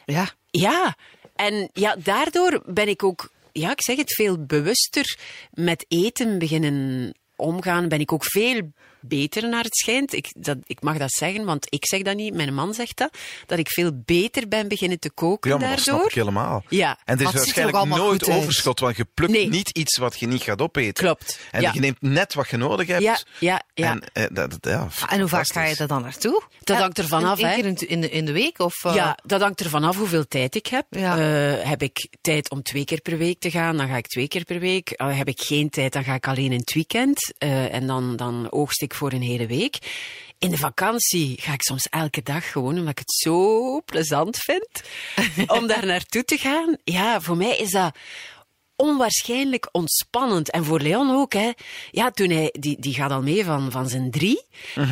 Ja. 0.06 0.30
Ja, 0.52 0.96
en 1.40 1.70
ja, 1.74 1.96
daardoor 1.96 2.62
ben 2.66 2.88
ik 2.88 3.04
ook, 3.04 3.32
ja, 3.52 3.72
ik 3.72 3.84
zeg 3.84 3.98
het, 3.98 4.14
veel 4.14 4.46
bewuster 4.46 5.18
met 5.54 5.86
eten 5.88 6.40
beginnen 6.40 7.14
omgaan. 7.36 7.88
Ben 7.88 8.00
ik 8.00 8.14
ook 8.14 8.24
veel 8.26 8.72
beter 9.02 9.50
naar 9.50 9.64
het 9.64 9.76
schijnt. 9.76 10.14
Ik, 10.14 10.28
dat, 10.38 10.58
ik 10.66 10.82
mag 10.82 10.98
dat 10.98 11.12
zeggen, 11.12 11.46
want 11.46 11.66
ik 11.70 11.86
zeg 11.86 12.02
dat 12.02 12.16
niet, 12.16 12.34
mijn 12.34 12.54
man 12.54 12.74
zegt 12.74 12.98
dat. 12.98 13.18
Dat 13.46 13.60
ik 13.60 13.70
veel 13.70 13.92
beter 14.06 14.48
ben 14.48 14.68
beginnen 14.68 15.00
te 15.00 15.12
koken 15.12 15.52
Ja, 15.52 15.58
maar 15.58 15.70
dat 15.70 15.80
snap 15.80 15.88
daardoor. 15.94 16.10
ik 16.12 16.16
helemaal. 16.18 16.64
Ja. 16.70 16.98
En 17.06 17.16
er 17.20 17.22
is 17.22 17.28
er 17.34 17.38
waarschijnlijk 17.38 17.86
nooit 17.86 18.30
overschot, 18.30 18.80
want 18.80 18.98
je 18.98 19.06
plukt 19.14 19.32
Nee. 19.32 19.50
niet 19.50 19.70
iets 19.70 19.98
wat 19.98 20.20
je 20.20 20.28
niet 20.28 20.42
gaat 20.42 20.62
opeten. 20.62 20.94
Klopt, 21.04 21.40
En 21.52 21.62
ja. 21.62 21.72
je 21.74 21.80
neemt 21.80 22.02
net 22.02 22.34
wat 22.34 22.50
je 22.50 22.58
nodig 22.58 22.88
hebt. 22.88 23.02
Ja, 23.04 23.20
ja, 23.40 23.62
ja. 23.74 23.92
En, 23.92 24.02
eh, 24.14 24.24
dat, 24.32 24.50
dat- 24.52 24.58
ja, 24.62 24.88
En 25.08 25.20
hoe 25.20 25.30
vaak 25.30 25.52
ga 25.52 25.64
je 25.64 25.76
daar 25.76 25.88
dan 25.88 26.02
naartoe? 26.02 26.44
Dat 26.64 26.76
Ja, 26.78 26.82
hangt 26.84 26.98
ervan 26.98 27.24
af, 27.24 27.40
Eén 27.40 27.48
hè. 27.48 27.56
keer 27.56 27.66
in, 27.90 28.02
de, 28.02 28.10
in 28.10 28.26
de 28.26 28.32
week? 28.32 28.60
Of, 28.60 28.84
eh, 28.84 28.94
Ja, 28.96 29.18
dat 29.26 29.42
hangt 29.42 29.60
ervan 29.62 29.84
af 29.84 29.98
hoeveel 29.98 30.28
tijd 30.28 30.56
ik 30.56 30.66
heb. 30.68 30.86
Ja. 30.90 31.18
Eh, 31.18 31.68
heb 31.70 31.82
ik 31.82 32.08
tijd 32.22 32.50
om 32.50 32.64
twee 32.64 32.86
keer 32.86 33.02
per 33.02 33.18
week 33.18 33.40
te 33.40 33.52
gaan, 33.52 33.78
dan 33.78 33.88
ga 33.88 33.96
ik 33.98 34.08
twee 34.08 34.28
keer 34.28 34.44
per 34.46 34.60
week. 34.60 34.90
Eh, 34.90 35.18
heb 35.18 35.28
ik 35.28 35.42
geen 35.42 35.70
tijd, 35.70 35.94
dan 35.94 36.04
ga 36.04 36.14
ik 36.14 36.28
alleen 36.28 36.52
in 36.52 36.60
het 36.60 36.74
weekend. 36.74 37.34
Eh, 37.38 37.74
en 37.74 37.88
dan, 37.88 38.16
dan 38.16 38.48
oogst 38.52 38.82
ik 38.82 38.89
voor 38.94 39.12
een 39.12 39.22
hele 39.22 39.48
week. 39.48 39.78
In 40.38 40.50
de 40.50 40.58
vakantie 40.58 41.42
ga 41.42 41.54
ik 41.54 41.62
soms 41.62 41.88
elke 41.90 42.22
dag 42.24 42.52
gewoon, 42.52 42.78
omdat 42.78 42.90
ik 42.90 43.00
het 43.00 43.12
zo 43.12 43.82
plezant 43.82 44.38
vind, 44.38 44.82
om 45.58 45.68
daar 45.68 45.86
naartoe 45.86 46.24
te 46.24 46.38
gaan. 46.38 46.78
Ja, 46.84 47.22
voor 47.22 47.38
mij 47.38 47.58
is 47.58 47.72
dat 47.72 47.96
onwaarschijnlijk 48.80 49.70
ontspannend. 49.72 50.52
En 50.52 50.66
voor 50.66 50.80
Leon 50.80 51.12
ook, 51.12 51.34
hè. 51.34 51.52
Ja, 51.92 52.12
toen 52.12 52.30
hij, 52.30 52.54
die, 52.60 52.80
die 52.80 52.94
gaat 52.94 53.12
al 53.12 53.22
mee 53.22 53.46
van, 53.46 53.72
van 53.72 53.90
zijn 53.90 54.12
drie. 54.12 54.42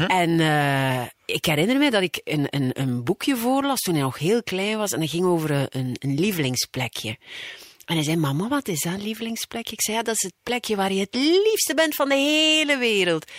En 0.08 0.40
eh, 0.40 1.02
ik 1.26 1.46
herinner 1.46 1.78
me 1.78 1.92
dat 1.92 2.02
ik 2.02 2.22
een, 2.24 2.48
een, 2.50 2.70
een 2.74 3.04
boekje 3.04 3.36
voorlas 3.36 3.80
toen 3.80 3.94
hij 3.94 4.04
nog 4.04 4.20
heel 4.20 4.44
klein 4.44 4.78
was. 4.78 4.92
En 4.92 5.00
dat 5.00 5.10
ging 5.10 5.26
over 5.26 5.52
een, 5.52 5.68
een, 5.70 5.96
een 6.00 6.20
lievelingsplekje. 6.20 7.18
En 7.86 7.96
hij 7.96 8.04
zei, 8.04 8.16
mama, 8.16 8.48
wat 8.48 8.68
is 8.68 8.82
dat 8.82 9.02
lievelingsplekje? 9.02 9.72
Ik 9.72 9.82
zei, 9.82 9.98
ja, 9.98 10.04
dat 10.04 10.16
is 10.16 10.24
het 10.24 10.34
plekje 10.44 10.76
waar 10.76 10.94
je 10.94 11.00
het 11.00 11.16
liefste 11.16 11.74
bent 11.76 11.96
van 11.96 12.10
de 12.10 12.16
hele 12.16 12.78
wereld. 12.78 13.32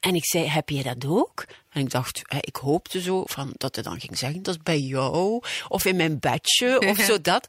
En 0.00 0.14
ik 0.14 0.24
zei, 0.24 0.46
heb 0.46 0.68
je 0.68 0.82
dat 0.82 1.06
ook? 1.06 1.44
En 1.70 1.80
ik 1.80 1.90
dacht, 1.90 2.22
hè, 2.26 2.38
ik 2.40 2.56
hoopte 2.56 3.00
zo 3.00 3.22
van, 3.26 3.52
dat 3.56 3.74
hij 3.74 3.84
dan 3.84 4.00
ging 4.00 4.18
zeggen, 4.18 4.42
dat 4.42 4.54
is 4.54 4.62
bij 4.62 4.80
jou. 4.80 5.42
Of 5.68 5.84
in 5.84 5.96
mijn 5.96 6.18
bedje, 6.18 6.78
of 6.88 6.98
zo 6.98 7.20
dat. 7.20 7.46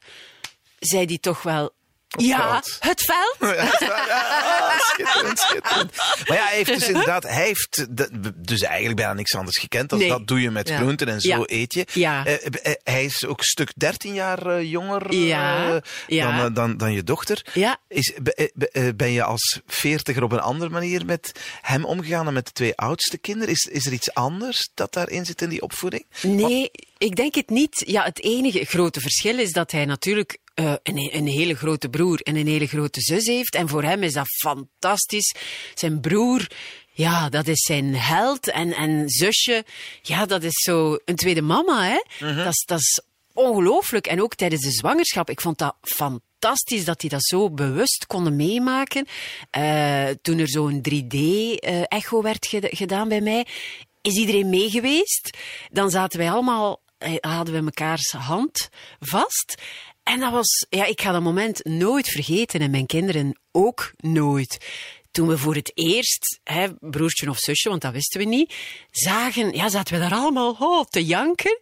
Zei 0.78 1.06
die 1.06 1.20
toch 1.20 1.42
wel, 1.42 1.72
ja, 2.18 2.50
veld. 2.50 2.76
het 2.80 3.00
veld. 3.04 3.36
Ja, 3.56 4.78
schitterend, 4.78 5.38
schitterend. 5.38 5.96
Maar 6.28 6.36
ja, 6.36 6.44
hij 6.46 6.56
heeft 6.56 6.74
dus 6.78 6.88
inderdaad, 6.92 7.22
hij 7.22 7.44
heeft 7.46 7.86
de- 7.96 8.32
dus 8.36 8.60
eigenlijk 8.60 8.96
bijna 8.96 9.12
niks 9.12 9.34
anders 9.34 9.58
gekend. 9.58 9.90
Nee. 9.90 10.08
dat 10.08 10.26
doe 10.26 10.40
je 10.40 10.50
met 10.50 10.68
Ja. 10.68 10.76
groenten 10.76 11.08
en 11.08 11.20
zo 11.20 11.28
Ja. 11.28 11.42
eet 11.46 11.74
je. 11.74 11.86
Ja. 11.92 12.24
Eh, 12.26 12.34
eh, 12.62 12.72
hij 12.84 13.04
is 13.04 13.24
ook 13.26 13.38
een 13.38 13.44
stuk 13.44 13.72
13 13.76 14.14
jaar 14.14 14.46
eh, 14.46 14.70
jonger 14.70 15.02
eh. 15.10 15.76
Dan, 16.06 16.38
eh, 16.38 16.46
dan, 16.54 16.76
dan 16.76 16.92
je 16.92 17.02
dochter. 17.04 17.44
Is, 17.88 18.12
be- 18.22 18.34
eh, 18.34 18.46
be- 18.54 18.68
eh, 18.70 18.88
ben 18.96 19.10
je 19.10 19.22
als 19.22 19.60
veertiger 19.66 20.22
op 20.22 20.32
een 20.32 20.40
andere 20.40 20.70
manier 20.70 21.04
met 21.04 21.32
hem 21.60 21.84
omgegaan 21.84 22.26
en 22.26 22.32
met 22.32 22.46
de 22.46 22.52
twee 22.52 22.76
oudste 22.76 23.18
kinderen? 23.18 23.48
Is, 23.54 23.64
is 23.72 23.86
er 23.86 23.92
iets 23.92 24.14
anders 24.14 24.70
dat 24.74 24.92
daarin 24.92 25.24
zit 25.26 25.42
in 25.42 25.48
die 25.48 25.62
opvoeding? 25.62 26.04
Nee, 26.22 26.70
ik 26.98 27.16
denk 27.16 27.34
het 27.34 27.50
niet. 27.50 27.82
Ja, 27.86 28.02
het 28.04 28.22
enige 28.22 28.64
grote 28.64 29.00
verschil 29.00 29.38
is 29.38 29.52
dat 29.52 29.70
hij 29.70 29.84
natuurlijk 29.84 30.38
eh, 30.54 30.74
een, 30.82 31.08
een 31.12 31.26
hele 31.26 31.54
grote 31.54 31.88
broer 31.88 32.20
en 32.20 32.36
een 32.36 32.46
hele 32.46 32.66
grote 32.66 33.00
zus 33.00 33.26
heeft. 33.26 33.54
En 33.54 33.68
voor 33.68 33.82
hem 33.82 34.02
is 34.02 34.12
dat 34.12 34.28
fantastisch. 34.28 35.34
Zijn 35.74 36.00
broer, 36.00 36.46
ja, 36.92 37.28
dat 37.28 37.46
is 37.46 37.60
zijn 37.60 37.94
held. 37.94 38.48
En, 38.48 38.72
en 38.72 39.08
zusje, 39.08 39.64
ja, 40.02 40.26
dat 40.26 40.42
is 40.42 40.62
zo 40.62 40.98
een 41.04 41.16
tweede 41.16 41.42
mama, 41.42 41.84
hè. 41.84 42.00
dat, 42.34 42.52
is, 42.52 42.64
dat 42.66 42.78
is 42.78 43.02
ongelooflijk. 43.32 44.06
En 44.06 44.22
ook 44.22 44.34
tijdens 44.34 44.62
de 44.62 44.70
zwangerschap, 44.70 45.30
ik 45.30 45.40
vond 45.40 45.58
dat 45.58 45.76
fantastisch 45.80 46.84
dat 46.84 47.00
die 47.00 47.10
dat 47.10 47.24
zo 47.24 47.50
bewust 47.50 48.06
konden 48.06 48.36
meemaken. 48.36 49.06
Eh, 49.50 50.08
toen 50.22 50.38
er 50.38 50.48
zo'n 50.48 50.80
3D-echo 50.88 52.22
werd 52.22 52.46
ged- 52.46 52.76
gedaan 52.76 53.08
bij 53.08 53.20
mij, 53.20 53.46
is 54.02 54.14
iedereen 54.16 54.48
mee 54.48 54.70
geweest. 54.70 55.36
Dan 55.70 55.90
zaten 55.90 56.18
wij 56.18 56.30
allemaal, 56.30 56.80
eh, 56.98 57.14
hadden 57.20 57.54
we 57.54 57.60
mekaars 57.60 58.10
hand 58.10 58.68
vast. 59.00 59.54
En 60.02 60.20
dat 60.20 60.32
was, 60.32 60.66
ja, 60.68 60.84
ik 60.84 61.00
ga 61.00 61.12
dat 61.12 61.22
moment 61.22 61.64
nooit 61.64 62.08
vergeten 62.08 62.60
en 62.60 62.70
mijn 62.70 62.86
kinderen 62.86 63.40
ook 63.52 63.92
nooit. 63.96 64.66
Toen 65.10 65.28
we 65.28 65.38
voor 65.38 65.54
het 65.54 65.72
eerst, 65.74 66.40
hè, 66.44 66.68
broertje 66.74 67.30
of 67.30 67.38
zusje, 67.38 67.68
want 67.68 67.82
dat 67.82 67.92
wisten 67.92 68.20
we 68.20 68.26
niet, 68.26 68.54
zagen, 68.90 69.52
ja, 69.52 69.68
zaten 69.68 69.94
we 69.94 70.00
daar 70.00 70.18
allemaal 70.18 70.56
oh, 70.58 70.84
te 70.84 71.04
janken. 71.04 71.60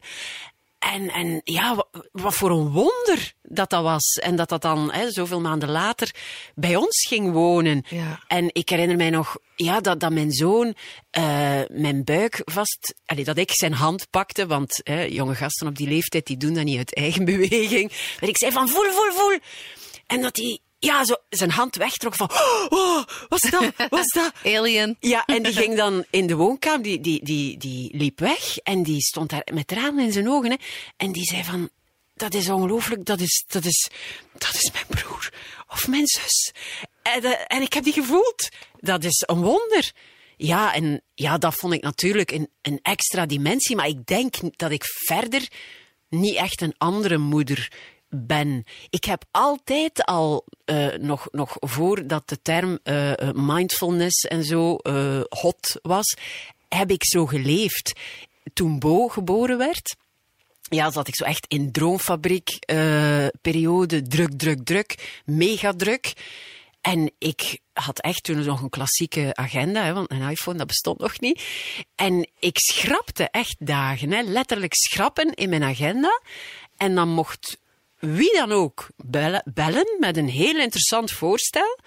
En, 0.78 1.10
en 1.10 1.40
ja, 1.44 1.74
wa- 1.74 1.86
wat 2.12 2.34
voor 2.34 2.50
een 2.50 2.70
wonder 2.70 3.32
dat 3.42 3.70
dat 3.70 3.82
was. 3.82 4.18
En 4.22 4.36
dat 4.36 4.48
dat 4.48 4.62
dan 4.62 4.92
hè, 4.92 5.10
zoveel 5.10 5.40
maanden 5.40 5.70
later 5.70 6.14
bij 6.54 6.76
ons 6.76 7.06
ging 7.08 7.32
wonen. 7.32 7.84
Ja. 7.88 8.22
En 8.26 8.50
ik 8.52 8.68
herinner 8.68 8.96
mij 8.96 9.10
nog 9.10 9.36
ja, 9.56 9.80
dat, 9.80 10.00
dat 10.00 10.12
mijn 10.12 10.32
zoon 10.32 10.74
eh, 11.10 11.60
mijn 11.68 12.04
buik 12.04 12.42
vast... 12.44 12.94
Allee, 13.06 13.24
dat 13.24 13.38
ik 13.38 13.50
zijn 13.52 13.72
hand 13.72 14.10
pakte, 14.10 14.46
want 14.46 14.80
hè, 14.84 15.02
jonge 15.02 15.34
gasten 15.34 15.66
op 15.66 15.76
die 15.76 15.88
leeftijd 15.88 16.26
die 16.26 16.36
doen 16.36 16.54
dat 16.54 16.64
niet 16.64 16.78
uit 16.78 16.94
eigen 16.94 17.24
beweging. 17.34 17.92
Dat 18.20 18.28
ik 18.28 18.36
zei 18.38 18.52
van 18.52 18.68
voel, 18.68 18.90
voel, 18.90 19.12
voel. 19.12 19.38
En 20.06 20.22
dat 20.22 20.36
hij 20.36 20.58
ja, 20.78 21.04
zo 21.04 21.16
zijn 21.28 21.50
hand 21.50 21.76
wegtrok 21.76 22.14
van... 22.14 22.30
Oh, 22.68 23.04
wat 23.28 23.44
is 23.44 23.50
dat? 23.50 23.72
Wat 23.88 24.04
is 24.04 24.12
dat? 24.12 24.32
Alien. 24.56 24.96
Ja, 25.00 25.24
en 25.24 25.42
die 25.42 25.52
ging 25.52 25.76
dan 25.76 26.04
in 26.10 26.26
de 26.26 26.34
woonkamer, 26.34 26.82
die, 26.82 27.00
die, 27.00 27.24
die, 27.24 27.58
die 27.58 27.96
liep 27.96 28.18
weg 28.18 28.58
en 28.58 28.82
die 28.82 29.00
stond 29.00 29.30
daar 29.30 29.46
met 29.54 29.66
tranen 29.66 30.04
in 30.04 30.12
zijn 30.12 30.28
ogen. 30.28 30.50
Hè, 30.50 30.56
en 30.96 31.12
die 31.12 31.24
zei 31.24 31.44
van, 31.44 31.70
dat 32.14 32.34
is 32.34 32.48
ongelooflijk, 32.48 33.04
dat 33.04 33.20
is, 33.20 33.44
dat, 33.48 33.64
is, 33.64 33.88
dat 34.32 34.54
is 34.54 34.70
mijn 34.72 34.86
broer 34.88 35.32
of 35.68 35.88
mijn 35.88 36.06
zus. 36.06 36.52
En, 37.02 37.24
eh, 37.24 37.44
en 37.46 37.62
ik 37.62 37.72
heb 37.72 37.84
die 37.84 37.92
gevoeld. 37.92 38.48
Dat 38.80 39.04
is 39.04 39.22
een 39.26 39.42
wonder. 39.42 39.92
Ja, 40.36 40.74
en 40.74 41.02
ja, 41.14 41.38
dat 41.38 41.54
vond 41.54 41.72
ik 41.72 41.82
natuurlijk 41.82 42.30
een, 42.30 42.48
een 42.62 42.78
extra 42.82 43.26
dimensie. 43.26 43.76
Maar 43.76 43.88
ik 43.88 44.06
denk 44.06 44.34
dat 44.56 44.70
ik 44.70 44.84
verder 44.84 45.48
niet 46.08 46.34
echt 46.34 46.60
een 46.60 46.74
andere 46.78 47.18
moeder 47.18 47.70
ben. 48.10 48.64
Ik 48.90 49.04
heb 49.04 49.24
altijd 49.30 50.04
al, 50.04 50.44
eh, 50.64 50.94
nog, 50.94 51.28
nog 51.30 51.56
voordat 51.60 52.28
de 52.28 52.42
term 52.42 52.78
eh, 52.82 53.12
eh, 53.12 53.34
mindfulness 53.34 54.24
en 54.24 54.44
zo 54.44 54.78
hot 55.28 55.78
was, 55.82 56.16
heb 56.68 56.90
ik 56.90 57.04
zo 57.04 57.26
geleefd. 57.26 57.92
Toen 58.52 58.78
Bo 58.78 59.08
geboren 59.08 59.58
werd, 59.58 59.96
ja, 60.62 60.90
zat 60.90 61.08
ik 61.08 61.14
zo 61.16 61.24
echt 61.24 61.46
in 61.48 61.72
droomfabriek 61.72 62.58
periode, 63.40 64.02
druk, 64.02 64.32
druk, 64.38 64.64
druk, 64.64 65.20
mega 65.24 65.72
druk. 65.72 66.12
En 66.80 67.12
ik 67.18 67.58
had 67.72 68.00
echt 68.00 68.22
toen 68.22 68.44
nog 68.44 68.60
een 68.60 68.70
klassieke 68.70 69.30
agenda, 69.34 69.84
hè, 69.84 69.92
want 69.92 70.10
een 70.10 70.30
iPhone 70.30 70.58
dat 70.58 70.66
bestond 70.66 70.98
nog 70.98 71.20
niet. 71.20 71.42
En 71.94 72.28
ik 72.38 72.58
schrapte 72.58 73.28
echt 73.30 73.56
dagen, 73.58 74.10
hè, 74.12 74.22
letterlijk 74.22 74.74
schrappen 74.74 75.34
in 75.34 75.48
mijn 75.48 75.62
agenda. 75.62 76.20
En 76.76 76.94
dan 76.94 77.08
mocht 77.08 77.58
wie 77.98 78.32
dan 78.32 78.52
ook 78.52 78.88
bellen, 78.96 79.96
met 79.98 80.16
een 80.16 80.28
heel 80.28 80.58
interessant 80.58 81.10
voorstel. 81.10 81.78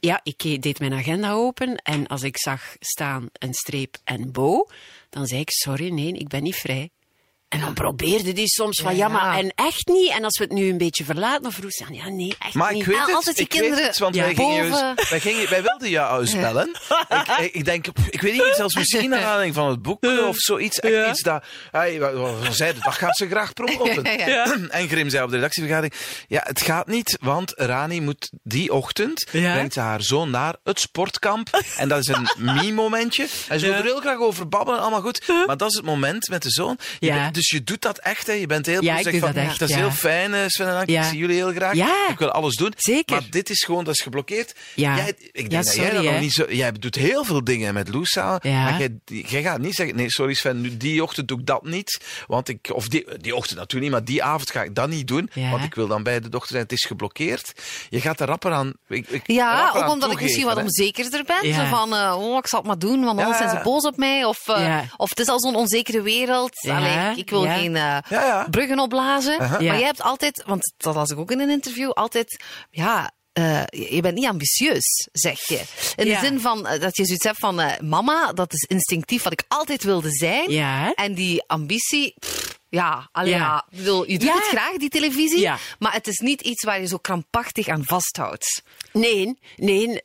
Ja, 0.00 0.20
ik 0.22 0.62
deed 0.62 0.78
mijn 0.78 0.92
agenda 0.92 1.32
open 1.32 1.76
en 1.76 2.06
als 2.06 2.22
ik 2.22 2.38
zag 2.38 2.76
staan 2.80 3.28
een 3.32 3.54
streep 3.54 3.96
en 4.04 4.32
bo, 4.32 4.68
dan 5.10 5.26
zei 5.26 5.40
ik, 5.40 5.50
sorry, 5.50 5.88
nee, 5.88 6.12
ik 6.12 6.28
ben 6.28 6.42
niet 6.42 6.56
vrij. 6.56 6.90
En 7.52 7.60
dan 7.60 7.72
probeerde 7.74 8.32
die 8.32 8.46
soms 8.48 8.80
van, 8.80 8.96
ja, 8.96 9.06
Ja. 9.06 9.12
maar 9.12 9.38
en 9.38 9.52
echt 9.54 9.86
niet. 9.88 10.10
En 10.10 10.24
als 10.24 10.38
we 10.38 10.44
het 10.44 10.52
nu 10.52 10.68
een 10.70 10.78
beetje 10.78 11.04
verlaten, 11.04 11.46
of 11.46 11.54
vroeg 11.54 11.72
ze 11.72 11.84
dan, 11.84 11.94
ja, 11.94 12.08
nee, 12.08 12.34
echt 12.38 12.54
Maar 12.54 12.72
niet. 12.72 12.80
ik 12.82 12.86
weet 12.88 12.98
het, 13.06 13.14
altijd 13.14 13.36
die 13.36 13.44
ik 13.44 13.52
weet 13.52 13.60
kinderen 13.60 13.86
het, 13.86 13.98
want 13.98 14.14
Ja. 14.14 14.22
wij, 14.24 14.34
gingen 14.34 14.66
juist- 14.68 15.10
wij, 15.10 15.20
gingen, 15.20 15.50
wij 15.50 15.62
wilden 15.62 15.90
jou 15.90 16.30
bellen. 16.40 16.70
ik, 17.08 17.38
ik, 17.38 17.54
ik 17.54 17.64
denk, 17.64 17.86
ik 18.10 18.20
weet 18.20 18.32
niet, 18.32 18.52
zelfs 18.56 18.74
misschien 18.74 19.10
naar 19.10 19.24
aanleiding 19.24 19.54
van 19.54 19.68
het 19.68 19.82
boek 19.82 20.04
of 20.28 20.36
zoiets. 20.36 20.80
Echt 20.80 20.92
Ja. 20.92 21.08
iets 21.10 21.22
dat, 21.22 21.44
hey, 21.70 22.00
zeiden, 22.50 22.82
dat 22.82 22.94
gaat 22.94 23.16
ze 23.16 23.28
graag 23.28 23.52
promoten. 23.52 24.02
Ja. 24.26 24.56
En 24.70 24.88
Grim 24.88 25.08
zei 25.10 25.24
op 25.24 25.30
de 25.30 25.36
redactievergadering, 25.36 25.94
ja, 26.28 26.40
het 26.44 26.60
gaat 26.60 26.86
niet, 26.86 27.18
want 27.20 27.52
Rani 27.56 28.00
moet 28.00 28.30
die 28.42 28.72
ochtend, 28.72 29.28
Ja. 29.32 29.52
brengt 29.52 29.72
ze 29.72 29.80
haar 29.80 30.02
zoon 30.02 30.30
naar 30.30 30.56
het 30.64 30.80
sportkamp. 30.80 31.48
En 31.76 31.88
dat 31.88 31.98
is 31.98 32.06
een 32.06 32.28
me-momentje. 32.54 33.26
En 33.48 33.60
ze 33.60 33.66
wil 33.66 33.74
er 33.74 33.82
heel 33.84 34.00
graag 34.00 34.18
over 34.18 34.48
babbelen, 34.48 34.80
allemaal 34.80 35.00
goed. 35.00 35.26
Maar 35.46 35.56
dat 35.56 35.70
is 35.70 35.76
het 35.76 35.84
moment 35.84 36.28
met 36.28 36.42
de 36.42 36.50
zoon. 36.50 36.78
Je 36.98 37.06
Ja. 37.06 37.14
Dus 37.42 37.50
je 37.58 37.64
doet 37.64 37.82
dat 37.82 37.98
echt, 37.98 38.26
hè. 38.26 38.32
Je 38.32 38.46
bent 38.46 38.66
heel 38.66 38.82
Ja, 38.82 38.98
ik 38.98 39.08
van, 39.08 39.20
dat 39.20 39.34
echt, 39.34 39.58
Dat 39.58 39.68
is 39.68 39.74
ja. 39.74 39.80
heel 39.80 39.90
fijn, 39.90 40.34
eh, 40.34 40.40
Sven 40.46 40.66
en 40.68 40.76
Anke. 40.76 40.92
Ja. 40.92 41.02
Ik 41.02 41.08
zie 41.08 41.18
jullie 41.18 41.36
heel 41.36 41.52
graag. 41.52 41.74
Ja. 41.74 42.08
Ik 42.10 42.18
wil 42.18 42.30
alles 42.30 42.56
doen. 42.56 42.72
Zeker. 42.76 43.16
Maar 43.16 43.30
dit 43.30 43.50
is 43.50 43.64
gewoon, 43.64 43.84
dat 43.84 43.94
is 43.94 44.00
geblokkeerd. 44.00 44.54
Ja. 44.74 44.96
Jij, 44.96 45.08
ik 45.08 45.32
denk 45.32 45.52
Ja, 45.52 45.62
dat 45.62 45.74
jij 45.74 45.90
dat 45.90 46.04
nog 46.04 46.20
niet 46.20 46.32
zo... 46.32 46.44
Jij 46.48 46.72
doet 46.72 46.94
heel 46.94 47.24
veel 47.24 47.44
dingen 47.44 47.74
met 47.74 47.88
Loes 47.88 48.10
samen. 48.10 48.40
Maar 48.42 48.78
jij, 48.78 48.90
jij 49.04 49.42
gaat 49.42 49.58
niet 49.58 49.74
zeggen, 49.74 49.96
nee, 49.96 50.10
sorry 50.10 50.34
Sven, 50.34 50.60
nu, 50.60 50.76
die 50.76 51.02
ochtend 51.02 51.28
doe 51.28 51.38
ik 51.38 51.46
dat 51.46 51.64
niet. 51.64 52.00
Want 52.26 52.48
ik... 52.48 52.70
Of 52.72 52.88
die, 52.88 53.06
die 53.18 53.34
ochtend 53.34 53.58
natuurlijk 53.58 53.82
niet, 53.90 54.00
maar 54.00 54.04
die 54.04 54.22
avond 54.22 54.50
ga 54.50 54.62
ik 54.62 54.74
dat 54.74 54.88
niet 54.88 55.08
doen. 55.08 55.30
Ja. 55.32 55.50
Want 55.50 55.64
ik 55.64 55.74
wil 55.74 55.86
dan 55.86 56.02
bij 56.02 56.20
de 56.20 56.28
dochter 56.28 56.50
zijn. 56.50 56.62
Het 56.62 56.72
is 56.72 56.84
geblokkeerd. 56.84 57.52
Je 57.90 58.00
gaat 58.00 58.20
er 58.20 58.26
rapper 58.26 58.52
aan... 58.52 58.72
Ik, 58.88 59.08
ik, 59.08 59.22
Ja, 59.26 59.54
rapper 59.60 59.80
ook 59.80 59.86
aan 59.86 59.92
omdat 59.92 60.12
ik 60.12 60.20
misschien 60.20 60.44
wat 60.44 60.56
hè. 60.56 60.62
onzekerder 60.62 61.24
ben. 61.24 61.54
Zo 61.54 61.64
van, 61.64 61.94
eh, 61.94 62.16
oh, 62.18 62.38
ik 62.38 62.46
zal 62.46 62.58
het 62.58 62.68
maar 62.68 62.78
doen, 62.78 63.04
want 63.04 63.18
anders 63.18 63.38
Ja. 63.38 63.46
zijn 63.48 63.56
ze 63.58 63.62
boos 63.64 63.82
op 63.86 63.96
mij. 63.96 64.24
Of, 64.24 64.48
eh, 64.48 64.60
Ja. 64.60 64.84
of 64.96 65.08
het 65.08 65.18
is 65.18 65.26
al 65.28 65.40
zo'n 65.40 65.54
onzekere 65.54 66.02
wereld. 66.02 66.50
Ja, 66.60 66.76
Allee, 66.76 67.16
ik 67.18 67.30
wil 67.32 67.44
ja. 67.44 67.54
geen 67.54 67.76
eh, 67.76 67.98
Ja, 68.08 68.24
ja. 68.24 68.46
bruggen 68.50 68.78
opblazen. 68.78 69.38
Maar 69.38 69.62
jij 69.62 69.82
hebt 69.82 70.02
altijd, 70.02 70.42
want 70.46 70.72
dat 70.76 70.94
las 70.94 71.10
ik 71.10 71.18
ook 71.18 71.30
in 71.30 71.40
een 71.40 71.50
interview, 71.50 71.90
altijd, 71.90 72.44
ja... 72.70 73.10
eh, 73.32 73.62
je 73.70 74.00
bent 74.00 74.14
niet 74.14 74.26
ambitieus, 74.26 75.08
zeg 75.12 75.48
je. 75.48 75.62
In 75.96 76.06
Ja. 76.06 76.20
de 76.20 76.26
zin 76.26 76.40
van 76.40 76.66
eh, 76.66 76.80
dat 76.80 76.96
je 76.96 77.04
zoiets 77.04 77.24
hebt 77.24 77.38
van 77.38 77.60
eh, 77.60 77.80
mama, 77.80 78.32
dat 78.32 78.52
is 78.52 78.62
instinctief 78.62 79.22
wat 79.22 79.32
ik 79.32 79.44
altijd 79.48 79.82
wilde 79.84 80.10
zijn. 80.10 80.50
Ja? 80.50 80.92
En 80.94 81.14
die 81.14 81.42
ambitie, 81.46 82.14
pff, 82.18 82.58
ja, 82.68 83.08
allee, 83.12 83.30
Ja. 83.30 83.36
ja. 83.38 83.66
Ik 83.70 83.76
bedoel, 83.78 84.08
je 84.10 84.18
doet 84.18 84.28
Ja. 84.28 84.34
het 84.34 84.44
graag, 84.44 84.76
die 84.76 84.88
televisie. 84.88 85.40
Ja. 85.40 85.58
Maar 85.78 85.92
het 85.92 86.06
is 86.06 86.18
niet 86.18 86.40
iets 86.40 86.64
waar 86.64 86.80
je 86.80 86.86
zo 86.86 86.96
krampachtig 86.96 87.68
aan 87.68 87.84
vasthoudt. 87.84 88.62
Nee, 88.92 89.38
nee. 89.56 90.00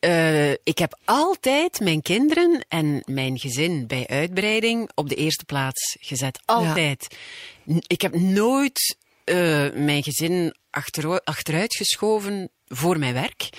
ik 0.64 0.78
heb 0.78 0.98
altijd 1.06 1.80
mijn 1.80 2.02
kinderen 2.02 2.66
en 2.68 3.02
mijn 3.06 3.40
gezin 3.40 3.88
bij 3.88 4.08
uitbreiding 4.08 4.90
op 4.96 5.10
de 5.10 5.16
eerste 5.16 5.46
plaats 5.46 5.98
gezet. 6.00 6.40
Altijd. 6.46 7.08
Ik 7.88 8.02
heb 8.02 8.16
nooit 8.16 8.96
eh, 9.28 9.70
mijn 9.74 10.04
gezin 10.04 10.56
achteru- 10.70 11.20
achteruit 11.24 11.76
geschoven 11.76 12.50
voor 12.66 13.00
mijn 13.00 13.14
werk. 13.14 13.50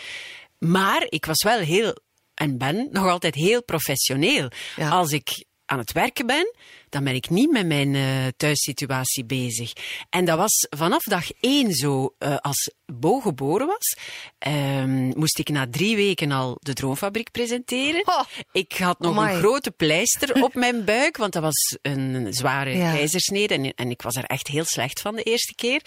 Maar 0.59 1.07
ik 1.09 1.26
was 1.26 1.42
wel 1.42 1.59
heel, 1.59 1.96
en 2.35 2.59
ben 2.59 2.88
nog 2.90 3.07
altijd 3.07 3.35
heel 3.35 3.64
professioneel. 3.64 4.50
Ja. 4.76 4.88
Als 4.88 5.11
ik 5.11 5.44
aan 5.64 5.78
het 5.78 5.92
werken 5.92 6.26
ben, 6.26 6.54
dan 6.90 7.05
ben 7.05 7.14
ik 7.14 7.31
niet 7.31 7.51
met 7.51 7.66
mijn 7.66 7.94
eh, 7.94 8.27
thuissituatie 8.37 9.24
bezig. 9.24 9.72
En 10.11 10.24
dat 10.24 10.38
was 10.38 10.66
vanaf 10.70 11.03
dag 11.03 11.31
één 11.40 11.72
zo. 11.74 12.14
Eh, 12.18 12.37
als 12.37 12.72
Bo 12.92 13.20
geboren 13.20 13.66
was, 13.66 13.96
ehm, 14.38 15.18
moest 15.18 15.38
ik 15.38 15.48
na 15.48 15.66
drie 15.70 15.96
weken 15.96 16.33
al 16.33 16.57
de 16.61 16.72
Droomfabriek 16.72 17.31
presenteren. 17.31 18.03
Oh. 18.07 18.20
Ik 18.53 18.72
had 18.72 18.98
nog 18.98 19.11
Amai. 19.16 19.35
een 19.35 19.38
grote 19.40 19.70
pleister 19.70 20.42
op 20.42 20.55
mijn 20.64 20.85
buik, 20.85 21.16
want 21.16 21.33
dat 21.33 21.42
was 21.42 21.77
een 21.83 22.27
zware 22.31 22.77
Ja. 22.77 22.92
keizersnede. 22.92 23.55
En, 23.55 23.74
en 23.74 23.90
ik 23.90 24.03
was 24.03 24.14
er 24.16 24.24
echt 24.24 24.46
heel 24.46 24.64
slecht 24.64 25.01
van 25.01 25.16
de 25.16 25.22
eerste 25.22 25.55
keer. 25.55 25.83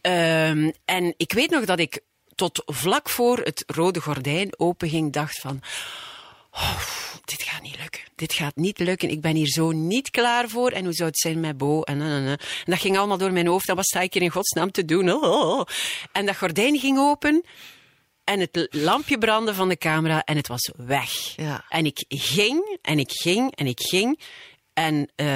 Ehm, 0.00 0.70
en 0.84 1.14
ik 1.16 1.32
weet 1.32 1.50
nog 1.50 1.64
dat 1.64 1.78
ik 1.78 2.00
tot 2.34 2.62
vlak 2.66 3.08
voor 3.08 3.38
het 3.38 3.64
rode 3.66 4.00
gordijn 4.00 4.58
openging, 4.58 5.12
dacht 5.12 5.38
van... 5.40 5.60
Oh, 6.52 6.80
dit 7.24 7.42
gaat 7.42 7.62
niet 7.62 7.78
lukken. 7.78 8.00
Dit 8.14 8.32
gaat 8.32 8.56
niet 8.56 8.78
lukken. 8.78 9.10
Ik 9.10 9.20
ben 9.20 9.34
hier 9.34 9.46
zo 9.48 9.70
niet 9.70 10.10
klaar 10.10 10.48
voor. 10.48 10.70
En 10.70 10.84
hoe 10.84 10.92
zou 10.92 11.08
het 11.08 11.18
zijn 11.18 11.40
met 11.40 11.58
Bo? 11.58 11.82
En, 11.82 12.00
en, 12.00 12.26
en, 12.26 12.38
dat 12.64 12.78
ging 12.78 12.98
allemaal 12.98 13.18
door 13.18 13.32
mijn 13.32 13.46
hoofd. 13.46 13.68
En 13.68 13.76
wat 13.76 13.84
sta 13.84 14.00
ik 14.00 14.12
hier 14.12 14.22
in 14.22 14.30
godsnaam 14.30 14.70
te 14.70 14.84
doen? 14.84 15.12
Oh, 15.12 15.22
oh, 15.22 15.58
oh. 15.58 15.66
En 16.12 16.26
dat 16.26 16.36
gordijn 16.36 16.78
ging 16.78 16.98
open. 16.98 17.44
En 18.24 18.40
het 18.40 18.68
lampje 18.70 19.18
brandde 19.18 19.54
van 19.54 19.68
de 19.68 19.76
camera. 19.76 20.24
En 20.24 20.36
het 20.36 20.48
was 20.48 20.70
weg. 20.76 21.36
Ja. 21.36 21.64
En 21.68 21.86
ik 21.86 22.04
ging, 22.08 22.78
en 22.82 22.98
ik 22.98 23.10
ging, 23.12 23.56
en 23.56 23.66
ik 23.66 23.80
ging. 23.80 24.20
En 24.74 25.10
eh, 25.16 25.26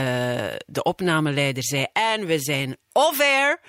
de 0.66 0.82
opnameleider 0.82 1.64
zei... 1.64 1.86
En 1.92 2.26
we 2.26 2.38
zijn 2.38 2.76
off-air. 2.92 3.60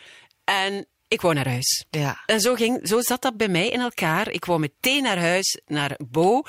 En 0.44 0.88
ik 1.08 1.22
wou 1.22 1.34
naar 1.34 1.48
huis. 1.48 1.86
Ja. 1.90 2.24
En 2.26 2.40
zo, 2.40 2.54
ging, 2.56 2.88
zo 2.88 3.02
zat 3.02 3.22
dat 3.22 3.38
bij 3.38 3.48
mij 3.48 3.70
in 3.70 3.80
elkaar. 3.80 4.32
Ik 4.32 4.46
wou 4.46 4.60
meteen 4.60 5.04
naar 5.04 5.18
huis, 5.20 5.60
naar 5.66 6.00
Bo. 6.08 6.42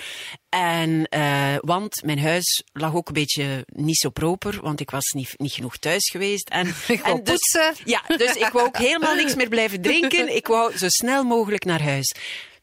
En, 0.49 1.05
eh, 1.09 1.57
want 1.61 2.03
mijn 2.05 2.19
huis 2.19 2.62
lag 2.73 2.95
ook 2.95 3.09
een 3.09 3.14
beetje 3.14 3.64
niet 3.66 3.99
zo 3.99 4.11
proper, 4.11 4.61
want 4.61 4.81
ik 4.81 4.90
was 4.90 5.11
niet, 5.11 5.35
niet 5.37 5.53
genoeg 5.53 5.77
thuis 5.77 6.11
geweest. 6.11 6.49
En, 6.49 6.66
Ik 6.88 7.01
en 7.03 7.25
dus, 7.25 7.33
poetsen. 7.33 7.75
Ja, 7.85 8.03
dus 8.16 8.35
ik 8.35 8.49
wou 8.53 8.66
ook 8.66 8.79
helemaal 8.79 9.14
niks 9.14 9.35
meer 9.35 9.49
blijven 9.49 9.81
drinken. 9.83 10.37
Ik 10.37 10.47
wou 10.47 10.79
zo 10.79 10.88
snel 10.88 11.25
mogelijk 11.25 11.64
naar 11.64 11.83
huis. 11.83 12.14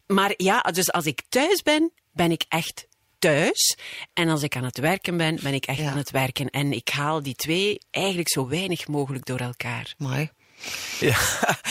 Maar 0.08 0.34
ja, 0.38 0.60
dus 0.62 0.92
als 0.92 1.06
ik 1.06 1.22
thuis 1.30 1.62
ben, 1.62 1.92
ben 2.12 2.32
ik 2.32 2.46
echt 2.48 2.88
thuis. 3.20 3.78
En 4.14 4.30
als 4.30 4.44
ik 4.44 4.56
aan 4.56 4.64
het 4.64 4.78
werken 4.78 5.18
ben, 5.18 5.40
ben 5.42 5.54
ik 5.54 5.66
echt 5.66 5.78
Ja. 5.80 5.92
aan 5.92 5.98
het 5.98 6.12
werken. 6.12 6.50
En 6.50 6.74
ik 6.74 6.90
haal 6.90 7.24
die 7.24 7.36
twee 7.36 7.80
eigenlijk 7.92 8.30
zo 8.30 8.48
weinig 8.48 8.88
mogelijk 8.88 9.26
door 9.26 9.40
elkaar. 9.40 9.94
Mooi. 9.98 10.30
Ja. 11.00 11.16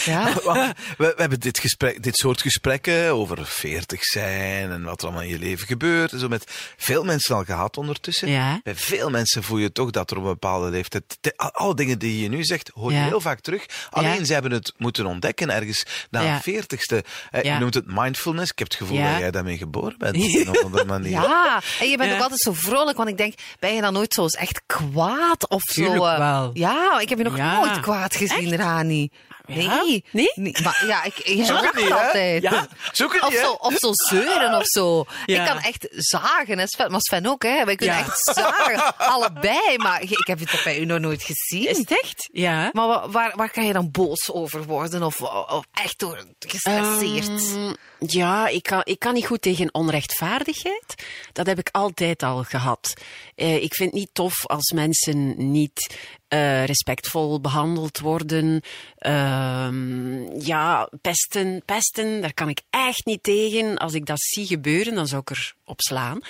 Ja. 0.05 0.33
We, 0.53 0.75
we 0.97 1.15
hebben 1.17 1.41
dit, 1.41 1.59
gesprek, 1.59 2.03
dit 2.03 2.17
soort 2.17 2.41
gesprekken 2.41 3.11
over 3.13 3.47
veertig 3.47 4.03
zijn 4.05 4.71
en 4.71 4.83
wat 4.83 5.01
er 5.01 5.07
allemaal 5.07 5.25
in 5.25 5.29
je 5.31 5.39
leven 5.39 5.67
gebeurt. 5.67 6.13
En 6.13 6.19
zo 6.19 6.29
met 6.29 6.45
veel 6.77 7.05
mensen 7.05 7.35
al 7.37 7.45
gehad 7.45 7.77
ondertussen. 7.77 8.29
Ja. 8.29 8.61
Bij 8.63 8.75
veel 8.75 9.11
mensen 9.11 9.43
voel 9.43 9.59
je 9.59 9.73
toch 9.73 9.91
dat 9.91 10.11
er 10.11 10.17
op 10.17 10.23
een 10.23 10.29
bepaalde 10.31 10.71
leeftijd... 10.71 11.19
de- 11.21 11.33
al- 11.37 11.51
alle 11.53 11.75
dingen 11.75 11.99
die 11.99 12.23
je 12.23 12.29
nu 12.29 12.45
zegt, 12.45 12.71
hoor 12.75 12.91
je 12.93 12.99
Ja. 12.99 13.05
heel 13.05 13.21
vaak 13.21 13.41
terug. 13.41 13.67
Alleen 13.91 14.19
Ja. 14.19 14.25
ze 14.25 14.33
hebben 14.33 14.53
het 14.53 14.73
moeten 14.77 15.07
ontdekken 15.07 15.51
ergens 15.51 15.85
na 16.11 16.21
Ja. 16.21 16.35
een 16.35 16.43
veertigste. 16.43 17.05
Eh, 17.31 17.43
Ja. 17.43 17.55
Je 17.55 17.61
noemt 17.61 17.75
het 17.75 17.85
mindfulness. 17.87 18.51
Ik 18.51 18.59
heb 18.59 18.69
het 18.69 18.77
gevoel 18.77 18.97
Ja. 18.99 19.11
dat 19.11 19.21
jij 19.21 19.31
daarmee 19.31 19.57
geboren 19.59 19.95
bent. 19.99 20.17
Op 20.17 20.23
een 20.23 20.49
of 20.59 20.63
andere 20.65 20.85
manier. 20.85 21.11
Ja, 21.11 21.63
en 21.81 21.91
je 21.91 21.97
bent 21.97 22.09
Ja. 22.11 22.17
ook 22.17 22.23
altijd 22.23 22.41
zo 22.41 22.53
vrolijk, 22.53 22.97
want 22.97 23.09
ik 23.09 23.17
denk, 23.17 23.35
ben 23.59 23.75
je 23.75 23.81
dan 23.81 23.93
nooit 23.93 24.13
zo 24.15 24.23
eens 24.23 24.35
echt 24.35 24.63
kwaad 24.67 25.49
of 25.49 25.63
zo? 25.63 25.83
Tuurlijk 25.83 26.03
eh? 26.13 26.19
wel. 26.19 26.51
Ja, 26.55 26.99
ik 27.01 27.09
heb 27.09 27.19
je 27.19 27.25
nog 27.25 27.37
Ja. 27.37 27.57
nooit 27.61 27.81
kwaad 27.81 28.17
gezien, 28.17 28.55
Nee. 28.87 29.11
Ja? 29.47 29.85
Nee? 30.11 30.53
Maar 30.63 30.85
ja, 30.87 31.03
ik, 31.05 31.27
je 31.27 31.45
Zoek 31.45 31.65
het 31.65 31.75
niet, 31.75 31.93
altijd. 31.93 32.43
Ja. 32.43 32.69
Zoek 32.93 33.13
het 33.13 33.23
Of 33.23 33.31
niet, 33.31 33.39
zo, 33.39 33.53
of 33.53 33.75
zo 33.77 33.91
zeuren 33.93 34.55
of 34.55 34.67
zo. 34.67 35.05
Ja. 35.27 35.41
Ik 35.41 35.47
kan 35.49 35.59
echt 35.63 35.87
zagen, 35.91 36.59
hè, 36.59 36.67
Sven, 36.67 36.91
maar 36.91 37.01
Sven 37.01 37.27
ook, 37.27 37.43
hè. 37.43 37.65
Wij 37.65 37.77
kunnen 37.77 37.97
echt 37.97 38.19
zagen, 38.35 38.97
allebei. 38.97 39.77
Maar 39.77 40.03
ik 40.03 40.27
heb 40.27 40.39
het 40.39 40.61
bij 40.65 40.79
u 40.79 40.85
nog 40.85 40.99
nooit 40.99 41.23
gezien. 41.23 41.69
Is 41.69 41.79
het 41.79 41.91
echt? 42.03 42.29
Ja. 42.33 42.71
Maar 42.73 42.87
wa- 42.87 43.09
waar, 43.09 43.33
waar 43.37 43.51
kan 43.51 43.67
je 43.67 43.73
dan 43.73 43.91
boos 43.91 44.31
over 44.31 44.65
worden? 44.65 45.03
Of, 45.03 45.21
of 45.21 45.65
echt 45.73 45.99
door 45.99 46.25
gestresseerd? 46.39 47.29
Ehm, 47.29 47.73
ja, 47.99 48.49
ik 48.49 48.63
kan, 48.63 48.81
ik 48.85 48.99
kan 48.99 49.15
niet 49.15 49.27
goed 49.27 49.43
tegen 49.43 49.75
onrechtvaardigheid. 49.75 50.95
Dat 51.33 51.47
heb 51.47 51.59
ik 51.59 51.69
altijd 51.73 52.23
al 52.23 52.43
gehad. 52.43 52.95
Eh, 53.35 53.63
ik 53.63 53.75
vind 53.75 53.91
het 53.91 53.99
niet 54.01 54.11
tof 54.13 54.47
als 54.47 54.73
mensen 54.75 55.35
niet 55.53 55.97
eh, 56.33 56.65
respectvol 56.65 57.41
behandeld 57.41 57.99
worden. 57.99 58.61
Ehm, 58.97 60.41
ja, 60.41 60.89
pesten, 61.01 61.63
pesten, 61.65 62.21
daar 62.21 62.35
kan 62.35 62.49
ik 62.49 62.61
echt 62.71 63.07
niet 63.07 63.23
tegen. 63.23 63.79
Als 63.79 63.95
ik 63.95 64.07
dat 64.07 64.21
zie 64.21 64.47
gebeuren, 64.47 64.95
dan 64.95 65.07
zou 65.07 65.21
ik 65.21 65.31
er 65.31 65.55
op 65.65 65.81
slaan. 65.81 66.21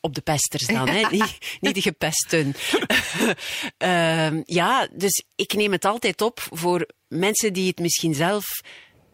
Op 0.00 0.14
de 0.14 0.20
pesters 0.20 0.66
dan, 0.66 0.88
hè? 0.88 1.08
niet, 1.16 1.38
niet 1.60 1.74
de 1.74 1.82
gepesten. 1.82 2.54
Ehm, 3.76 4.42
ja, 4.44 4.88
dus 4.92 5.24
ik 5.36 5.52
neem 5.52 5.72
het 5.72 5.84
altijd 5.84 6.22
op 6.22 6.40
voor 6.52 6.88
mensen 7.08 7.52
die 7.52 7.68
het 7.68 7.78
misschien 7.78 8.14
zelf 8.14 8.44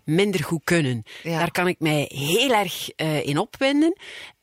minder 0.05 0.44
goed 0.44 0.64
kunnen. 0.64 1.03
Ja. 1.22 1.38
Daar 1.38 1.51
kan 1.51 1.68
ik 1.68 1.78
mij 1.78 2.11
heel 2.14 2.55
erg 2.55 2.90
eh, 2.90 3.26
in 3.26 3.38
opwinden. 3.38 3.97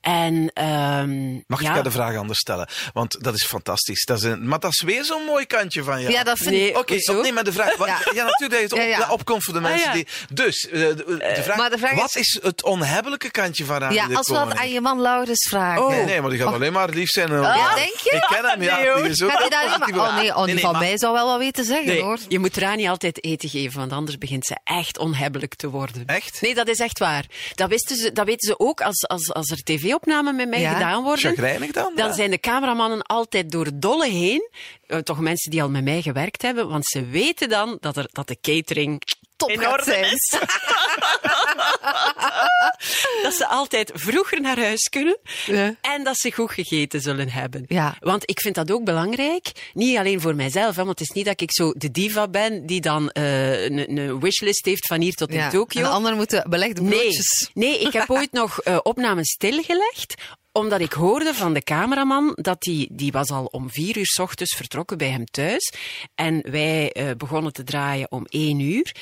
En, 0.03 0.51
ehm, 0.53 1.31
Mag 1.47 1.61
ja. 1.61 1.67
ik 1.67 1.71
jou 1.71 1.83
de 1.83 1.91
vraag 1.91 2.15
anders 2.17 2.39
stellen? 2.39 2.67
Want 2.93 3.23
dat 3.23 3.33
is 3.35 3.45
fantastisch. 3.45 4.05
Dat 4.05 4.17
is 4.17 4.23
een, 4.23 4.47
maar 4.47 4.59
dat 4.59 4.71
is 4.71 4.81
weer 4.81 5.03
zo'n 5.05 5.23
mooi 5.25 5.45
kantje 5.45 5.83
van 5.83 6.01
jou. 6.01 6.13
Ja, 6.13 6.23
dat 6.23 6.37
vind 6.37 6.49
Nee, 6.49 6.69
ik... 6.69 6.77
Oké, 6.77 6.95
opneem 7.11 7.33
maar 7.33 7.43
de 7.43 7.51
vraag. 7.51 7.77
Ja. 7.77 7.99
Ja, 8.13 8.23
natuurlijk 8.25 8.51
dat 8.51 8.59
je 8.59 8.63
het 8.63 8.73
op, 8.73 8.79
Ja, 8.79 8.85
ja. 8.85 9.11
opkomt 9.11 9.43
voor 9.43 9.53
de 9.53 9.59
mensen 9.59 9.89
Ah, 9.89 9.95
ja. 9.95 10.03
die. 10.03 10.07
Dus, 10.33 10.67
eh, 10.69 10.79
de, 10.79 10.95
de 11.35 11.41
vraag, 11.43 11.57
maar 11.57 11.69
de 11.69 11.77
vraag 11.77 11.95
wat 11.95 12.15
is- 12.15 12.21
is... 12.35 12.39
het 12.43 12.63
onhebbelijke 12.63 13.31
kantje 13.31 13.65
van 13.65 13.77
Radio 13.77 13.95
Ja, 14.07 14.15
als 14.15 14.27
we 14.27 14.33
dat 14.33 14.55
aan 14.55 14.69
je 14.71 14.81
man 14.81 15.01
Laurens 15.01 15.47
vragen. 15.49 15.87
Nee, 15.89 16.03
nee, 16.05 16.21
maar 16.21 16.29
die 16.29 16.39
gaat 16.39 16.53
alleen 16.53 16.73
maar 16.73 16.89
lief 16.89 17.09
zijn. 17.09 17.29
en- 17.31 17.41
Ja, 17.41 17.75
denk 17.75 17.95
je? 17.99 18.11
Ik 18.15 18.25
ken 18.29 18.45
hem, 18.49 18.61
ja. 18.63 18.77
Nee, 18.81 19.01
die 19.01 19.11
is 19.11 19.21
ook 19.21 19.31
niet 19.39 19.49
maar... 19.95 20.07
Oh 20.09 20.15
nee, 20.15 20.35
oh, 20.35 20.43
die 20.45 20.53
nee, 20.53 20.63
van 20.63 20.71
maar- 20.71 20.81
mij 20.81 20.97
zou 20.97 21.13
wel 21.13 21.27
wat 21.27 21.37
weten 21.37 21.65
zeggen, 21.65 21.85
Nee, 21.87 22.01
hoor. 22.01 22.17
je 22.27 22.39
moet 22.39 22.57
Rani 22.57 22.87
altijd 22.87 23.23
eten 23.23 23.49
geven, 23.49 23.79
want 23.79 23.91
anders 23.91 24.17
begint 24.17 24.45
ze 24.45 24.57
echt 24.63 24.97
onhebbelijk 24.97 25.55
te 25.55 25.69
worden. 25.69 26.05
Echt? 26.05 26.41
Nee, 26.41 26.53
dat 26.55 26.67
is 26.67 26.79
echt 26.79 26.99
waar. 26.99 27.25
Dat, 27.55 27.69
wisten 27.69 27.95
ze, 27.95 28.11
dat 28.11 28.25
weten 28.25 28.47
ze 28.47 28.59
ook 28.59 28.81
als, 28.81 29.07
als, 29.07 29.33
als 29.33 29.49
er 29.49 29.63
tv-opnamen 29.93 30.35
met 30.35 30.49
mij 30.49 30.59
Ja? 30.59 30.73
gedaan 30.73 31.03
worden. 31.03 31.35
Dan? 31.73 31.91
Dan 31.95 32.07
Ja. 32.07 32.13
zijn 32.13 32.31
de 32.31 32.39
cameramannen 32.39 33.01
altijd 33.01 33.51
door 33.51 33.67
dolle 33.73 34.09
heen. 34.09 34.49
Eh, 34.87 34.97
toch 34.97 35.19
mensen 35.19 35.51
die 35.51 35.61
al 35.61 35.69
met 35.69 35.83
mij 35.83 36.01
gewerkt 36.01 36.41
hebben. 36.41 36.69
Want 36.69 36.85
ze 36.85 37.05
weten 37.05 37.49
dan 37.49 37.77
dat, 37.79 37.97
er, 37.97 38.09
dat 38.11 38.27
de 38.27 38.37
catering 38.41 39.01
Top 39.47 39.51
in 39.51 39.59
gaat 39.59 39.71
orde 39.71 39.83
zijn. 39.83 40.13
is. 40.13 40.29
dat 43.23 43.33
ze 43.33 43.47
altijd 43.47 43.91
vroeger 43.93 44.41
naar 44.41 44.59
huis 44.59 44.89
kunnen. 44.89 45.17
Ja. 45.45 45.75
En 45.81 46.03
dat 46.03 46.17
ze 46.17 46.31
goed 46.33 46.51
gegeten 46.51 47.01
zullen 47.01 47.29
hebben. 47.29 47.65
Ja. 47.67 47.95
Want 47.99 48.29
ik 48.29 48.39
vind 48.39 48.55
dat 48.55 48.71
ook 48.71 48.83
belangrijk. 48.83 49.51
Niet 49.73 49.97
alleen 49.97 50.21
voor 50.21 50.35
mijzelf. 50.35 50.75
Hè, 50.75 50.85
want 50.85 50.99
het 50.99 51.09
is 51.09 51.15
niet 51.15 51.25
dat 51.25 51.41
ik 51.41 51.49
zo 51.53 51.71
de 51.77 51.91
diva 51.91 52.27
ben 52.27 52.65
die 52.65 52.81
dan 52.81 53.09
eh, 53.09 53.63
een, 53.63 53.97
een 53.97 54.19
wishlist 54.19 54.65
heeft 54.65 54.87
van 54.87 55.01
hier 55.01 55.13
tot 55.13 55.29
in. 55.31 55.49
Tokio. 55.49 55.81
En 55.81 55.87
de 55.87 55.93
anderen 55.93 56.17
moeten 56.17 56.49
belegde 56.49 56.81
Nee, 56.81 56.99
broodjes. 56.99 57.49
nee, 57.53 57.79
ik 57.79 57.93
heb 57.93 58.09
ooit 58.17 58.31
nog 58.31 58.61
eh, 58.61 58.77
opnames 58.83 59.29
stilgelegd 59.31 60.13
omdat 60.53 60.81
ik 60.81 60.91
hoorde 60.91 61.33
van 61.33 61.53
de 61.53 61.63
cameraman 61.63 62.31
dat 62.35 62.61
die, 62.61 62.87
die 62.91 63.11
was 63.11 63.29
al 63.29 63.45
om 63.45 63.69
vier 63.69 63.97
uur 63.97 64.05
's 64.05 64.19
ochtends 64.19 64.55
vertrokken 64.55 64.97
bij 64.97 65.09
hem 65.09 65.25
thuis. 65.25 65.73
En 66.15 66.51
wij 66.51 66.91
eh, 66.91 67.11
begonnen 67.17 67.53
te 67.53 67.63
draaien 67.63 68.11
om 68.11 68.25
één 68.29 68.59
uur. 68.59 68.95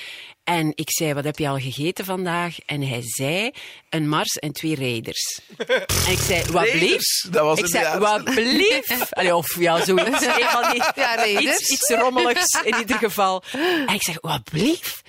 En 0.43 0.71
ik 0.75 0.91
zei, 0.91 1.13
wat 1.13 1.23
heb 1.23 1.37
je 1.37 1.47
al 1.47 1.57
gegeten 1.57 2.05
vandaag? 2.05 2.57
En 2.65 2.81
hij 2.81 3.01
zei, 3.03 3.51
een 3.89 4.09
Mars 4.09 4.35
en 4.35 4.51
twee 4.51 4.75
Raiders. 4.75 5.39
en 6.05 6.11
ik 6.11 6.19
zei, 6.19 6.51
wat 6.51 6.71
blief? 6.71 7.27
Dat 7.29 7.43
was 7.43 7.59
Ik 7.59 7.67
zei, 7.67 7.99
wat 7.99 8.23
blief? 8.23 8.87
Allee, 9.11 9.35
of 9.35 9.59
ja, 9.59 9.79
die, 9.85 10.83
Ja, 10.95 11.25
iets, 11.25 11.69
iets 11.69 11.89
rommeligs 11.89 12.61
in 12.63 12.77
ieder 12.77 12.97
geval. 12.97 13.43
En 13.85 13.93
ik 13.93 14.03
zeg, 14.03 14.17
wat 14.21 14.43
blief? 14.43 15.01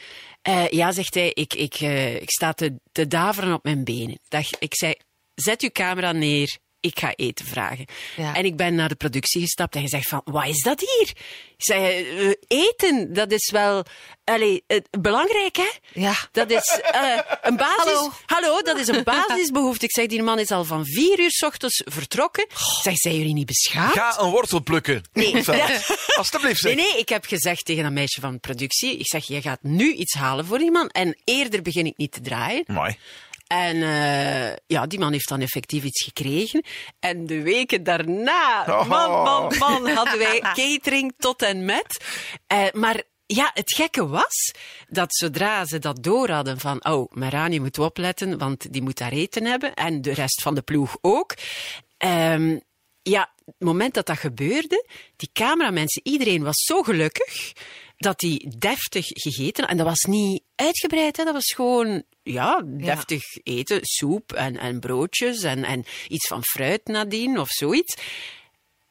Eh, 0.42 0.68
ja, 0.68 0.92
zegt 0.92 1.14
hij, 1.14 1.30
ik, 1.34 1.54
ik, 1.54 1.74
eh, 1.74 2.14
ik 2.14 2.30
sta 2.30 2.52
te, 2.52 2.74
te 2.92 3.06
daveren 3.06 3.54
op 3.54 3.64
mijn 3.64 3.84
benen. 3.84 4.18
Dag, 4.28 4.46
ik 4.58 4.74
zei, 4.74 4.94
zet 5.34 5.62
uw 5.62 5.70
camera 5.72 6.12
neer. 6.12 6.58
Ik 6.80 6.98
ga 6.98 7.12
eten 7.14 7.46
vragen. 7.46 7.84
Ja. 8.16 8.34
En 8.34 8.44
ik 8.44 8.56
ben 8.56 8.74
naar 8.74 8.88
de 8.88 8.94
productie 8.94 9.40
gestapt 9.40 9.74
en 9.74 9.80
gezegd 9.82 10.08
van, 10.08 10.20
wat 10.24 10.46
is 10.46 10.62
dat 10.62 10.80
hier? 10.80 11.08
Ik 11.56 11.64
zei, 11.64 12.06
eh, 12.18 12.32
eten, 12.48 13.12
dat 13.12 13.30
is 13.32 13.50
wel 13.50 13.84
allee, 14.24 14.64
eh, 14.66 14.78
belangrijk, 15.00 15.56
hè? 15.56 15.70
Ja. 15.92 16.14
Dat 16.32 16.50
is 16.50 16.80
eh, 16.92 17.18
een 17.42 17.56
basis... 17.56 18.08
Hallo. 18.26 18.62
dat 18.62 18.78
is 18.78 18.88
een 18.88 19.02
basisbehoefte. 19.04 19.84
Ik 19.84 19.92
zeg, 19.92 20.06
die 20.06 20.22
man 20.22 20.38
is 20.38 20.50
al 20.50 20.64
van 20.64 20.84
vier 20.86 21.20
uur 21.20 21.30
's 21.30 21.42
ochtends 21.42 21.82
vertrokken. 21.84 22.44
Ik 22.44 22.80
zeg, 22.82 22.96
zijn 22.96 23.16
jullie 23.16 23.34
niet 23.34 23.46
beschaamd? 23.46 23.92
Ga 23.92 24.20
een 24.20 24.30
wortel 24.30 24.62
plukken. 24.62 25.02
Nee. 25.12 25.34
Alsjeblieft, 26.16 26.60
zeg. 26.60 26.74
Nee, 26.74 26.86
nee, 26.86 26.98
ik 26.98 27.08
heb 27.08 27.24
gezegd 27.24 27.64
tegen 27.64 27.82
dat 27.82 27.92
meisje 27.92 28.20
van 28.20 28.40
productie, 28.40 28.96
ik 28.98 29.06
zeg, 29.06 29.26
je 29.26 29.40
gaat 29.40 29.62
nu 29.62 29.92
iets 29.92 30.14
halen 30.14 30.46
voor 30.46 30.58
die 30.58 30.70
man 30.70 30.88
en 30.88 31.16
eerder 31.24 31.62
begin 31.62 31.86
ik 31.86 31.96
niet 31.96 32.12
te 32.12 32.20
draaien. 32.20 32.64
Mooi. 32.66 32.96
En 33.52 33.82
eh, 33.82 34.52
ja, 34.66 34.86
die 34.86 34.98
man 34.98 35.12
heeft 35.12 35.28
dan 35.28 35.40
effectief 35.40 35.84
iets 35.84 36.04
gekregen. 36.04 36.64
En 36.98 37.26
de 37.26 37.42
weken 37.42 37.82
daarna, 37.82 38.64
Oh. 38.68 38.88
man, 38.88 39.10
man, 39.10 39.58
man, 39.58 39.88
hadden 39.88 40.18
wij 40.18 40.40
catering 40.54 41.12
tot 41.18 41.42
en 41.42 41.64
met. 41.64 42.04
Eh, 42.46 42.66
maar 42.72 43.02
ja, 43.26 43.50
het 43.54 43.74
gekke 43.74 44.06
was 44.08 44.54
dat 44.88 45.14
zodra 45.14 45.64
ze 45.64 45.78
dat 45.78 46.02
door 46.02 46.30
hadden 46.30 46.58
van, 46.58 46.84
oh, 46.84 47.12
Marani 47.12 47.60
moet 47.60 47.78
opletten, 47.78 48.38
want 48.38 48.72
die 48.72 48.82
moet 48.82 48.98
daar 48.98 49.12
eten 49.12 49.44
hebben. 49.44 49.74
En 49.74 50.02
de 50.02 50.12
rest 50.12 50.42
van 50.42 50.54
de 50.54 50.62
ploeg 50.62 50.96
ook. 51.00 51.34
Ehm, 51.96 52.58
ja, 53.02 53.32
het 53.44 53.54
moment 53.58 53.94
dat 53.94 54.06
dat 54.06 54.18
gebeurde, 54.18 54.86
die 55.16 55.30
cameramensen, 55.32 56.00
iedereen 56.04 56.42
was 56.42 56.62
zo 56.64 56.82
gelukkig 56.82 57.52
dat 58.02 58.18
die 58.18 58.58
deftig 58.58 59.06
gegeten. 59.06 59.68
En 59.68 59.76
dat 59.76 59.86
was 59.86 60.00
niet 60.00 60.42
uitgebreid, 60.54 61.16
hè. 61.16 61.24
dat 61.24 61.32
was 61.32 61.52
gewoon 61.54 62.02
ja, 62.22 62.62
deftig 62.66 63.22
eten. 63.42 63.78
Soep 63.82 64.32
en, 64.32 64.56
en 64.56 64.80
broodjes 64.80 65.42
en, 65.42 65.64
en 65.64 65.84
iets 66.08 66.26
van 66.26 66.44
fruit 66.44 66.86
nadien 66.86 67.38
of 67.38 67.48
zoiets. 67.48 67.96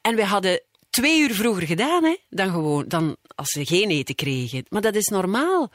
En 0.01 0.15
we 0.15 0.25
hadden 0.25 0.61
twee 0.89 1.19
uur 1.19 1.33
vroeger 1.33 1.67
gedaan 1.67 2.03
hè, 2.03 2.15
dan, 2.29 2.49
gewoon, 2.49 2.87
dan 2.87 3.17
als 3.35 3.49
ze 3.49 3.65
geen 3.65 3.89
eten 3.89 4.15
kregen. 4.15 4.65
Maar 4.69 4.81
dat 4.81 4.95
is 4.95 5.07
normaal. 5.07 5.71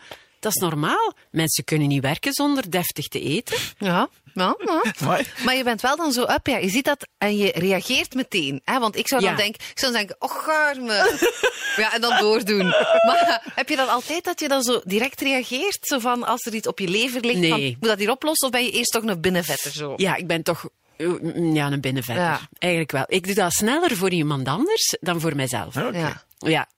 Dat 0.47 0.55
is 0.55 0.61
normaal. 0.63 1.13
Mensen 1.31 1.65
kunnen 1.65 1.89
niet 1.89 2.03
werken 2.03 2.33
zonder 2.33 2.71
deftig 2.71 3.09
te 3.09 3.21
eten. 3.21 3.57
Ja, 3.79 4.09
ja, 4.35 4.55
ja. 4.65 4.83
Mooi. 5.05 5.25
Maar 5.45 5.55
je 5.57 5.65
bent 5.65 5.81
wel 5.81 5.97
dan 5.97 6.13
zo 6.13 6.23
up, 6.23 6.47
ja. 6.47 6.57
Je 6.57 6.69
ziet 6.69 6.85
dat 6.85 7.07
en 7.19 7.37
je 7.37 7.53
reageert 7.55 8.15
meteen. 8.15 8.61
Hè? 8.65 8.79
Want 8.79 8.97
ik 8.97 9.09
zou 9.09 9.21
dan 9.23 9.31
Ja. 9.31 9.37
denken, 9.37 9.61
ik 9.71 9.79
zou 9.79 9.93
dan 9.93 10.01
denken, 10.01 10.17
oh 10.19 10.31
garme. 10.45 11.19
ja, 11.83 11.95
en 11.95 12.01
dan 12.01 12.19
doordoen. 12.21 12.67
Maar 13.07 13.43
heb 13.55 13.69
je 13.69 13.77
dat 13.77 13.89
altijd 13.89 14.25
dat 14.25 14.41
je 14.41 14.49
dan 14.49 14.63
zo 14.63 14.81
direct 14.85 15.21
reageert? 15.21 15.79
Zo 15.81 15.99
van, 15.99 16.25
als 16.27 16.45
er 16.47 16.55
iets 16.55 16.67
op 16.67 16.79
je 16.79 16.89
lever 16.89 17.21
ligt, 17.21 17.39
Nee. 17.39 17.51
van, 17.51 17.61
moet 17.61 17.79
dat 17.89 17.99
hier 17.99 18.11
oplossen? 18.11 18.47
Of 18.47 18.53
ben 18.53 18.65
je 18.65 18.71
eerst 18.71 18.93
toch 18.93 19.03
een 19.03 19.21
binnenvetter 19.21 19.71
zo? 19.73 19.93
Ja, 19.97 20.15
ik 20.17 20.27
ben 20.27 20.43
toch 20.43 20.69
mm, 20.99 21.55
ja, 21.55 21.67
een 21.73 21.81
binnenvetter. 21.81 22.25
Ja. 22.25 22.41
Eigenlijk 22.59 22.93
wel. 22.93 23.05
Ik 23.07 23.25
doe 23.27 23.35
dat 23.35 23.53
sneller 23.53 23.97
voor 23.97 24.11
iemand 24.11 24.49
anders 24.49 24.97
dan 25.01 25.21
voor 25.21 25.37
mijzelf. 25.37 25.77
Oké. 25.77 25.99
Ja. 25.99 26.25
Ja, 26.39 26.69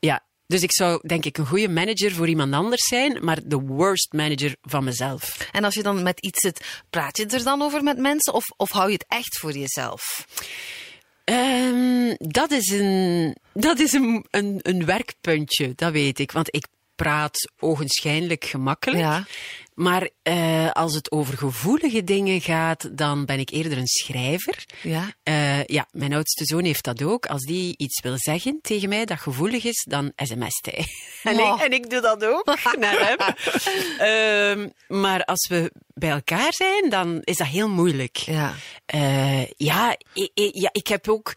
ja. 0.00 0.20
Dus 0.52 0.62
ik 0.62 0.72
zou 0.72 1.00
denk 1.06 1.24
ik 1.24 1.38
een 1.38 1.46
goede 1.46 1.68
manager 1.68 2.12
voor 2.12 2.28
iemand 2.28 2.54
anders 2.54 2.86
zijn, 2.86 3.18
maar 3.24 3.38
de 3.44 3.60
worst 3.60 4.12
manager 4.12 4.56
van 4.62 4.84
mezelf. 4.84 5.48
En 5.52 5.64
als 5.64 5.74
je 5.74 5.82
dan 5.82 6.02
met 6.02 6.20
iets 6.20 6.40
zit, 6.40 6.82
praat 6.90 7.16
je 7.16 7.26
er 7.26 7.44
dan 7.44 7.62
over 7.62 7.82
met 7.82 7.98
mensen? 7.98 8.32
Of, 8.32 8.44
of 8.56 8.70
hou 8.70 8.86
je 8.86 8.92
het 8.92 9.04
echt 9.08 9.38
voor 9.38 9.52
jezelf? 9.52 10.26
Ehm, 11.24 12.14
dat 12.18 12.50
is, 12.50 12.70
een, 12.70 13.36
dat 13.52 13.78
is 13.78 13.92
een, 13.92 14.26
een, 14.30 14.58
een 14.62 14.84
werkpuntje, 14.84 15.72
dat 15.76 15.92
weet 15.92 16.18
ik. 16.18 16.32
Want 16.32 16.54
ik 16.54 16.66
praat 16.94 17.50
ogenschijnlijk 17.58 18.44
gemakkelijk. 18.44 19.00
Ja. 19.00 19.26
Maar 19.82 20.08
eh, 20.22 20.70
als 20.70 20.94
het 20.94 21.10
over 21.10 21.38
gevoelige 21.38 22.04
dingen 22.04 22.40
gaat, 22.40 22.96
dan 22.96 23.24
ben 23.24 23.38
ik 23.38 23.50
eerder 23.50 23.78
een 23.78 23.86
schrijver. 23.86 24.64
Ja. 24.82 25.12
Eh, 25.22 25.64
ja, 25.64 25.86
mijn 25.90 26.12
oudste 26.12 26.44
zoon 26.44 26.64
heeft 26.64 26.84
dat 26.84 27.02
ook. 27.02 27.26
Als 27.26 27.42
die 27.44 27.74
iets 27.76 28.00
wil 28.00 28.14
zeggen 28.16 28.58
tegen 28.62 28.88
mij 28.88 29.04
dat 29.04 29.18
gevoelig 29.20 29.64
is, 29.64 29.86
dan 29.88 30.12
sms't 30.16 30.66
hij. 30.70 30.84
En, 31.32 31.40
Oh. 31.40 31.54
ik, 31.56 31.62
en 31.64 31.72
ik 31.72 31.90
doe 31.90 32.00
dat 32.00 32.24
ook 32.24 32.44
naar 32.78 33.16
hem. 33.16 33.18
Ehm, 33.98 34.68
maar 35.00 35.24
als 35.24 35.48
we 35.48 35.72
bij 35.94 36.10
elkaar 36.10 36.52
zijn, 36.54 36.90
dan 36.90 37.20
is 37.22 37.36
dat 37.36 37.46
heel 37.46 37.68
moeilijk. 37.68 38.16
Ja. 38.16 38.54
Eh, 38.86 39.46
ja, 39.50 39.96
ik, 40.14 40.30
ik- 40.34 40.54
ja, 40.54 40.68
ik 40.72 40.86
heb 40.86 41.08
ook. 41.08 41.32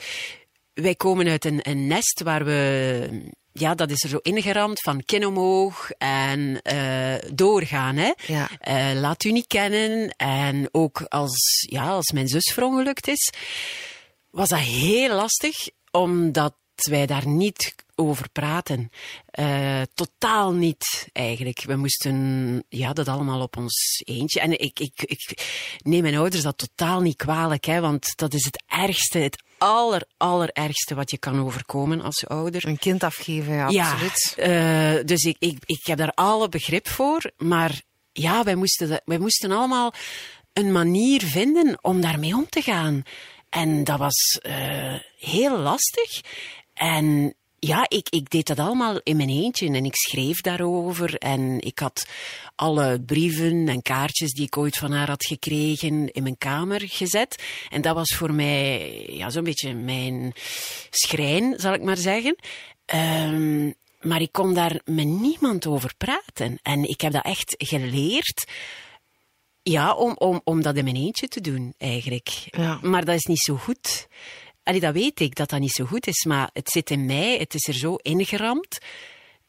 Wij 0.74 0.96
komen 0.96 1.28
uit 1.28 1.46
een, 1.46 1.60
een 1.62 1.88
nest 1.88 2.22
waar 2.24 2.46
we. 2.46 3.34
Ja, 3.58 3.76
dat 3.76 3.92
is 3.92 4.04
er 4.04 4.10
zo 4.10 4.18
ingeramd 4.22 4.82
van 4.82 5.06
kin 5.06 5.26
omhoog 5.26 5.92
en 5.98 6.62
eh, 6.62 7.32
doorgaan. 7.34 7.96
Hè? 7.96 8.12
Ja. 8.28 8.50
Eh, 8.60 9.00
laat 9.00 9.24
u 9.24 9.32
niet 9.32 9.48
kennen. 9.48 10.10
En 10.18 10.70
ook 10.72 11.02
als, 11.02 11.66
ja, 11.70 11.90
als 11.90 12.12
mijn 12.12 12.28
zus 12.28 12.54
verongelukt 12.54 13.08
is, 13.08 13.34
was 14.30 14.50
dat 14.50 14.60
heel 14.60 15.16
lastig, 15.16 15.56
omdat 15.92 16.54
wij 16.84 17.06
daar 17.06 17.28
niet 17.28 17.76
over 17.96 18.30
praten. 18.30 18.90
Eh, 19.26 19.82
totaal 19.94 20.52
niet, 20.54 21.08
eigenlijk. 21.14 21.64
We 21.64 21.76
moesten 21.76 22.64
ja, 22.70 22.94
dat 22.94 23.08
allemaal 23.08 23.42
op 23.42 23.58
ons 23.58 24.02
eentje. 24.06 24.40
En 24.40 24.60
ik, 24.60 24.80
ik, 24.80 25.02
ik 25.02 25.44
neem 25.84 26.02
mijn 26.02 26.16
ouders 26.18 26.44
dat 26.44 26.58
totaal 26.58 27.02
niet 27.02 27.16
kwalijk, 27.16 27.66
hè, 27.66 27.80
want 27.82 28.06
dat 28.16 28.34
is 28.34 28.46
het 28.46 28.64
ergste, 28.68 29.18
het 29.18 29.44
aller, 29.58 30.08
allerergste 30.18 30.96
wat 30.96 31.12
je 31.12 31.18
kan 31.18 31.40
overkomen 31.44 32.02
als 32.02 32.28
ouder. 32.28 32.68
Een 32.68 32.78
kind 32.78 33.04
afgeven, 33.04 33.54
ja, 33.54 33.70
Ja, 33.70 33.92
absoluut. 33.92 34.34
eh, 34.38 35.06
dus 35.06 35.24
ik, 35.24 35.36
ik, 35.40 35.58
ik 35.66 35.86
heb 35.86 35.98
daar 35.98 36.12
alle 36.14 36.50
begrip 36.50 36.88
voor. 36.88 37.32
Maar 37.38 37.82
ja, 38.12 38.44
wij 38.44 38.56
moesten, 38.56 38.90
dat- 38.90 39.02
wij 39.06 39.20
moesten 39.20 39.52
allemaal 39.52 39.94
een 40.54 40.72
manier 40.72 41.22
vinden 41.24 41.78
om 41.82 42.02
daarmee 42.02 42.34
om 42.36 42.50
te 42.50 42.62
gaan. 42.62 43.04
En 43.50 43.84
dat 43.84 44.00
was 44.00 44.40
eh, 44.42 44.94
heel 45.18 45.58
lastig. 45.58 46.22
En 46.76 47.36
ja, 47.60 47.86
ik, 47.88 48.10
ik 48.10 48.30
deed 48.30 48.48
dat 48.48 48.60
allemaal 48.60 49.00
in 49.04 49.18
mijn 49.18 49.30
eentje 49.30 49.68
en 49.68 49.86
ik 49.86 49.96
schreef 49.96 50.42
daarover. 50.42 51.16
En 51.16 51.62
ik 51.62 51.80
had 51.80 52.08
alle 52.56 53.02
brieven 53.02 53.68
en 53.68 53.82
kaartjes 53.82 54.34
die 54.34 54.46
ik 54.46 54.58
ooit 54.58 54.78
van 54.78 54.92
haar 54.92 55.08
had 55.08 55.26
gekregen 55.26 56.12
in 56.12 56.24
mijn 56.24 56.38
kamer 56.38 56.82
gezet. 56.86 57.44
En 57.70 57.82
dat 57.82 57.96
was 57.96 58.16
voor 58.16 58.34
mij 58.34 59.06
ja, 59.10 59.30
zo'n 59.30 59.44
beetje 59.44 59.74
mijn 59.74 60.34
schrijn, 60.90 61.54
zal 61.58 61.74
ik 61.74 61.84
maar 61.84 61.98
zeggen. 61.98 62.36
Ehm, 62.86 63.72
maar 64.02 64.22
ik 64.22 64.32
kon 64.32 64.54
daar 64.54 64.82
met 64.86 65.08
niemand 65.08 65.68
over 65.68 65.94
praten. 65.98 66.60
En 66.62 66.90
ik 66.90 67.02
heb 67.02 67.12
dat 67.12 67.26
echt 67.26 67.56
geleerd. 67.58 68.52
Ja, 69.64 69.94
om, 69.94 70.16
om, 70.18 70.42
om 70.44 70.62
dat 70.62 70.76
in 70.76 70.84
mijn 70.84 70.96
eentje 70.96 71.28
te 71.28 71.42
doen, 71.42 71.74
eigenlijk. 71.78 72.30
Ja. 72.46 72.80
Maar 72.82 73.06
dat 73.06 73.16
is 73.16 73.26
niet 73.26 73.42
zo 73.42 73.56
goed. 73.56 74.08
Allee, 74.66 74.80
dat 74.80 74.94
weet 74.94 75.20
ik, 75.20 75.36
dat 75.36 75.50
dat 75.50 75.60
niet 75.60 75.72
zo 75.72 75.86
goed 75.86 76.08
is. 76.08 76.26
Maar 76.26 76.50
het 76.54 76.70
zit 76.70 76.90
in 76.90 77.06
mij, 77.06 77.38
het 77.38 77.54
is 77.54 77.68
er 77.68 77.74
zo 77.74 77.96
ingeramd, 77.96 78.78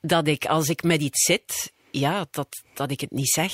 dat 0.00 0.26
ik, 0.26 0.46
als 0.46 0.68
ik 0.68 0.82
met 0.82 1.00
iets 1.00 1.24
zit, 1.24 1.72
ja, 1.98 2.26
dat, 2.30 2.48
dat 2.74 2.90
ik 2.90 3.00
het 3.00 3.10
niet 3.10 3.28
zeg. 3.28 3.52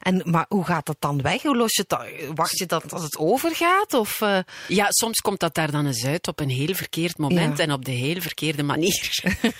En, 0.00 0.22
maar 0.24 0.46
hoe 0.48 0.64
gaat 0.64 0.86
dat 0.86 0.96
dan 0.98 1.22
weg? 1.22 1.42
Hoe 1.42 1.56
los 1.56 1.72
je 1.74 1.84
dat? 1.86 2.06
Wacht 2.34 2.58
je 2.58 2.66
dat 2.66 2.92
als 2.92 3.02
het 3.02 3.16
overgaat? 3.18 3.94
Of, 3.94 4.20
eh, 4.20 4.38
Ja, 4.68 4.86
soms 4.88 5.20
komt 5.20 5.40
dat 5.40 5.54
daar 5.54 5.70
dan 5.70 5.86
eens 5.86 6.04
uit 6.04 6.28
op 6.28 6.40
een 6.40 6.48
heel 6.48 6.74
verkeerd 6.74 7.18
moment 7.18 7.56
Ja. 7.58 7.64
en 7.64 7.72
op 7.72 7.84
de 7.84 7.90
heel 7.90 8.20
verkeerde 8.20 8.62
manier. 8.62 9.22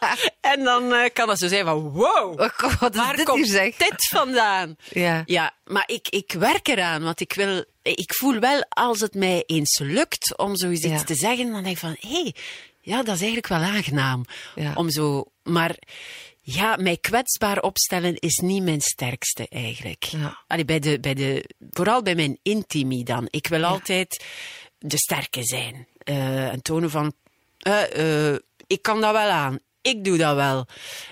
en 0.40 0.64
dan 0.64 0.92
eh, 0.94 1.10
kan 1.12 1.28
het 1.28 1.38
zo 1.38 1.48
zijn 1.48 1.64
van, 1.64 1.90
wow, 1.90 2.38
wat 2.80 2.94
is 2.94 3.00
waar 3.00 3.16
dit 3.16 3.24
komt 3.24 3.50
dit 3.52 4.06
vandaan? 4.08 4.76
Ja. 4.90 5.22
Ja, 5.26 5.52
maar 5.64 5.84
ik, 5.86 6.08
ik 6.08 6.32
werk 6.32 6.68
eraan, 6.68 7.02
want 7.02 7.20
ik 7.20 7.32
wil, 7.32 7.64
ik 7.82 8.14
voel 8.14 8.38
wel 8.38 8.64
als 8.68 9.00
het 9.00 9.14
mij 9.14 9.42
eens 9.46 9.78
lukt 9.78 10.36
om 10.38 10.56
zoiets 10.56 10.84
Ja. 10.84 11.02
te 11.04 11.14
zeggen, 11.14 11.50
dan 11.52 11.62
denk 11.62 11.74
ik 11.74 11.78
van, 11.80 11.96
hé, 12.00 12.08
hey, 12.22 12.34
ja, 12.82 12.96
dat 12.96 13.14
is 13.14 13.20
eigenlijk 13.20 13.46
wel 13.46 13.58
aangenaam. 13.62 14.24
Ja. 14.54 14.72
Om 14.74 14.90
zo, 14.90 15.24
maar 15.42 15.76
ja, 16.52 16.76
mij 16.76 16.96
kwetsbaar 16.96 17.60
opstellen 17.60 18.14
is 18.18 18.36
niet 18.36 18.62
mijn 18.62 18.80
sterkste 18.80 19.46
eigenlijk. 19.48 20.02
Ja. 20.04 20.38
Allee, 20.46 20.64
bij 20.64 20.78
de, 20.78 21.00
bij 21.00 21.14
de, 21.14 21.44
vooral 21.70 22.02
bij 22.02 22.14
mijn 22.14 22.38
intimie 22.42 23.04
dan. 23.04 23.26
Ik 23.30 23.46
wil 23.46 23.64
altijd 23.64 24.24
de 24.78 24.96
sterke 24.98 25.44
zijn. 25.44 25.86
Eh, 25.98 26.48
en 26.48 26.62
tonen 26.62 26.90
van, 26.90 27.12
eh, 27.58 28.28
eh, 28.32 28.38
ik 28.66 28.82
kan 28.82 29.00
dat 29.00 29.12
wel 29.12 29.28
aan. 29.30 29.58
Ik 29.82 30.04
doe 30.04 30.16
dat 30.18 30.34
wel. 30.34 30.66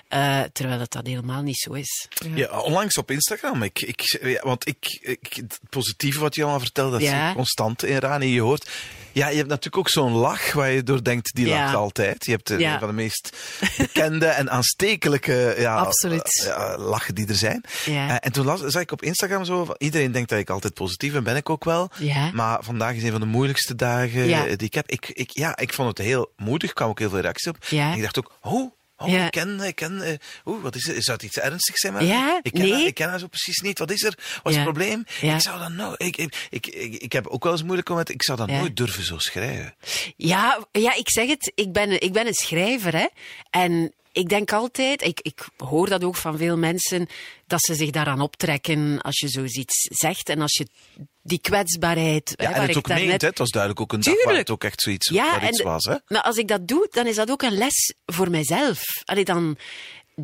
Eh, 0.09 0.43
terwijl 0.53 0.79
dat, 0.79 0.93
dat 0.93 1.07
helemaal 1.07 1.43
niet 1.43 1.59
zo 1.59 1.73
is. 1.73 2.09
Ja, 2.35 2.61
onlangs 2.61 2.97
op 2.97 3.11
Instagram. 3.11 3.63
Ik, 3.63 3.81
ik, 3.81 4.19
ja, 4.23 4.41
want 4.43 4.67
ik, 4.69 4.99
ik, 5.01 5.33
het 5.35 5.61
positieve 5.71 6.21
wat 6.21 6.35
je 6.35 6.41
allemaal 6.43 6.61
vertelt, 6.61 6.93
dat 6.93 7.01
Ja. 7.01 7.29
is 7.29 7.35
constant 7.35 7.83
in 7.83 7.97
Rani. 7.97 8.27
Je 8.27 8.41
hoort. 8.41 8.71
Ja, 9.13 9.29
je 9.29 9.37
hebt 9.37 9.49
natuurlijk 9.49 9.77
ook 9.77 9.89
zo'n 9.89 10.13
lach 10.13 10.53
waar 10.53 10.71
je 10.71 10.83
door 10.83 11.03
denkt, 11.05 11.35
die 11.35 11.47
Ja. 11.47 11.63
lacht 11.63 11.75
altijd. 11.75 12.25
Je 12.25 12.31
hebt 12.31 12.51
eh, 12.51 12.59
Ja. 12.59 12.73
een 12.73 12.79
van 12.79 12.89
de 12.89 12.95
meest 12.95 13.37
bekende 13.79 14.27
en 14.27 14.51
aanstekelijke 14.51 15.55
ja, 15.59 15.91
eh, 16.03 16.21
ja, 16.45 16.79
lachen 16.79 17.15
die 17.15 17.27
er 17.29 17.35
zijn. 17.35 17.65
Eh, 17.87 18.15
en 18.21 18.33
toen 18.33 18.45
las, 18.45 18.61
zag 18.61 18.83
ik 18.83 18.93
op 18.93 19.03
Instagram 19.03 19.45
zo, 19.45 19.67
iedereen 19.79 20.13
denkt 20.13 20.29
dat 20.29 20.39
ik 20.39 20.51
altijd 20.51 20.75
positief 20.75 21.13
ben, 21.13 21.25
ben 21.25 21.37
ik 21.37 21.51
ook 21.51 21.65
wel. 21.65 21.91
Maar 22.33 22.59
vandaag 22.65 22.95
is 22.95 23.03
een 23.03 23.11
van 23.11 23.21
de 23.21 23.27
moeilijkste 23.27 23.75
dagen 23.75 24.27
die 24.59 24.67
ik 24.67 24.75
heb. 24.75 24.91
Ik, 24.91 25.09
ik, 25.09 25.31
ja, 25.31 25.57
ik 25.57 25.73
vond 25.75 25.89
het 25.99 26.07
heel 26.07 26.33
moedig, 26.37 26.73
kwam 26.73 26.89
ook 26.89 26.99
heel 26.99 27.11
veel 27.11 27.21
reacties 27.21 27.47
op. 27.49 27.57
En 27.71 27.93
ik 27.93 28.03
dacht 28.03 28.19
ook, 28.19 28.33
oh, 28.41 28.73
oh 28.99 29.09
Ja. 29.09 29.25
ik 29.25 29.31
ken, 29.31 29.61
ik 29.61 29.75
ken, 29.75 30.03
eh, 30.03 30.15
oeh, 30.45 30.63
wat 30.63 30.75
is 30.75 30.87
het? 30.87 31.05
Zou 31.05 31.17
het 31.17 31.27
iets 31.27 31.39
ernstigs 31.39 31.81
zijn? 31.81 31.93
met 31.93 32.07
Ja, 32.07 32.39
ik 32.43 32.53
ken, 32.53 32.63
nee. 32.63 32.73
haar, 32.73 32.87
ik 32.87 32.95
ken 32.95 33.09
haar 33.09 33.19
zo 33.19 33.27
precies 33.27 33.61
niet. 33.61 33.79
Wat 33.79 33.91
is 33.91 34.03
er? 34.03 34.15
Wat 34.43 34.53
is 34.53 34.59
Ja. 34.59 34.65
het 34.65 34.73
probleem? 34.73 35.05
Ik 35.21 35.41
zou 35.41 35.59
dat 35.59 35.73
nou, 35.73 35.95
ik, 35.97 36.17
ik, 36.17 36.47
ik, 36.51 36.67
ik, 36.67 36.95
ik 36.95 37.13
heb 37.13 37.27
ook 37.27 37.43
wel 37.45 37.53
eens 37.53 37.63
moeilijk 37.63 37.89
om 37.89 37.97
het, 37.97 38.09
ik 38.09 38.23
zou 38.23 38.39
dat 38.39 38.47
nooit 38.49 38.77
durven 38.77 39.05
zo 39.05 39.19
schrijven. 39.19 39.75
Ja, 40.17 40.67
ja, 40.73 40.95
ik 40.95 41.11
zeg 41.11 41.29
het, 41.29 41.53
ik 41.55 41.73
ben, 41.73 42.03
ik 42.03 42.13
ben 42.13 42.27
een 42.27 42.35
schrijver. 42.35 42.97
Hè? 42.97 43.07
En 43.51 43.93
ik 44.13 44.29
denk 44.29 44.53
altijd, 44.53 45.03
ik, 45.03 45.21
ik 45.21 45.49
hoor 45.57 45.89
dat 45.89 46.05
ook 46.05 46.17
van 46.17 46.39
veel 46.39 46.57
mensen, 46.57 47.07
dat 47.47 47.63
ze 47.63 47.75
zich 47.75 47.91
daaraan 47.91 48.21
optrekken 48.21 49.01
als 49.01 49.19
je 49.19 49.29
zoiets 49.29 49.89
zegt. 49.91 50.29
En 50.29 50.41
als 50.41 50.57
je 50.57 50.67
die 51.23 51.39
kwetsbaarheid... 51.41 52.35
hè, 52.37 52.45
Ja, 52.45 52.55
en 52.55 52.67
het 52.67 52.77
ook 52.77 52.89
meent? 52.89 53.23
Het 53.23 53.39
was 53.39 53.51
duidelijk 53.51 53.81
ook 53.83 53.93
een 53.93 54.01
dag 54.01 54.15
waar 54.15 54.23
Tuurlijk. 54.23 54.41
het 54.41 54.51
ook 54.51 54.65
echt 54.65 54.81
zoiets, 54.81 55.09
Ja, 55.09 55.31
waar 55.31 55.49
iets 55.49 55.63
was, 55.63 55.85
hè? 55.85 55.97
Maar 56.07 56.23
als 56.23 56.37
ik 56.37 56.49
dat 56.49 56.69
doe, 56.69 56.87
dan 56.91 57.07
is 57.07 57.17
dat 57.17 57.31
ook 57.31 57.43
een 57.43 57.57
les 57.59 57.95
voor 58.07 58.31
mijzelf. 58.31 58.81
Allee, 59.05 59.25
dan 59.25 59.57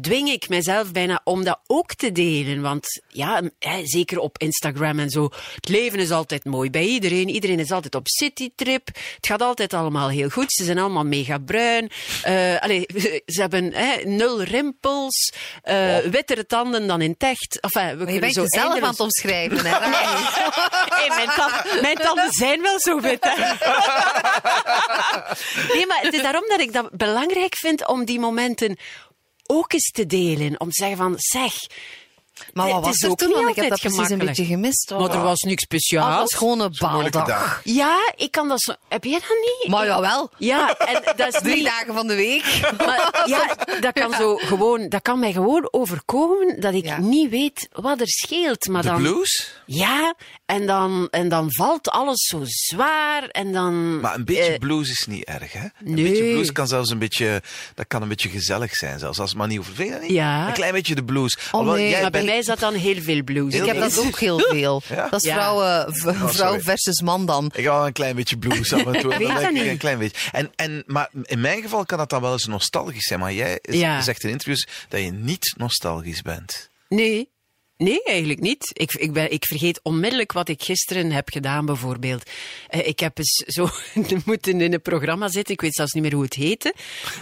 dwing 0.00 0.28
ik 0.30 0.48
mezelf 0.48 0.92
bijna 0.92 1.20
om 1.24 1.44
dat 1.44 1.58
ook 1.66 1.94
te 1.94 2.12
delen. 2.12 2.60
Want 2.62 3.02
ja, 3.08 3.42
hè, 3.58 3.80
zeker 3.86 4.18
op 4.18 4.38
Instagram 4.38 4.98
en 4.98 5.10
zo. 5.10 5.28
Het 5.54 5.68
leven 5.68 5.98
is 5.98 6.10
altijd 6.10 6.44
mooi 6.44 6.70
bij 6.70 6.84
iedereen. 6.84 7.28
Iedereen 7.28 7.58
is 7.60 7.70
altijd 7.70 7.94
op 7.94 8.08
citytrip. 8.08 8.86
Het 8.86 9.26
gaat 9.26 9.42
altijd 9.42 9.74
allemaal 9.74 10.08
heel 10.08 10.28
goed. 10.28 10.52
Ze 10.52 10.64
zijn 10.64 10.78
allemaal 10.78 11.04
mega 11.04 11.38
bruin. 11.38 11.90
Eh 12.22 12.60
allee, 12.60 12.86
ze 13.34 13.40
hebben 13.40 13.72
hè, 13.72 13.96
nul 14.04 14.42
rimpels. 14.42 15.32
eh 15.62 15.96
Wittere 15.98 16.46
tanden 16.46 16.86
dan 16.86 17.00
in 17.00 17.10
het 17.10 17.22
echt. 17.22 17.58
Enfin, 17.60 17.98
we 17.98 18.04
Maar 18.04 18.12
je 18.12 18.20
bent 18.20 18.34
zo 18.34 18.42
jezelf 18.42 18.64
aan 18.64 18.70
eindeloos- 18.72 18.90
het 18.90 19.00
omschrijven, 19.00 19.64
hè? 19.66 19.72
Hey, 20.94 21.08
mijn, 21.08 21.28
tanden, 21.36 21.82
mijn 21.82 21.96
tanden 21.96 22.32
zijn 22.32 22.62
wel 22.62 22.80
zo 22.80 23.00
wit, 23.00 23.24
hè. 23.24 23.34
Nee, 25.74 25.86
maar 25.86 25.98
het 26.02 26.14
is 26.14 26.22
daarom 26.22 26.44
dat 26.48 26.60
ik 26.60 26.72
dat 26.72 26.90
belangrijk 26.90 27.56
vind 27.56 27.86
om 27.86 28.04
die 28.04 28.20
momenten 28.20 28.76
ook 29.46 29.72
eens 29.72 29.90
te 29.90 30.06
delen. 30.06 30.60
Om 30.60 30.68
te 30.68 30.74
zeggen 30.82 30.96
van, 30.96 31.14
zeg... 31.16 31.54
Maar 32.52 32.66
wat 32.66 32.74
Het 32.76 32.84
was 32.84 32.94
is 32.94 33.02
er 33.02 33.10
ook 33.10 33.18
toen? 33.18 33.28
niet 33.28 33.36
Want 33.36 33.48
ik 33.48 33.56
heb 33.56 33.68
dat 33.68 33.78
precies 33.80 33.98
een 33.98 34.04
gemakkelijk. 34.04 34.36
beetje 34.36 34.52
gemist. 34.54 34.90
hoor. 34.90 35.00
Maar 35.00 35.10
er 35.16 35.22
was 35.22 35.40
niks 35.40 35.62
Oh, 35.64 35.68
dat 35.70 35.80
speciaals. 35.80 36.20
was 36.20 36.34
gewoon 36.34 36.60
een 36.60 36.74
baaldag. 36.78 37.26
dag. 37.26 37.60
Ja, 37.64 38.12
ik 38.16 38.30
kan 38.30 38.48
dat 38.48 38.60
zo... 38.62 38.72
Heb 38.88 39.04
jij 39.04 39.12
dat 39.12 39.38
niet? 39.62 39.70
Maar 39.70 39.86
jawel. 39.86 40.30
Ja, 40.38 40.76
en 40.78 41.02
dat 41.16 41.34
is 41.34 41.40
Drie 41.40 41.54
niet... 41.54 41.64
dagen 41.64 41.94
van 41.94 42.06
de 42.06 42.14
week. 42.14 42.44
Maar, 42.86 43.24
ja, 43.26 43.56
dat 43.80 43.92
kan, 43.92 44.12
zo 44.12 44.36
gewoon, 44.36 44.88
dat 44.88 45.02
kan 45.02 45.18
mij 45.18 45.32
gewoon 45.32 45.68
overkomen 45.70 46.60
dat 46.60 46.74
ik 46.74 46.84
Ja. 46.84 46.98
niet 47.00 47.30
weet 47.30 47.68
wat 47.72 48.00
er 48.00 48.08
scheelt. 48.08 48.66
Maar 48.68 48.82
De 48.82 48.88
dan, 48.88 48.96
blues? 49.02 49.52
Ja, 49.66 50.14
en 50.46 50.66
dan, 50.66 51.08
en 51.10 51.28
dan 51.28 51.52
valt 51.52 51.90
alles 51.90 52.22
zo 52.26 52.40
zwaar 52.44 53.28
en 53.28 53.52
dan... 53.52 54.00
Maar 54.00 54.14
een 54.14 54.24
beetje 54.24 54.52
eh, 54.52 54.58
blues 54.58 54.90
is 54.90 55.06
niet 55.06 55.24
erg, 55.24 55.52
hè? 55.52 55.60
Een 55.60 55.70
nee. 55.94 56.04
beetje 56.04 56.32
blues 56.32 56.52
kan 56.52 56.68
zelfs 56.68 56.90
een 56.90 56.98
beetje, 56.98 57.42
dat 57.74 57.86
kan 57.86 58.02
een 58.02 58.08
beetje 58.08 58.28
gezellig 58.28 58.74
zijn, 58.74 58.98
zelfs 58.98 59.18
als 59.18 59.28
het 59.28 59.38
maar 59.38 59.48
niet 59.48 59.58
over 59.58 59.74
vind 59.74 59.88
je 59.88 59.94
dat 59.94 60.02
niet? 60.02 60.10
Ja. 60.12 60.46
Een 60.46 60.52
klein 60.52 60.72
beetje 60.72 60.94
de 60.94 61.04
blues. 61.04 61.36
Oh, 61.36 61.52
Alhoewel, 61.52 61.74
nee. 61.76 61.90
jij 61.90 62.02
maar 62.02 62.10
bij 62.24 62.32
mij 62.34 62.38
is 62.38 62.46
dat 62.46 62.58
dan 62.58 62.74
heel 62.74 63.02
veel 63.02 63.22
blues. 63.22 63.54
Ik 63.54 63.64
heb 63.64 63.78
dat 63.78 63.98
ook 63.98 64.18
heel 64.18 64.38
veel. 64.50 64.82
Ja? 64.88 65.08
Dat 65.08 65.22
is 65.24 65.28
Ja. 65.28 65.86
v- 65.90 66.34
vrouw 66.34 66.60
versus 66.60 67.00
man 67.00 67.26
dan. 67.26 67.50
Ik 67.54 67.64
hou 67.64 67.76
wel 67.78 67.86
een 67.86 67.92
klein 67.92 68.16
beetje 68.16 68.36
blues 68.38 68.72
af 68.72 68.86
en 68.86 69.00
toe. 69.00 69.12
Ik 69.14 69.18
weet 69.18 69.28
Dan 69.28 69.42
dat 69.42 69.52
niet. 69.52 69.66
Een 69.66 69.76
klein 69.78 69.98
beetje. 69.98 70.30
En, 70.32 70.50
en, 70.56 70.82
maar 70.86 71.08
in 71.22 71.40
mijn 71.40 71.62
geval 71.62 71.84
kan 71.84 71.98
dat 71.98 72.10
dan 72.10 72.20
wel 72.20 72.32
eens 72.32 72.46
nostalgisch 72.46 73.04
zijn. 73.06 73.20
Maar 73.20 73.32
jij 73.32 73.58
zegt 74.00 74.22
in 74.24 74.30
interviews 74.30 74.66
dat 74.88 75.00
je 75.00 75.10
niet 75.12 75.54
nostalgisch 75.56 76.22
bent. 76.22 76.68
Nee. 76.88 77.32
Nee, 77.76 78.02
eigenlijk 78.02 78.40
niet. 78.40 78.70
Ik, 78.72 78.92
ik, 78.92 79.12
ben, 79.12 79.32
ik 79.32 79.44
vergeet 79.44 79.80
onmiddellijk 79.82 80.32
wat 80.32 80.48
ik 80.48 80.62
gisteren 80.62 81.12
heb 81.12 81.28
gedaan, 81.28 81.66
bijvoorbeeld. 81.66 82.30
Eh, 82.68 82.86
ik 82.86 83.00
heb 83.00 83.18
eens 83.18 83.44
zo 83.46 83.68
moeten 84.24 84.60
in 84.60 84.72
een 84.72 84.82
programma 84.82 85.28
zitten. 85.28 85.54
Ik 85.54 85.60
weet 85.60 85.74
zelfs 85.74 85.92
niet 85.92 86.02
meer 86.02 86.12
hoe 86.12 86.22
het 86.22 86.34
heette. 86.34 86.74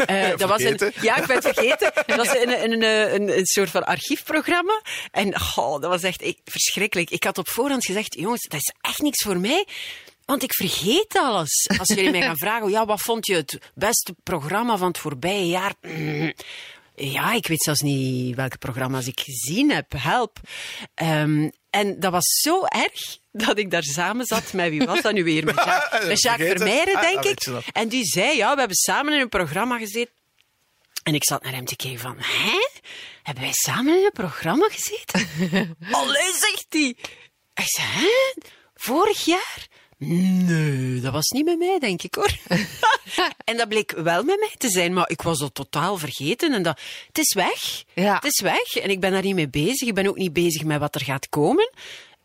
Eh, 0.07 0.29
dat 0.37 0.49
was 0.49 0.63
een, 0.63 0.79
ja, 1.01 1.17
ik 1.17 1.27
ben 1.27 1.37
het 1.37 1.45
vergeten. 1.45 1.93
Dat 2.07 2.17
was 2.17 2.29
een, 2.29 2.63
een, 2.63 2.73
een, 2.73 3.15
een, 3.15 3.39
een 3.39 3.47
soort 3.47 3.71
van 3.71 3.85
archiefprogramma. 3.85 4.83
En 5.11 5.35
oh, 5.35 5.81
dat 5.81 5.91
was 5.91 6.03
echt 6.03 6.23
ik, 6.23 6.39
verschrikkelijk. 6.45 7.11
Ik 7.11 7.25
had 7.25 7.39
op 7.39 7.49
voorhand 7.49 7.85
gezegd, 7.85 8.15
jongens, 8.15 8.43
dat 8.49 8.61
is 8.61 8.75
echt 8.81 8.99
niks 8.99 9.23
voor 9.23 9.39
mij. 9.39 9.67
Want 10.25 10.43
ik 10.43 10.55
vergeet 10.55 11.19
alles. 11.19 11.71
Als 11.79 11.89
jullie 11.89 12.11
mij 12.11 12.23
gaan 12.23 12.37
vragen, 12.37 12.71
ja, 12.71 12.87
wat 12.87 13.01
vond 13.01 13.27
je 13.27 13.35
het 13.35 13.59
beste 13.75 14.15
programma 14.23 14.77
van 14.77 14.89
het 14.89 14.99
voorbije 14.99 15.47
jaar? 15.47 15.75
Ja, 16.95 17.33
ik 17.33 17.47
weet 17.47 17.63
zelfs 17.63 17.81
niet 17.81 18.37
welke 18.37 18.59
programma's 18.59 19.07
ik 19.07 19.21
gezien 19.21 19.71
heb. 19.71 19.93
Help. 19.97 20.39
Ehm, 20.95 21.49
en 21.71 22.01
dat 22.01 22.13
was 22.13 22.25
zo 22.41 22.65
erg 22.65 23.19
dat 23.33 23.59
ik 23.59 23.71
daar 23.71 23.83
samen 23.83 24.27
zat 24.27 24.53
met 24.53 24.71
wie 24.71 24.85
was 24.85 25.01
dat 25.01 25.13
nu 25.13 25.25
weer? 25.25 25.45
Met 25.45 25.55
Jacques, 25.65 26.07
met 26.09 26.21
Jacques. 26.23 26.49
Vermeijren, 26.49 26.95
Ah, 26.95 27.01
denk 27.03 27.25
ik. 27.25 27.49
En 27.73 27.89
die 27.89 28.05
zei, 28.05 28.37
ja, 28.37 28.53
we 28.53 28.59
hebben 28.59 28.77
samen 28.77 29.15
in 29.15 29.21
een 29.21 29.29
programma 29.29 29.79
gezeten. 29.79 30.13
En 31.03 31.15
ik 31.15 31.25
zat 31.25 31.43
naar 31.43 31.53
hem 31.53 31.65
te 31.65 31.77
kijken 31.77 32.01
van, 32.01 32.17
hè? 32.19 32.59
Hebben 33.23 33.43
wij 33.45 33.53
samen 33.53 33.99
in 33.99 34.05
een 34.05 34.13
programma 34.13 34.69
gezeten? 34.71 35.29
Allee, 35.91 36.33
zegt 36.33 36.67
hij. 36.69 36.97
Ik 37.55 37.69
zei, 37.69 37.87
hè? 37.89 38.41
Vorig 38.75 39.25
jaar? 39.25 39.67
Nee, 40.05 41.01
dat 41.01 41.13
was 41.13 41.29
niet 41.29 41.45
met 41.45 41.59
mij, 41.59 41.79
denk 41.79 42.03
ik 42.03 42.15
hoor. 42.15 42.39
en 43.45 43.57
dat 43.57 43.69
bleek 43.69 43.91
wel 43.91 44.23
met 44.23 44.39
mij 44.39 44.55
te 44.59 44.69
zijn, 44.69 44.93
maar 44.93 45.11
ik 45.11 45.23
was 45.23 45.39
dat 45.39 45.55
totaal 45.55 45.97
vergeten. 45.99 46.53
En 46.53 46.63
dat, 46.63 46.81
het 47.07 47.19
is 47.19 47.35
weg. 47.35 47.85
Ja. 47.95 48.15
Het 48.15 48.25
is 48.25 48.41
weg. 48.41 48.75
En 48.75 48.91
ik 48.91 49.01
ben 49.01 49.13
daar 49.13 49.23
niet 49.23 49.35
mee 49.35 49.49
bezig. 49.49 49.89
Ik 49.89 49.95
ben 49.95 50.07
ook 50.07 50.17
niet 50.17 50.33
bezig 50.33 50.65
met 50.65 50.81
wat 50.81 50.95
er 50.95 51.05
gaat 51.05 51.29
komen. 51.29 51.71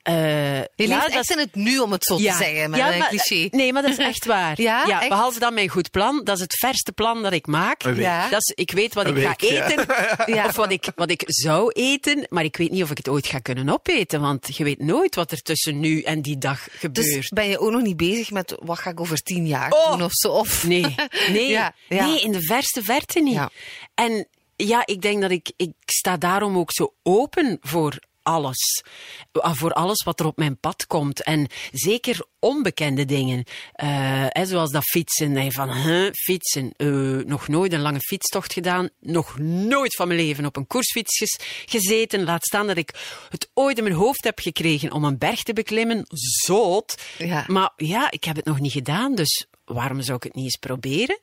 Eh, 0.07 0.57
Je 0.59 0.67
ja, 0.75 0.85
leeft 0.87 1.01
dat 1.01 1.09
echt 1.11 1.29
is- 1.29 1.35
in 1.35 1.37
het 1.41 1.55
nu, 1.55 1.79
om 1.79 1.91
het 1.91 2.03
zo 2.03 2.15
te 2.17 2.21
zeggen, 2.23 2.69
met 2.69 2.79
een 2.79 2.97
maar- 2.97 3.07
cliché. 3.07 3.47
Nee, 3.51 3.73
maar 3.73 3.81
dat 3.81 3.91
is 3.91 3.97
echt 3.97 4.25
waar. 4.25 4.61
Ja, 4.67 4.99
echt? 4.99 5.09
behalve 5.09 5.39
dan 5.39 5.53
mijn 5.53 5.69
goed 5.69 5.91
plan. 5.91 6.21
Dat 6.23 6.35
is 6.35 6.41
het 6.41 6.57
verste 6.57 6.91
plan 6.91 7.21
dat 7.23 7.33
ik 7.33 7.47
maak. 7.47 7.83
Dat 8.29 8.41
is, 8.41 8.51
ik 8.55 8.71
weet 8.71 8.93
wat 8.93 9.05
Een 9.05 9.15
ik 9.17 9.23
ga 9.23 9.35
week, 9.39 9.41
eten. 9.51 9.85
Ja. 10.35 10.45
Of 10.45 10.55
wat 10.55 10.71
ik, 10.71 10.85
wat 10.95 11.09
ik 11.11 11.23
zou 11.25 11.71
eten. 11.71 12.25
Maar 12.29 12.43
ik 12.43 12.57
weet 12.57 12.71
niet 12.71 12.83
of 12.83 12.91
ik 12.91 12.97
het 12.97 13.07
ooit 13.07 13.27
ga 13.27 13.39
kunnen 13.39 13.69
opeten. 13.69 14.21
Want 14.21 14.57
je 14.57 14.63
weet 14.63 14.79
nooit 14.79 15.15
wat 15.15 15.31
er 15.31 15.41
tussen 15.41 15.79
nu 15.79 16.01
en 16.01 16.21
die 16.21 16.37
dag 16.37 16.67
gebeurt. 16.71 17.07
Dus 17.13 17.29
ben 17.29 17.47
je 17.49 17.59
ook 17.59 17.71
nog 17.71 17.81
niet 17.81 17.97
bezig 17.97 18.31
met 18.31 18.55
wat 18.59 18.79
ga 18.79 18.89
ik 18.89 18.99
over 18.99 19.17
tien 19.17 19.47
jaar 19.47 19.71
Oh. 19.71 19.91
doen 19.91 20.03
of 20.03 20.11
zo? 20.13 20.27
Of... 20.31 20.63
Nee, 20.63 20.95
nee, 21.31 21.47
Ja, 21.49 21.73
ja. 21.87 22.05
nee, 22.05 22.21
in 22.21 22.31
de 22.31 22.41
verste 22.41 22.83
verte 22.83 23.19
niet. 23.19 23.33
Ja. 23.33 23.49
En 23.95 24.27
ja, 24.55 24.81
ik 24.85 25.01
denk 25.01 25.21
dat 25.21 25.31
ik, 25.31 25.51
ik 25.57 25.71
sta 25.85 26.17
daarom 26.17 26.57
ook 26.57 26.71
zo 26.73 26.93
open 27.03 27.57
voor 27.61 27.99
alles. 28.27 28.83
Ah, 29.31 29.53
Voor 29.53 29.73
alles 29.73 30.03
wat 30.03 30.19
er 30.19 30.25
op 30.25 30.37
mijn 30.37 30.59
pad 30.59 30.87
komt. 30.87 31.23
En 31.23 31.47
zeker 31.71 32.25
onbekende 32.39 33.05
dingen. 33.05 33.43
Eh, 33.73 34.25
hè, 34.27 34.45
zoals 34.45 34.71
dat 34.71 34.83
fietsen. 34.83 35.37
En 35.37 35.51
van, 35.51 35.71
huh, 35.71 36.11
fietsen. 36.13 36.71
Eh, 36.75 36.87
nog 37.25 37.47
nooit 37.47 37.73
een 37.73 37.81
lange 37.81 37.99
fietstocht 37.99 38.53
gedaan. 38.53 38.89
Nog 38.99 39.37
nooit 39.39 39.95
van 39.95 40.07
mijn 40.07 40.19
leven 40.19 40.45
op 40.45 40.55
een 40.55 40.67
koersfiets 40.67 41.37
gezeten. 41.65 42.23
Laat 42.23 42.43
staan 42.45 42.67
dat 42.67 42.77
ik 42.77 42.93
het 43.29 43.49
ooit 43.53 43.77
in 43.77 43.83
mijn 43.83 43.95
hoofd 43.95 44.23
heb 44.23 44.39
gekregen 44.39 44.91
om 44.91 45.03
een 45.03 45.17
berg 45.17 45.43
te 45.43 45.53
beklimmen. 45.53 46.05
Zoot. 46.45 47.01
Ja. 47.17 47.43
Maar 47.47 47.71
ja, 47.75 48.11
ik 48.11 48.23
heb 48.23 48.35
het 48.35 48.45
nog 48.45 48.59
niet 48.59 48.71
gedaan, 48.71 49.15
dus 49.15 49.45
waarom 49.65 50.01
zou 50.01 50.17
ik 50.17 50.23
het 50.23 50.35
niet 50.35 50.43
eens 50.43 50.57
proberen? 50.57 51.19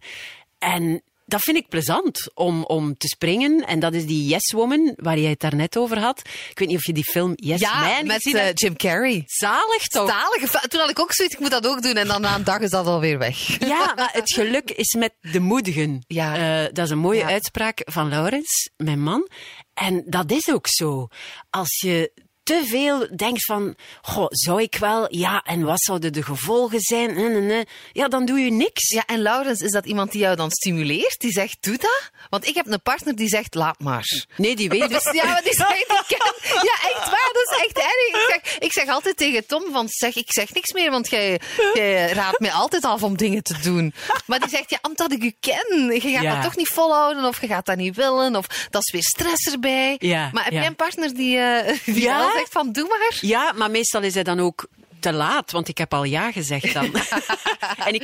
En 0.59 1.03
dat 1.27 1.41
vind 1.41 1.57
ik 1.57 1.69
plezant 1.69 2.31
om, 2.35 2.65
om 2.65 2.97
te 2.97 3.07
springen. 3.09 3.67
En 3.67 3.79
dat 3.81 3.95
is 3.95 4.07
die 4.07 4.27
Yes 4.29 4.53
Woman, 4.53 4.93
waar 4.97 5.19
jij 5.19 5.31
het 5.31 5.41
daarnet 5.41 5.77
over 5.77 5.99
had. 5.99 6.19
Ik 6.51 6.59
weet 6.59 6.69
niet 6.69 6.77
of 6.77 6.87
je 6.87 6.93
die 6.93 7.05
film 7.05 7.33
Yes 7.35 7.61
Ja, 7.61 7.81
Man 7.81 8.07
met 8.07 8.35
eh. 8.35 8.51
Jim 8.55 8.77
Carrey. 8.77 9.23
Zalig 9.27 9.83
toch? 9.87 10.09
Zalige 10.11 10.47
fa- 10.49 10.61
Toen 10.69 10.81
had 10.81 10.91
ik 10.91 10.99
ook 10.99 11.13
zoiets, 11.13 11.35
ik 11.35 11.41
moet 11.41 11.51
dat 11.51 11.67
ook 11.67 11.83
doen. 11.83 11.95
En 11.95 12.07
dan 12.07 12.21
na 12.21 12.35
een 12.35 12.45
dag 12.45 12.59
is 12.61 12.71
dat 12.71 12.87
alweer 12.87 13.19
weg. 13.19 13.59
Ja, 13.67 13.93
maar 13.97 14.11
het 14.13 14.33
geluk 14.33 14.71
is 14.71 14.95
met 14.99 15.13
de 15.21 15.41
moedigen. 15.41 16.05
Ja. 16.07 16.63
Eh, 16.65 16.69
dat 16.73 16.85
is 16.85 16.91
een 16.91 16.99
mooie 16.99 17.19
Ja. 17.19 17.27
uitspraak 17.27 17.81
van 17.85 18.09
Laurens, 18.09 18.71
mijn 18.77 19.03
man. 19.03 19.29
En 19.75 20.03
dat 20.07 20.31
is 20.31 20.49
ook 20.53 20.67
zo. 20.69 21.09
Als 21.51 21.81
je 21.81 22.13
te 22.45 22.63
veel 22.67 23.17
denkt 23.17 23.45
van, 23.45 23.75
goh, 24.03 24.27
zou 24.29 24.63
ik 24.63 24.77
wel? 24.77 25.07
Ja, 25.15 25.43
en 25.45 25.63
wat 25.65 25.83
zouden 25.83 26.13
de 26.13 26.23
gevolgen 26.23 26.81
zijn? 26.81 27.15
Nee, 27.15 27.29
nee, 27.29 27.41
nee. 27.41 27.67
Ja, 27.93 28.09
dan 28.09 28.25
doe 28.25 28.39
je 28.39 28.51
niks. 28.51 28.89
Ja, 28.89 29.03
en 29.07 29.23
Laurens, 29.23 29.61
is 29.61 29.71
dat 29.71 29.87
iemand 29.87 30.13
die 30.13 30.21
jou 30.21 30.37
dan 30.37 30.51
stimuleert? 30.51 31.17
Die 31.19 31.33
zegt, 31.33 31.57
doe 31.61 31.77
dat? 31.77 32.11
Want 32.31 32.47
ik 32.47 32.55
heb 32.55 32.67
een 32.67 32.83
partner 32.83 33.17
die 33.17 33.29
zegt, 33.29 33.55
laat 33.55 33.79
maar. 33.81 34.27
Nee, 34.37 34.57
die 34.57 34.69
weet 34.69 34.89
dus. 34.89 35.03
Ja, 35.15 35.25
maar 35.25 35.43
die 35.43 35.55
zegt, 35.55 35.71
ik 35.81 36.17
kan... 36.19 36.33
Ja, 36.63 36.89
echt 36.91 37.11
waar, 37.11 37.31
dat 37.33 37.51
is 37.51 37.65
echt 37.67 37.77
erg. 37.79 38.23
Ik 38.25 38.27
zeg, 38.43 38.59
ik 38.59 38.73
zeg 38.73 38.89
altijd 38.89 39.17
tegen 39.17 39.47
Tom 39.47 39.63
van, 39.73 39.89
zeg, 39.89 40.17
ik 40.17 40.33
zeg 40.33 40.53
niks 40.55 40.73
meer, 40.73 40.91
want 40.91 41.11
jij, 41.11 41.41
jij 41.75 42.13
raadt 42.13 42.41
mij 42.41 42.53
altijd 42.53 42.85
af 42.85 43.03
om 43.03 43.17
dingen 43.17 43.43
te 43.43 43.59
doen. 43.63 43.95
Maar 44.27 44.41
die 44.41 44.49
zegt, 44.49 44.71
ja, 44.71 44.79
omdat 44.83 45.13
ik 45.13 45.23
u 45.23 45.35
ken, 45.41 45.93
je 45.93 46.01
gaat 46.01 46.23
Ja. 46.23 46.35
dat 46.35 46.43
toch 46.43 46.57
niet 46.57 46.69
volhouden, 46.69 47.25
of 47.25 47.41
je 47.41 47.47
gaat 47.47 47.67
dat 47.67 47.77
niet 47.77 47.97
willen, 47.97 48.37
of 48.37 48.47
dat 48.71 48.83
is 48.85 48.93
weer 48.93 49.03
stress 49.03 49.53
erbij. 49.53 49.95
Ja, 49.99 50.29
maar 50.33 50.45
heb 50.45 50.53
ja. 50.53 50.59
jij 50.59 50.69
een 50.69 50.77
partner 50.77 51.15
die, 51.15 51.39
eh, 51.39 51.79
die 51.85 52.01
Ja. 52.03 52.33
Van, 52.51 52.73
doe 52.73 52.89
maar? 52.89 53.19
Ja, 53.21 53.53
maar 53.53 53.71
meestal 53.71 54.03
is 54.03 54.15
hij 54.15 54.23
dan 54.23 54.41
ook 54.41 54.67
te 55.01 55.13
laat, 55.13 55.51
want 55.51 55.69
ik 55.69 55.79
heb 55.79 55.95
al 55.95 56.05
ja 56.05 56.33
gezegd 56.33 56.73
dan. 56.73 56.95
en 57.89 57.95
ik, 57.95 58.03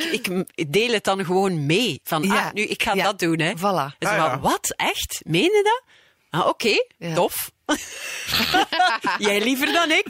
ik 0.54 0.72
deel 0.72 0.92
het 0.92 1.04
dan 1.04 1.24
gewoon 1.24 1.66
mee. 1.66 2.00
Van, 2.04 2.22
Ja. 2.22 2.46
ah, 2.46 2.52
nu, 2.52 2.62
ik 2.62 2.82
ga 2.82 2.94
Ja. 2.94 3.04
dat 3.04 3.18
doen, 3.18 3.38
hè. 3.40 3.52
Voilà. 3.56 3.96
Ze 3.98 4.08
Ah, 4.08 4.16
ja. 4.16 4.38
wat? 4.40 4.74
Echt? 4.76 5.20
Meen 5.24 5.42
je 5.42 5.60
dat? 5.62 5.82
Ah, 6.40 6.46
oké, 6.48 6.84
Ja. 6.98 7.14
tof. 7.14 7.50
Jij 9.18 9.40
liever 9.40 9.72
dan 9.72 9.90
ik. 9.90 10.06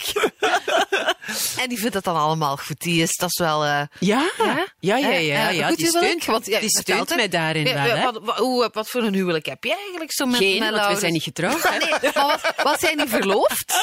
En 1.59 1.69
die 1.69 1.79
vindt 1.79 1.95
het 1.95 2.05
dan 2.05 2.17
allemaal 2.17 2.57
goed. 2.57 2.81
Die 2.81 3.03
is, 3.03 3.17
dat 3.17 3.29
is 3.31 3.39
wel... 3.39 3.65
eh, 3.65 3.81
Ja, 3.99 4.31
ja, 4.39 4.67
ja, 4.81 4.97
ja. 4.97 5.11
Eh, 5.11 5.27
ja, 5.27 5.49
eh, 5.49 5.57
ja, 5.57 5.67
goed 5.69 5.77
die 5.77 5.87
steunt, 5.87 6.25
Want, 6.25 6.47
ja, 6.47 6.61
die 6.61 6.69
steunt 6.69 7.17
mij 7.17 7.29
daarin 7.29 7.67
Ja, 7.67 7.75
wel, 7.87 7.97
hè. 7.97 8.05
wat, 8.05 8.19
wat, 8.23 8.37
hoe, 8.37 8.71
wat 8.73 8.89
voor 8.89 9.03
een 9.03 9.15
huwelijk 9.15 9.47
heb 9.47 9.65
jij 9.65 9.77
eigenlijk 9.81 10.13
zo 10.13 10.27
met, 10.27 10.37
Geen, 10.37 10.59
met 10.59 10.71
want 10.75 10.93
we 10.95 11.01
zijn 11.01 11.13
niet 11.13 11.23
getrouwd. 11.23 11.63
hè. 11.63 11.79
Nee, 11.79 12.11
maar 12.15 12.27
wat, 12.27 12.55
wat 12.63 12.81
zijn 12.81 12.97
die 12.97 13.09
verloofd? 13.09 13.75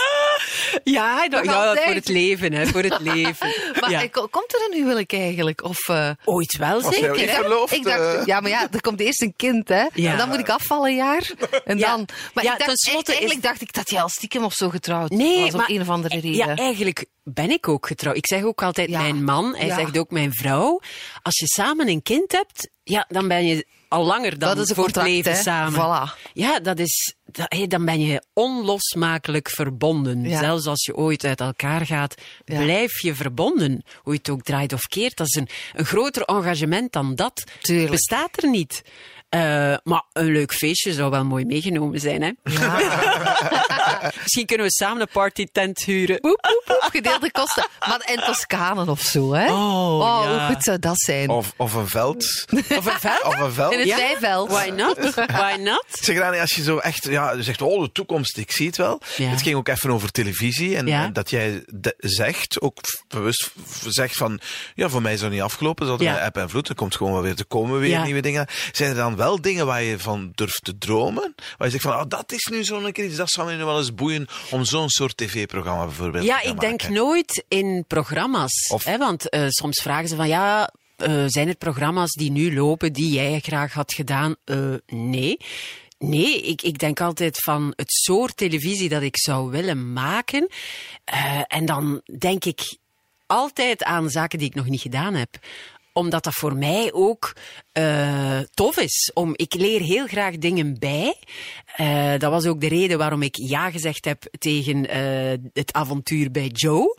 Ja, 0.83 1.27
dat- 1.27 1.43
Nog 1.43 1.53
ja, 1.53 1.65
altijd. 1.67 1.85
voor 1.85 1.93
het 1.95 2.07
leven, 2.07 2.53
hè, 2.53 2.65
voor 2.67 2.81
het 2.83 2.99
leven. 3.13 3.53
Maar 3.79 3.89
ja. 3.91 4.07
komt 4.07 4.53
er 4.53 4.67
een 4.69 4.77
huwelijk 4.77 5.13
eigenlijk? 5.13 5.63
Of, 5.63 5.87
eh, 5.89 6.09
Ooit 6.25 6.57
wel, 6.57 6.81
zeker. 6.81 7.15
niet 7.17 7.29
verloofd? 7.29 7.73
ik 7.73 7.83
dacht, 7.83 8.25
ja, 8.25 8.39
maar 8.39 8.49
ja, 8.51 8.67
er 8.71 8.81
komt 8.81 8.99
eerst 8.99 9.21
een 9.21 9.33
kind, 9.37 9.67
hè? 9.69 9.85
Ja. 9.93 10.11
En 10.11 10.17
dan 10.17 10.29
moet 10.29 10.39
ik 10.39 10.49
afvallen 10.49 10.89
een 10.89 10.95
jaar. 10.95 11.29
En 11.65 11.77
Ja. 11.77 11.87
dan, 11.95 12.07
maar 12.33 12.43
Ja, 12.43 12.53
ik 12.57 12.65
dacht, 12.65 13.09
eigenlijk 13.09 13.41
dacht 13.41 13.61
ik 13.61 13.66
dat 13.73 13.89
jij 13.89 14.01
al 14.01 14.09
stiekem 14.09 14.43
of 14.43 14.53
zo 14.53 14.69
getrouwd 14.69 15.09
Nee, 15.09 15.41
was, 15.41 15.51
om 15.51 15.57
maar- 15.57 15.69
een 15.69 15.81
of 15.81 15.89
andere 15.89 16.15
reden. 16.19 16.33
Ja, 16.47 16.55
eigenlijk 16.55 17.05
ben 17.23 17.49
ik 17.51 17.67
ook 17.67 17.87
getrouwd. 17.87 18.17
Ik 18.17 18.27
zeg 18.27 18.43
ook 18.43 18.63
altijd 18.63 18.89
Ja. 18.89 19.01
mijn 19.01 19.23
man, 19.23 19.55
hij 19.55 19.65
Ja. 19.67 19.75
zegt 19.75 19.97
ook 19.97 20.11
mijn 20.11 20.33
vrouw. 20.33 20.81
Als 21.21 21.37
je 21.39 21.45
samen 21.47 21.87
een 21.87 22.01
kind 22.01 22.31
hebt, 22.31 22.69
ja, 22.83 23.05
dan 23.07 23.27
ben 23.27 23.45
je 23.45 23.65
al 23.87 24.05
langer 24.05 24.39
dan 24.39 24.49
Dat 24.55 24.63
is 24.63 24.69
een 24.69 24.75
voor 24.75 24.83
contract, 24.83 25.07
het 25.07 25.15
leven 25.17 25.31
hè? 25.31 25.41
samen. 25.41 25.73
Voilà. 25.79 26.31
Ja, 26.33 26.59
dat 26.59 26.79
is, 26.79 27.15
dat, 27.25 27.45
hé, 27.53 27.67
dan 27.67 27.85
ben 27.85 27.99
je 27.99 28.23
onlosmakelijk 28.33 29.49
verbonden. 29.49 30.23
Ja. 30.23 30.39
Zelfs 30.39 30.65
als 30.65 30.85
je 30.85 30.95
ooit 30.95 31.23
uit 31.23 31.39
elkaar 31.41 31.85
gaat, 31.85 32.15
Ja. 32.45 32.63
blijf 32.63 33.01
je 33.01 33.15
verbonden. 33.15 33.83
Hoe 34.01 34.13
je 34.13 34.19
het 34.19 34.29
ook 34.29 34.41
draait 34.41 34.73
of 34.73 34.81
keert. 34.87 35.17
Dat 35.17 35.27
is 35.27 35.35
een, 35.35 35.47
een 35.73 35.85
groter 35.85 36.21
engagement 36.21 36.91
dan 36.91 37.15
dat. 37.15 37.43
Tuurlijk. 37.61 37.91
Bestaat 37.91 38.43
er 38.43 38.49
niet. 38.49 38.81
Eh, 39.29 39.75
maar 39.83 40.03
een 40.13 40.31
leuk 40.31 40.53
feestje 40.53 40.93
zou 40.93 41.09
wel 41.11 41.25
mooi 41.25 41.45
meegenomen 41.45 41.99
zijn, 41.99 42.21
hè? 42.21 42.31
Misschien 44.23 44.45
kunnen 44.45 44.65
we 44.65 44.71
samen 44.71 45.01
een 45.01 45.07
partytent 45.11 45.83
huren. 45.83 46.21
Boep, 46.21 46.41
boep, 46.41 46.63
boep, 46.65 46.89
gedeelde 46.91 47.31
kosten. 47.31 47.67
Maar 47.87 48.09
in 48.11 48.19
Toscanen 48.25 48.89
of 48.89 49.01
zo, 49.01 49.33
hè? 49.33 49.45
Oh, 49.51 50.25
hoe 50.25 50.35
ja. 50.35 50.47
goed 50.47 50.63
zou 50.63 50.79
dat 50.79 50.99
zijn? 50.99 51.29
Of, 51.29 51.53
of 51.57 51.73
een 51.73 51.87
veld. 51.87 52.45
Of 52.53 52.85
een 52.85 52.99
veld? 52.99 53.23
Of 53.23 53.39
een 53.39 53.51
veld. 53.51 53.71
In 53.73 53.79
het 53.79 53.87
Ja? 53.87 53.95
weiveld. 53.97 54.51
Why 54.51 54.69
not? 54.75 54.97
Why 55.15 55.55
not? 55.59 55.85
Zeg 56.01 56.17
Rani, 56.17 56.39
als 56.39 56.53
je 56.55 56.63
zo 56.63 56.77
echt 56.77 57.03
ja, 57.05 57.31
je 57.31 57.43
zegt, 57.43 57.61
oh, 57.61 57.81
de 57.83 57.91
toekomst, 57.91 58.37
ik 58.37 58.51
zie 58.51 58.67
het 58.67 58.77
wel. 58.77 59.01
Ja. 59.17 59.29
Het 59.29 59.41
ging 59.41 59.55
ook 59.55 59.67
even 59.67 59.89
over 59.91 60.11
televisie. 60.11 60.75
En, 60.77 60.87
Ja. 60.87 61.03
en 61.03 61.13
dat 61.13 61.29
jij 61.29 61.63
de- 61.65 61.95
zegt, 61.97 62.61
ook 62.61 62.77
bewust 63.07 63.51
zegt 63.87 64.15
van, 64.17 64.39
ja, 64.75 64.89
voor 64.89 65.01
mij 65.01 65.13
is 65.13 65.19
dat 65.19 65.31
niet 65.31 65.41
afgelopen. 65.41 65.87
Dat 65.87 65.99
Ja. 66.01 66.15
ja. 66.17 66.25
app 66.25 66.37
en 66.37 66.49
vloed, 66.49 66.69
er 66.69 66.75
komt 66.75 66.95
gewoon 66.95 67.13
wel 67.13 67.21
weer 67.21 67.35
te 67.35 67.45
komen, 67.45 67.79
weer 67.79 67.89
Ja. 67.89 68.03
nieuwe 68.03 68.21
dingen. 68.21 68.47
Zijn 68.71 68.89
er 68.89 68.95
dan 68.95 69.15
wel 69.17 69.41
dingen 69.41 69.65
waar 69.65 69.83
je 69.83 69.99
van 69.99 70.31
durft 70.35 70.63
te 70.63 70.77
dromen? 70.77 71.35
Waar 71.57 71.67
je 71.67 71.69
zegt 71.71 71.83
van, 71.83 71.93
oh, 71.93 72.03
dat 72.07 72.31
is 72.31 72.45
nu 72.45 72.63
zo'n 72.63 72.91
keer 72.91 73.05
iets, 73.05 73.15
dat 73.15 73.29
zou 73.29 73.47
me 73.47 73.55
nu 73.55 73.63
wel 73.63 73.77
eens 73.77 73.93
boeien 73.93 74.27
om 74.51 74.63
zo'n 74.65 74.89
soort 74.89 75.17
tv-programma 75.17 75.85
bijvoorbeeld 75.85 76.23
Ja, 76.25 76.37
te 76.39 76.43
gaan 76.45 76.53
ik 76.53 76.59
denk 76.59 76.81
maken. 76.81 76.95
nooit 76.95 77.45
in 77.47 77.85
programma's. 77.87 78.67
Of- 78.73 78.83
Hè, 78.83 78.97
want 78.97 79.29
eh, 79.29 79.45
soms 79.47 79.81
vragen 79.81 80.07
ze 80.07 80.15
van 80.15 80.27
ja. 80.27 80.71
eh, 80.95 81.23
zijn 81.27 81.47
er 81.47 81.55
programma's 81.55 82.11
die 82.11 82.31
nu 82.31 82.53
lopen 82.53 82.93
die 82.93 83.11
jij 83.11 83.39
graag 83.39 83.73
had 83.73 83.93
gedaan? 83.93 84.35
Eh, 84.43 84.73
nee. 84.87 85.37
Nee, 85.99 86.41
ik, 86.41 86.61
ik 86.61 86.77
denk 86.79 87.01
altijd 87.01 87.43
van 87.43 87.73
het 87.75 87.91
soort 87.91 88.37
televisie 88.37 88.89
dat 88.89 89.01
ik 89.01 89.17
zou 89.19 89.49
willen 89.51 89.93
maken. 89.93 90.47
En 91.47 91.65
dan 91.65 92.01
denk 92.17 92.45
ik 92.45 92.77
altijd 93.25 93.83
aan 93.83 94.09
zaken 94.09 94.39
die 94.39 94.47
ik 94.47 94.55
nog 94.55 94.65
niet 94.67 94.81
gedaan 94.81 95.13
heb 95.13 95.29
omdat 95.97 96.23
dat 96.23 96.33
voor 96.33 96.55
mij 96.55 96.93
ook 96.93 97.33
eh, 97.71 98.39
tof 98.53 98.77
is. 98.77 99.11
Om, 99.13 99.33
ik 99.35 99.53
leer 99.53 99.81
heel 99.81 100.07
graag 100.07 100.37
dingen 100.37 100.79
bij. 100.79 101.15
Eh, 101.77 102.11
dat 102.17 102.31
was 102.31 102.45
ook 102.45 102.61
de 102.61 102.67
reden 102.67 102.97
waarom 102.97 103.21
ik 103.21 103.35
ja 103.35 103.71
gezegd 103.71 104.05
heb 104.05 104.23
tegen 104.39 104.89
eh, 104.89 105.37
het 105.53 105.73
avontuur 105.73 106.31
bij 106.31 106.47
Joe. 106.47 106.97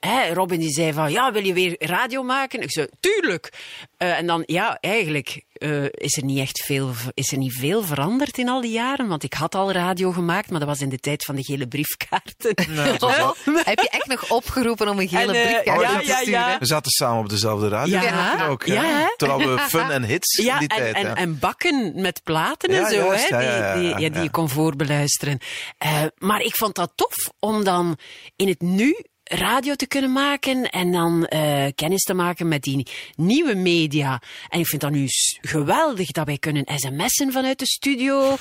Hè, 0.00 0.32
Robin 0.32 0.60
die 0.60 0.70
zei 0.72 0.92
van, 0.92 1.12
ja, 1.12 1.32
wil 1.32 1.44
je 1.44 1.52
weer 1.52 1.76
radio 1.78 2.22
maken? 2.22 2.62
Ik 2.62 2.72
zei, 2.72 2.86
tuurlijk. 3.00 3.52
Eh, 3.96 4.18
en 4.18 4.26
dan, 4.26 4.42
ja, 4.46 4.78
eigenlijk 4.80 5.42
eh, 5.58 5.84
is, 5.84 6.16
er 6.16 6.24
niet 6.24 6.38
echt 6.38 6.64
veel, 6.64 6.92
is 7.14 7.32
er 7.32 7.38
niet 7.38 7.52
veel 7.52 7.82
veranderd 7.82 8.38
in 8.38 8.48
al 8.48 8.60
die 8.60 8.70
jaren. 8.70 9.08
Want 9.08 9.22
ik 9.22 9.32
had 9.32 9.54
al 9.54 9.72
radio 9.72 10.12
gemaakt, 10.12 10.50
maar 10.50 10.58
dat 10.58 10.68
was 10.68 10.80
in 10.80 10.88
de 10.88 10.98
tijd 10.98 11.24
van 11.24 11.34
de 11.34 11.42
gele 11.42 11.68
briefkaarten. 11.68 12.54
Oh, 12.98 13.30
heb 13.70 13.78
je 13.78 13.88
echt 13.90 14.06
nog 14.06 14.30
opgeroepen 14.30 14.88
om 14.88 14.98
een 14.98 15.08
gele 15.08 15.36
En, 15.36 15.42
eh, 15.42 15.46
briefkaart 15.46 15.80
ja, 15.80 15.98
te 15.98 16.06
ja, 16.06 16.16
sturen? 16.16 16.40
ja. 16.40 16.58
We 16.58 16.66
zaten 16.66 16.90
samen 16.90 17.18
op 17.22 17.28
dezelfde 17.28 17.68
radio. 17.68 18.00
Ja. 18.00 18.46
ook. 18.46 18.66
Ja, 18.66 18.82
hè? 18.84 19.06
Terwijl 19.16 19.54
we 19.54 19.58
fun 19.58 19.90
en 19.90 20.04
hits 20.04 20.38
in 20.38 20.44
Ja, 20.44 20.58
die 20.58 20.68
en, 20.68 20.76
tijd. 20.76 20.94
en, 20.94 21.02
ja. 21.02 21.14
en 21.14 21.38
bakken 21.38 21.92
met 21.94 22.20
platen 22.24 22.72
Ja, 22.72 22.78
en 22.78 22.94
zo, 22.94 23.06
juist, 23.06 23.28
hè, 23.28 23.40
ja, 23.40 23.56
ja, 23.56 23.74
die, 23.74 23.88
ja, 23.88 23.96
die, 23.96 24.10
ja, 24.10 24.17
die 24.18 24.26
je 24.26 24.30
kon 24.30 24.48
voorbeluisteren. 24.48 25.38
Eh, 25.78 26.04
maar 26.18 26.40
ik 26.40 26.56
vond 26.56 26.74
dat 26.74 26.92
tof 26.94 27.30
om 27.38 27.64
dan 27.64 27.98
in 28.36 28.48
het 28.48 28.60
nu 28.60 29.04
radio 29.28 29.74
te 29.74 29.86
kunnen 29.86 30.12
maken 30.12 30.70
en 30.70 30.92
dan 30.92 31.26
eh, 31.26 31.66
kennis 31.74 32.02
te 32.02 32.14
maken 32.14 32.48
met 32.48 32.62
die 32.62 32.86
nieuwe 33.16 33.54
media. 33.54 34.22
En 34.48 34.60
ik 34.60 34.66
vind 34.66 34.82
dat 34.82 34.90
nu 34.90 35.06
geweldig 35.40 36.10
dat 36.10 36.26
wij 36.26 36.38
kunnen 36.38 36.64
sms'en 36.76 37.32
vanuit 37.32 37.58
de 37.58 37.66
studio 37.66 38.36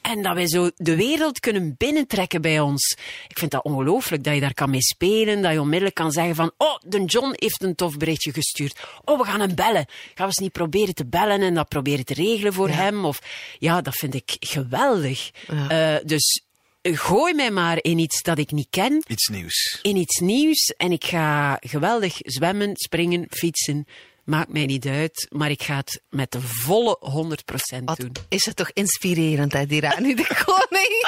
en 0.00 0.22
dat 0.22 0.34
wij 0.34 0.48
zo 0.48 0.70
de 0.76 0.96
wereld 0.96 1.40
kunnen 1.40 1.74
binnentrekken 1.78 2.42
bij 2.42 2.60
ons. 2.60 2.96
Ik 3.28 3.38
vind 3.38 3.50
dat 3.50 3.64
ongelooflijk 3.64 4.24
dat 4.24 4.34
je 4.34 4.40
daar 4.40 4.54
kan 4.54 4.70
mee 4.70 4.82
spelen, 4.82 5.42
dat 5.42 5.52
je 5.52 5.60
onmiddellijk 5.60 5.96
kan 5.96 6.12
zeggen 6.12 6.34
van 6.34 6.52
oh, 6.56 6.76
de 6.86 7.04
John 7.04 7.32
heeft 7.34 7.62
een 7.62 7.74
tof 7.74 7.96
berichtje 7.96 8.32
gestuurd. 8.32 8.80
Oh, 9.04 9.18
we 9.18 9.24
gaan 9.24 9.40
hem 9.40 9.54
bellen. 9.54 9.86
Gaan 9.86 10.14
we 10.14 10.24
eens 10.24 10.38
niet 10.38 10.52
proberen 10.52 10.94
te 10.94 11.06
bellen 11.06 11.40
en 11.40 11.54
dat 11.54 11.68
proberen 11.68 12.04
te 12.04 12.14
regelen 12.14 12.52
voor 12.52 12.68
hem? 12.68 13.04
Of, 13.04 13.22
ja, 13.58 13.80
dat 13.80 13.94
vind 13.94 14.14
ik 14.14 14.36
geweldig. 14.40 15.30
Eh, 15.68 15.96
dus 16.04 16.42
gooi 16.82 17.34
mij 17.34 17.50
maar 17.50 17.78
in 17.80 17.98
iets 17.98 18.22
dat 18.22 18.38
ik 18.38 18.50
niet 18.50 18.66
ken 18.70 19.02
Iets 19.06 19.28
nieuws. 19.28 19.78
in 19.82 19.96
iets 19.96 20.18
nieuws 20.18 20.74
en 20.76 20.92
ik 20.92 21.04
ga 21.04 21.56
geweldig 21.60 22.16
zwemmen, 22.18 22.70
springen, 22.76 23.26
fietsen. 23.30 23.86
Maakt 24.24 24.52
mij 24.52 24.66
niet 24.66 24.86
uit, 24.86 25.26
maar 25.30 25.50
ik 25.50 25.62
ga 25.62 25.76
het 25.76 26.02
met 26.08 26.30
de 26.32 26.40
volle 26.40 26.98
100% 27.00 27.84
Wat 27.84 27.96
doen. 27.98 28.12
is 28.28 28.44
het 28.44 28.56
toch 28.56 28.70
inspirerend, 28.72 29.52
hè, 29.52 29.66
die 29.66 29.80
Rani 29.80 30.14
de 30.14 30.26
Koning? 30.44 31.06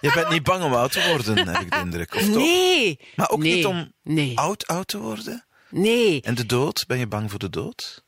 Je 0.00 0.10
bent 0.14 0.28
niet 0.28 0.42
bang 0.42 0.62
om 0.64 0.74
oud 0.74 0.92
te 0.92 1.06
worden, 1.08 1.48
heb 1.48 1.62
ik 1.62 1.70
de 1.70 1.78
indruk. 1.78 2.14
Of 2.14 2.20
toch? 2.20 2.36
Nee! 2.36 2.98
Maar 3.16 3.30
ook 3.30 3.38
nee. 3.42 3.54
niet 3.54 3.66
om 3.66 3.92
Nee. 4.02 4.38
oud 4.38 4.66
oud 4.66 4.88
te 4.88 4.98
worden? 4.98 5.46
Nee. 5.70 6.20
En 6.22 6.34
de 6.34 6.46
dood? 6.46 6.84
Ben 6.86 6.98
je 6.98 7.06
bang 7.06 7.30
voor 7.30 7.38
de 7.38 7.50
dood? 7.50 8.04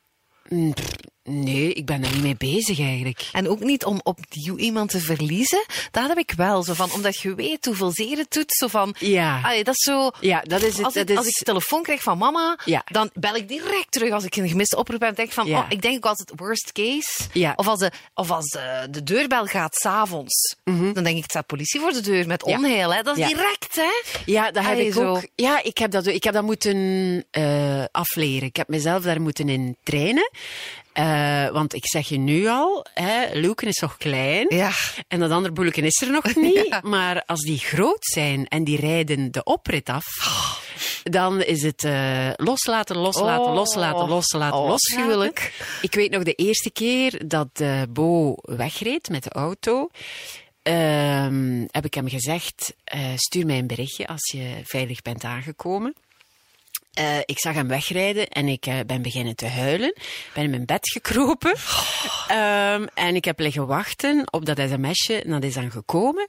Mm, 0.49 0.73
pff, 0.75 0.91
Nee, 1.29 1.73
ik 1.73 1.85
ben 1.87 2.05
er 2.05 2.13
niet 2.13 2.23
mee 2.23 2.37
bezig 2.37 2.79
eigenlijk. 2.81 3.29
En 3.33 3.49
ook 3.49 3.61
niet 3.61 3.85
om 3.85 4.01
opnieuw 4.03 4.57
iemand 4.57 4.91
te 4.91 5.01
verliezen. 5.01 5.65
Dat 5.91 6.09
heb 6.09 6.19
ik 6.19 6.33
wel. 6.37 6.63
Zo 6.63 6.75
van, 6.75 6.93
omdat 6.93 7.19
je 7.21 7.35
weet 7.35 7.65
hoeveel 7.65 7.91
zeer 7.91 8.17
het 8.17 8.31
doet. 8.33 8.53
Zo 8.53 8.67
van, 8.67 8.95
Ja. 8.99 9.41
allee, 9.43 9.65
dat 9.65 9.75
is 9.75 9.83
zo... 9.83 10.11
Ja, 10.21 10.41
dat 10.41 10.63
is 10.63 10.77
het. 10.77 10.85
Als 10.85 10.97
ik, 10.97 11.01
dat 11.07 11.11
is... 11.11 11.17
als 11.17 11.27
ik 11.27 11.45
telefoon 11.45 11.83
krijg 11.83 12.03
van 12.03 12.19
mama, 12.19 12.59
Ja. 12.65 12.83
dan 12.85 13.11
bel 13.15 13.35
ik 13.37 13.49
direct 13.49 13.87
terug 13.91 14.13
als 14.13 14.25
ik 14.25 14.37
een 14.37 14.49
gemiste 14.49 14.77
oproep 14.77 15.01
heb. 15.01 15.09
En 15.09 15.15
denk 15.15 15.33
van, 15.33 15.47
Ja. 15.47 15.59
oh, 15.59 15.67
ik 15.69 15.83
denk 15.83 15.97
ook 15.97 16.07
altijd 16.07 16.33
worst 16.37 16.73
case. 16.73 17.11
Ja. 17.33 17.53
Of 17.57 17.67
als 17.69 17.79
de, 17.79 17.91
of 18.15 18.31
als 18.31 18.47
de, 18.51 18.87
de 18.91 19.03
deurbel 19.03 19.45
gaat 19.47 19.75
s'avonds, 19.75 20.57
dan 20.65 20.93
denk 21.05 21.07
ik, 21.17 21.23
het 21.23 21.31
staat 21.31 21.47
politie 21.47 21.81
voor 21.81 21.93
de 21.93 22.01
deur 22.01 22.27
met 22.27 22.43
onheil. 22.43 22.95
Hè? 22.95 23.03
Dat 23.03 23.17
is 23.19 23.27
direct, 23.29 23.75
hè? 23.77 23.91
Ja, 24.27 24.51
dat 24.51 24.63
heb 24.65 24.73
Allee, 24.73 24.87
ik 24.87 24.93
zo. 24.93 25.15
ook. 25.15 25.27
Ja, 25.35 25.63
ik 25.63 25.79
heb 25.79 25.91
dat, 25.91 26.07
ik 26.07 26.25
heb 26.25 26.35
dat 26.35 26.43
moeten 26.45 27.25
eh, 27.31 27.85
afleren. 27.93 28.49
Ik 28.49 28.57
heb 28.57 28.69
mezelf 28.69 29.03
daar 29.03 29.21
moeten 29.21 29.49
in 29.49 29.77
trainen. 29.83 30.31
Eh, 30.97 31.49
want 31.49 31.75
ik 31.75 31.87
zeg 31.87 32.09
je 32.09 32.19
nu 32.19 32.47
al, 32.47 32.87
hè, 32.95 33.27
Luken 33.39 33.69
is 33.69 33.79
nog 33.79 33.97
klein. 33.97 34.47
Ja. 34.49 34.71
En 35.09 35.21
dat 35.21 35.31
andere 35.31 35.55
boeleken 35.55 35.85
is 35.85 36.03
er 36.03 36.11
nog 36.11 36.35
niet. 36.35 36.55
Ja. 36.69 36.81
Maar 36.85 37.23
als 37.27 37.41
die 37.41 37.59
groot 37.59 38.05
zijn 38.05 38.47
en 38.49 38.65
die 38.65 38.81
rijden 38.81 39.33
de 39.33 39.45
oprit 39.45 39.89
af, 39.89 40.05
dan 41.03 41.43
is 41.43 41.63
het 41.63 41.85
eh, 41.85 42.29
loslaten, 42.37 42.97
loslaten, 42.97 43.45
Oh. 43.47 43.55
loslaten, 43.55 44.09
loslaten, 44.09 44.59
Oh, 44.59 44.71
afschuwelijk. 44.71 45.53
Ik 45.83 45.95
weet 45.95 46.11
nog 46.11 46.23
de 46.23 46.33
eerste 46.35 46.71
keer 46.71 47.29
dat 47.29 47.49
eh, 47.53 47.83
Bo 47.89 48.35
wegreed 48.43 49.09
met 49.09 49.23
de 49.23 49.31
auto. 49.31 49.89
ehm, 50.63 51.65
heb 51.71 51.85
ik 51.85 51.95
hem 51.95 52.09
gezegd, 52.09 52.75
stuur 53.17 53.47
mij 53.47 53.59
een 53.59 53.67
berichtje 53.67 54.07
als 54.07 54.31
je 54.33 54.61
veilig 54.65 55.03
bent 55.03 55.25
aangekomen. 55.25 55.95
Eh, 56.97 57.19
ik 57.25 57.39
zag 57.39 57.55
hem 57.55 57.69
wegrijden 57.69 58.29
en 58.29 58.49
ik 58.49 58.67
eh, 58.67 58.79
ben 58.87 59.03
beginnen 59.03 59.37
te 59.37 59.47
huilen. 59.47 59.95
Ben 60.35 60.45
in 60.45 60.51
mijn 60.51 60.65
bed 60.65 60.91
gekropen. 60.91 61.55
Ehm, 62.29 62.87
en 62.95 63.15
ik 63.15 63.25
heb 63.25 63.39
liggen 63.39 63.67
wachten 63.67 64.33
op 64.33 64.45
dat 64.47 64.59
sms'je. 64.59 65.23
En 65.23 65.31
dat 65.31 65.45
is 65.45 65.55
dan 65.55 65.71
gekomen. 65.71 66.29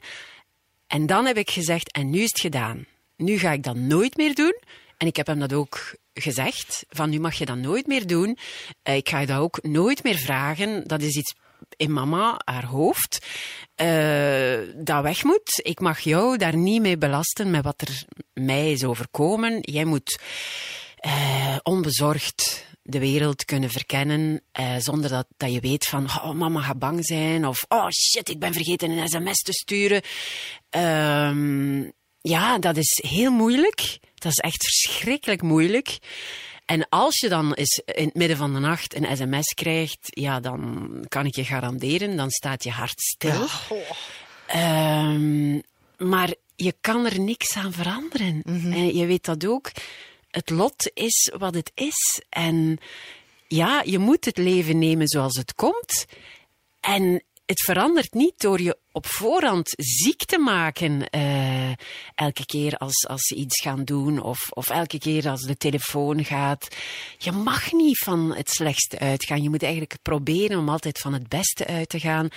En 0.88 1.06
dan 1.06 1.26
heb 1.26 1.38
ik 1.38 1.50
gezegd, 1.50 1.92
en 1.92 2.10
nu 2.10 2.20
is 2.20 2.30
het 2.30 2.40
gedaan. 2.40 2.86
Nu 3.16 3.38
ga 3.38 3.52
ik 3.52 3.64
dat 3.64 3.76
nooit 3.76 4.18
meer 4.18 4.36
doen. 4.36 4.62
En 4.98 5.08
ik 5.08 5.16
heb 5.16 5.28
hem 5.28 5.40
dat 5.40 5.54
ook 5.54 5.96
gezegd, 6.14 6.86
van 6.90 7.10
nu 7.10 7.20
mag 7.20 7.36
je 7.36 7.46
dat 7.46 7.58
nooit 7.58 7.88
meer 7.88 8.08
doen. 8.08 8.38
Eh, 8.84 8.96
ik 8.96 9.10
ga 9.10 9.20
je 9.20 9.28
dat 9.28 9.40
ook 9.40 9.64
nooit 9.64 10.04
meer 10.04 10.18
vragen. 10.18 10.88
Dat 10.88 11.02
is 11.02 11.16
iets 11.16 11.36
in 11.76 11.94
mama, 11.94 12.42
haar 12.46 12.66
hoofd, 12.66 13.26
eh, 13.76 14.58
dat 14.76 15.04
weg 15.04 15.24
moet. 15.24 15.60
Ik 15.64 15.80
mag 15.80 16.00
jou 16.00 16.38
daar 16.38 16.56
niet 16.56 16.82
mee 16.82 16.98
belasten 16.98 17.52
met 17.52 17.64
wat 17.64 17.82
er 17.82 18.06
mij 18.34 18.72
is 18.72 18.84
overkomen. 18.84 19.60
Jij 19.62 19.86
moet 19.86 20.20
eh, 20.98 21.58
onbezorgd 21.64 22.66
de 22.84 23.00
wereld 23.00 23.46
kunnen 23.46 23.70
verkennen, 23.70 24.42
eh, 24.52 24.76
zonder 24.78 25.10
dat, 25.10 25.28
dat 25.38 25.54
je 25.54 25.60
weet 25.60 25.86
van, 25.86 26.06
oh, 26.06 26.32
mama 26.32 26.62
gaat 26.62 26.80
bang 26.80 27.06
zijn, 27.06 27.48
of 27.48 27.66
oh 27.68 27.90
shit, 27.90 28.30
ik 28.30 28.40
ben 28.40 28.54
vergeten 28.54 28.90
een 28.90 29.08
sms 29.08 29.42
te 29.42 29.54
sturen. 29.54 30.02
Ehm, 30.70 31.84
ja, 32.22 32.60
dat 32.60 32.78
is 32.78 33.04
heel 33.08 33.32
moeilijk. 33.32 34.00
Dat 34.16 34.32
is 34.32 34.38
echt 34.38 34.64
verschrikkelijk 34.64 35.42
moeilijk. 35.42 35.98
En 36.68 36.90
als 36.90 37.20
je 37.20 37.30
dan 37.30 37.54
eens 37.54 37.82
in 37.86 38.06
het 38.06 38.14
midden 38.14 38.38
van 38.38 38.54
de 38.54 38.60
nacht 38.60 38.96
een 38.96 39.18
sms 39.18 39.54
krijgt, 39.54 40.00
ja, 40.02 40.40
dan 40.40 40.90
kan 41.08 41.26
ik 41.26 41.36
je 41.36 41.46
garanderen, 41.46 42.18
dan 42.18 42.30
staat 42.30 42.64
je 42.64 42.72
hart 42.72 43.02
stil. 43.02 43.48
Ehm, 44.48 45.60
maar 45.98 46.34
je 46.56 46.76
kan 46.82 47.06
er 47.06 47.20
niks 47.20 47.56
aan 47.56 47.74
veranderen. 47.74 48.42
En 48.46 48.96
je 48.96 49.06
weet 49.06 49.26
dat 49.26 49.46
ook. 49.46 49.72
Het 50.32 50.50
lot 50.50 50.92
is 50.94 51.32
wat 51.38 51.54
het 51.54 51.72
is. 51.76 52.22
En 52.30 52.78
ja, 53.48 53.82
je 53.86 53.98
moet 53.98 54.26
het 54.26 54.38
leven 54.38 54.78
nemen 54.78 55.08
zoals 55.08 55.36
het 55.36 55.54
komt. 55.56 56.06
En 56.80 57.24
het 57.48 57.62
verandert 57.64 58.14
niet 58.14 58.34
door 58.38 58.62
je 58.62 58.78
op 58.92 59.06
voorhand 59.06 59.74
ziek 59.78 60.26
te 60.26 60.38
maken. 60.38 61.10
eh, 61.10 61.72
elke 62.16 62.46
keer 62.46 62.78
als, 62.78 63.08
als 63.08 63.22
ze 63.22 63.36
iets 63.36 63.62
gaan 63.62 63.84
doen 63.84 64.22
of, 64.22 64.50
of 64.50 64.70
elke 64.70 64.98
keer 65.00 65.30
als 65.30 65.42
de 65.42 65.58
telefoon 65.58 66.26
gaat. 66.26 66.68
Je 67.18 67.32
mag 67.32 67.72
niet 67.72 67.98
van 67.98 68.36
het 68.36 68.50
slechtste 68.50 69.00
uitgaan. 69.00 69.44
Je 69.44 69.50
moet 69.50 69.64
eigenlijk 69.64 69.98
proberen 70.02 70.60
om 70.60 70.70
altijd 70.70 71.00
van 71.00 71.14
het 71.14 71.28
beste 71.28 71.68
uit 71.68 71.90
te 71.90 72.00
gaan. 72.00 72.28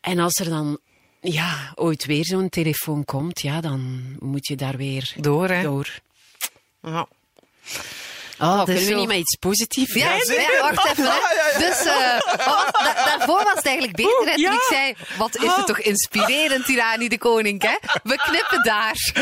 En 0.00 0.18
als 0.18 0.34
er 0.34 0.48
dan 0.48 0.78
ja, 1.20 1.72
ooit 1.74 2.04
weer 2.04 2.24
zo'n 2.24 2.48
telefoon 2.48 3.04
komt, 3.04 3.40
ja, 3.40 3.60
dan 3.60 4.02
moet 4.18 4.46
je 4.46 4.56
daar 4.56 4.76
weer 4.76 5.14
Door, 5.16 5.48
hè? 5.48 5.62
door. 5.62 6.00
Ja. 6.82 7.08
Oh, 8.38 8.58
is 8.58 8.64
kunnen 8.64 8.82
we 8.84 8.90
zo- 8.90 8.96
niet 8.98 9.06
met 9.08 9.16
iets 9.16 9.36
positiefs 9.36 9.94
Ja, 9.94 10.24
zijn? 10.24 10.40
ja, 10.40 10.60
wacht 10.74 10.90
even. 10.90 11.04
hè. 11.04 11.58
Dus 11.58 11.84
eh, 11.84 12.44
was- 12.46 12.64
da- 12.72 13.02
daarvoor 13.04 13.44
was 13.44 13.54
het 13.54 13.66
eigenlijk 13.66 13.96
beter. 13.96 14.38
ja. 14.38 14.52
ik 14.52 14.66
zei, 14.70 14.94
wat 15.18 15.36
is 15.42 15.54
het 15.54 15.66
toch 15.66 15.78
inspirerend, 15.80 16.64
Tirani 16.64 17.08
de 17.08 17.18
Koning, 17.18 17.62
hè? 17.62 17.74
We 18.02 18.16
knippen 18.16 18.62
daar. 18.62 19.12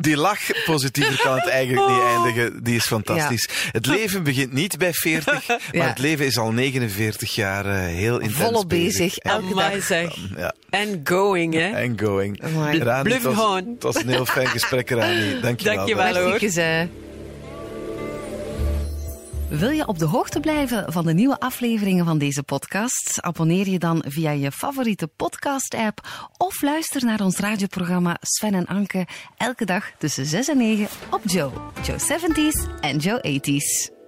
Die 0.00 0.16
lach, 0.16 0.40
positiever 0.64 1.20
kan 1.22 1.34
het 1.34 1.46
eigenlijk 1.48 1.88
niet 1.88 2.00
eindigen. 2.02 2.62
Die 2.62 2.76
is 2.76 2.84
fantastisch. 2.86 3.48
Het 3.72 3.86
leven 3.86 4.22
begint 4.22 4.52
niet 4.52 4.78
bij 4.78 4.92
40, 4.92 5.46
maar 5.48 5.58
Ja. 5.72 5.86
het 5.86 5.98
leven 5.98 6.26
is 6.26 6.38
al 6.38 6.50
49 6.52 7.34
jaar 7.34 7.66
eh, 7.66 7.74
heel 7.78 8.18
intens 8.18 8.40
Volop 8.42 8.68
bezig, 8.68 9.16
En, 9.18 9.30
elke 9.30 9.46
Amai, 9.52 9.74
dag. 9.74 9.84
zeg. 9.84 10.14
ja, 10.36 10.54
En 10.70 11.00
going, 11.04 11.54
hè? 11.54 11.70
en 11.70 12.00
going. 12.00 12.42
Amai. 12.44 12.78
Rani, 12.78 12.92
het 12.94 13.02
Blijven 13.02 13.34
was, 13.34 13.44
gaan. 13.44 13.66
het 13.74 13.82
was 13.82 13.94
een 13.94 14.08
heel 14.08 14.26
fijn 14.26 14.46
gesprek, 14.46 14.90
Rani. 14.90 15.40
Dank 15.40 15.60
je 15.60 15.64
wel. 15.66 15.74
Dank 15.76 15.88
je 15.88 15.94
wel, 15.94 16.14
hoor. 16.16 16.38
Wil 19.50 19.70
je 19.70 19.86
op 19.86 19.98
de 19.98 20.04
hoogte 20.04 20.40
blijven 20.40 20.92
van 20.92 21.04
de 21.04 21.12
nieuwe 21.12 21.40
afleveringen 21.40 22.04
van 22.04 22.18
deze 22.18 22.42
podcast? 22.42 23.20
Abonneer 23.20 23.68
je 23.68 23.78
dan 23.78 24.04
via 24.08 24.30
je 24.30 24.52
favoriete 24.52 25.06
podcast-app 25.06 26.28
of 26.36 26.62
luister 26.62 27.04
naar 27.04 27.20
ons 27.20 27.38
radioprogramma 27.38 28.16
Sven 28.20 28.54
en 28.54 28.66
Anke 28.66 29.06
elke 29.36 29.64
dag 29.64 29.90
tussen 29.98 30.26
6 30.26 30.48
en 30.48 30.56
9 30.56 30.88
op 31.10 31.20
Joe. 31.24 31.50
Joe 31.82 31.98
70s 31.98 32.80
en 32.80 32.96
Joe 32.96 33.40
80s. 33.40 33.99